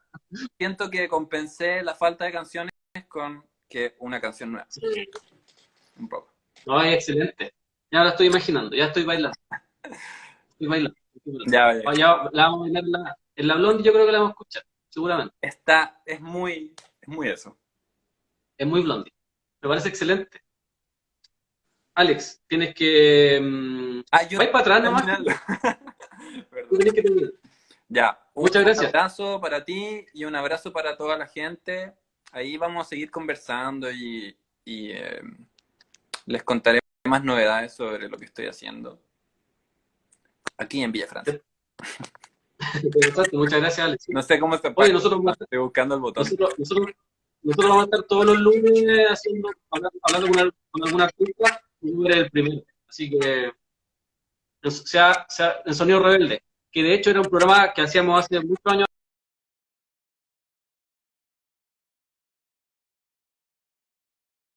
siento 0.60 0.92
que 0.92 1.10
compensé 1.10 1.82
la 1.82 1.96
falta 1.96 2.26
de 2.26 2.32
canciones 2.34 2.72
con 3.08 3.44
que 3.68 3.96
una 3.98 4.22
canción 4.22 4.52
nueva. 4.52 4.68
Un 5.98 6.08
poco. 6.08 6.36
No, 6.68 6.80
es 6.84 6.94
excelente. 6.94 7.56
Ya 7.90 8.04
la 8.04 8.12
estoy 8.12 8.28
imaginando, 8.28 8.76
ya 8.76 8.86
estoy 8.86 9.06
bailando. 9.06 9.40
Estoy 10.52 10.68
bailando. 10.68 11.00
estoy 11.16 11.34
bailando. 11.34 11.52
Ya, 11.52 11.74
ya. 11.74 11.90
Ah, 11.90 11.94
ya 11.96 12.30
la 12.32 12.44
vamos 12.44 12.60
a 12.60 12.62
bailar 12.62 12.84
la, 12.84 13.18
en 13.36 13.48
la 13.48 13.56
Blondie, 13.56 13.84
yo 13.84 13.92
creo 13.92 14.06
que 14.06 14.12
la 14.12 14.20
vamos 14.20 14.32
a 14.32 14.34
escuchar, 14.34 14.64
seguramente. 14.90 15.36
Está, 15.42 16.02
es 16.06 16.20
muy, 16.22 16.76
es 17.02 17.08
muy 17.08 17.30
eso. 17.30 17.58
Es 18.58 18.68
muy 18.68 18.82
Blondie. 18.82 19.14
Me 19.62 19.70
parece 19.70 19.90
excelente. 19.90 20.42
Alex, 21.96 22.42
tienes 22.48 22.74
que... 22.74 23.40
mm, 23.42 24.02
Ah, 24.12 24.28
yo 24.28 24.38
vais 24.38 24.50
para 24.50 24.62
atrás 24.62 24.84
nomás. 24.84 25.04
tienes 26.70 26.94
que 26.94 27.02
terminar. 27.02 27.32
Ya, 27.88 28.20
un 28.34 28.44
Muchas 28.44 28.64
gracias. 28.64 28.88
abrazo 28.88 29.42
para 29.42 29.66
ti 29.66 30.06
y 30.14 30.24
un 30.26 30.36
abrazo 30.36 30.72
para 30.72 30.96
toda 30.96 31.18
la 31.18 31.28
gente. 31.28 31.94
Ahí 32.32 32.56
vamos 32.58 32.86
a 32.86 32.90
seguir 32.90 33.10
conversando 33.10 33.92
y, 33.92 34.38
y, 34.64 34.92
eh, 34.92 35.22
les 36.26 36.44
contaré 36.44 36.80
más 37.06 37.24
novedades 37.24 37.74
sobre 37.74 38.08
lo 38.08 38.18
que 38.18 38.26
estoy 38.26 38.46
haciendo 38.46 39.02
aquí 40.58 40.84
en 40.84 40.92
Villa 40.92 41.08
Francia. 41.08 41.42
Gozaste, 42.84 43.38
Muchas 43.38 43.60
gracias, 43.60 43.88
Alex. 43.88 44.06
No 44.10 44.22
sé 44.22 44.40
cómo 44.40 44.58
se 44.58 44.74
Oye, 44.76 44.94
nosotros, 44.94 45.22
Estoy 45.40 45.60
buscando 45.60 45.96
el 45.96 46.02
botón. 46.02 46.24
nosotros, 46.24 46.54
nosotros, 46.58 46.88
nosotros 47.42 47.70
vamos 47.70 47.82
a 47.84 47.86
estar 47.86 48.04
todos 48.04 48.26
los 48.26 48.38
lunes 48.40 48.86
haciendo, 49.10 49.50
hablando, 49.72 50.00
hablando 50.04 50.28
con, 50.28 50.40
al- 50.40 50.54
con 50.72 50.84
alguna 50.86 51.04
artista 51.06 51.62
y 51.82 51.92
tú 51.92 52.06
eres 52.06 52.18
el 52.18 52.30
primero. 52.32 52.62
Así 52.88 53.10
que, 53.10 53.52
en- 54.62 54.72
sea, 54.72 55.26
sea, 55.30 55.56
en 55.66 55.74
Sonido 55.74 56.00
Rebelde, 56.02 56.44
que 56.72 56.84
de 56.84 56.94
hecho 56.94 57.10
era 57.12 57.22
un 57.22 57.28
programa 57.30 57.74
que 57.74 57.82
hacíamos 57.82 58.20
hace 58.20 58.40
muchos 58.42 58.66
años 58.66 58.86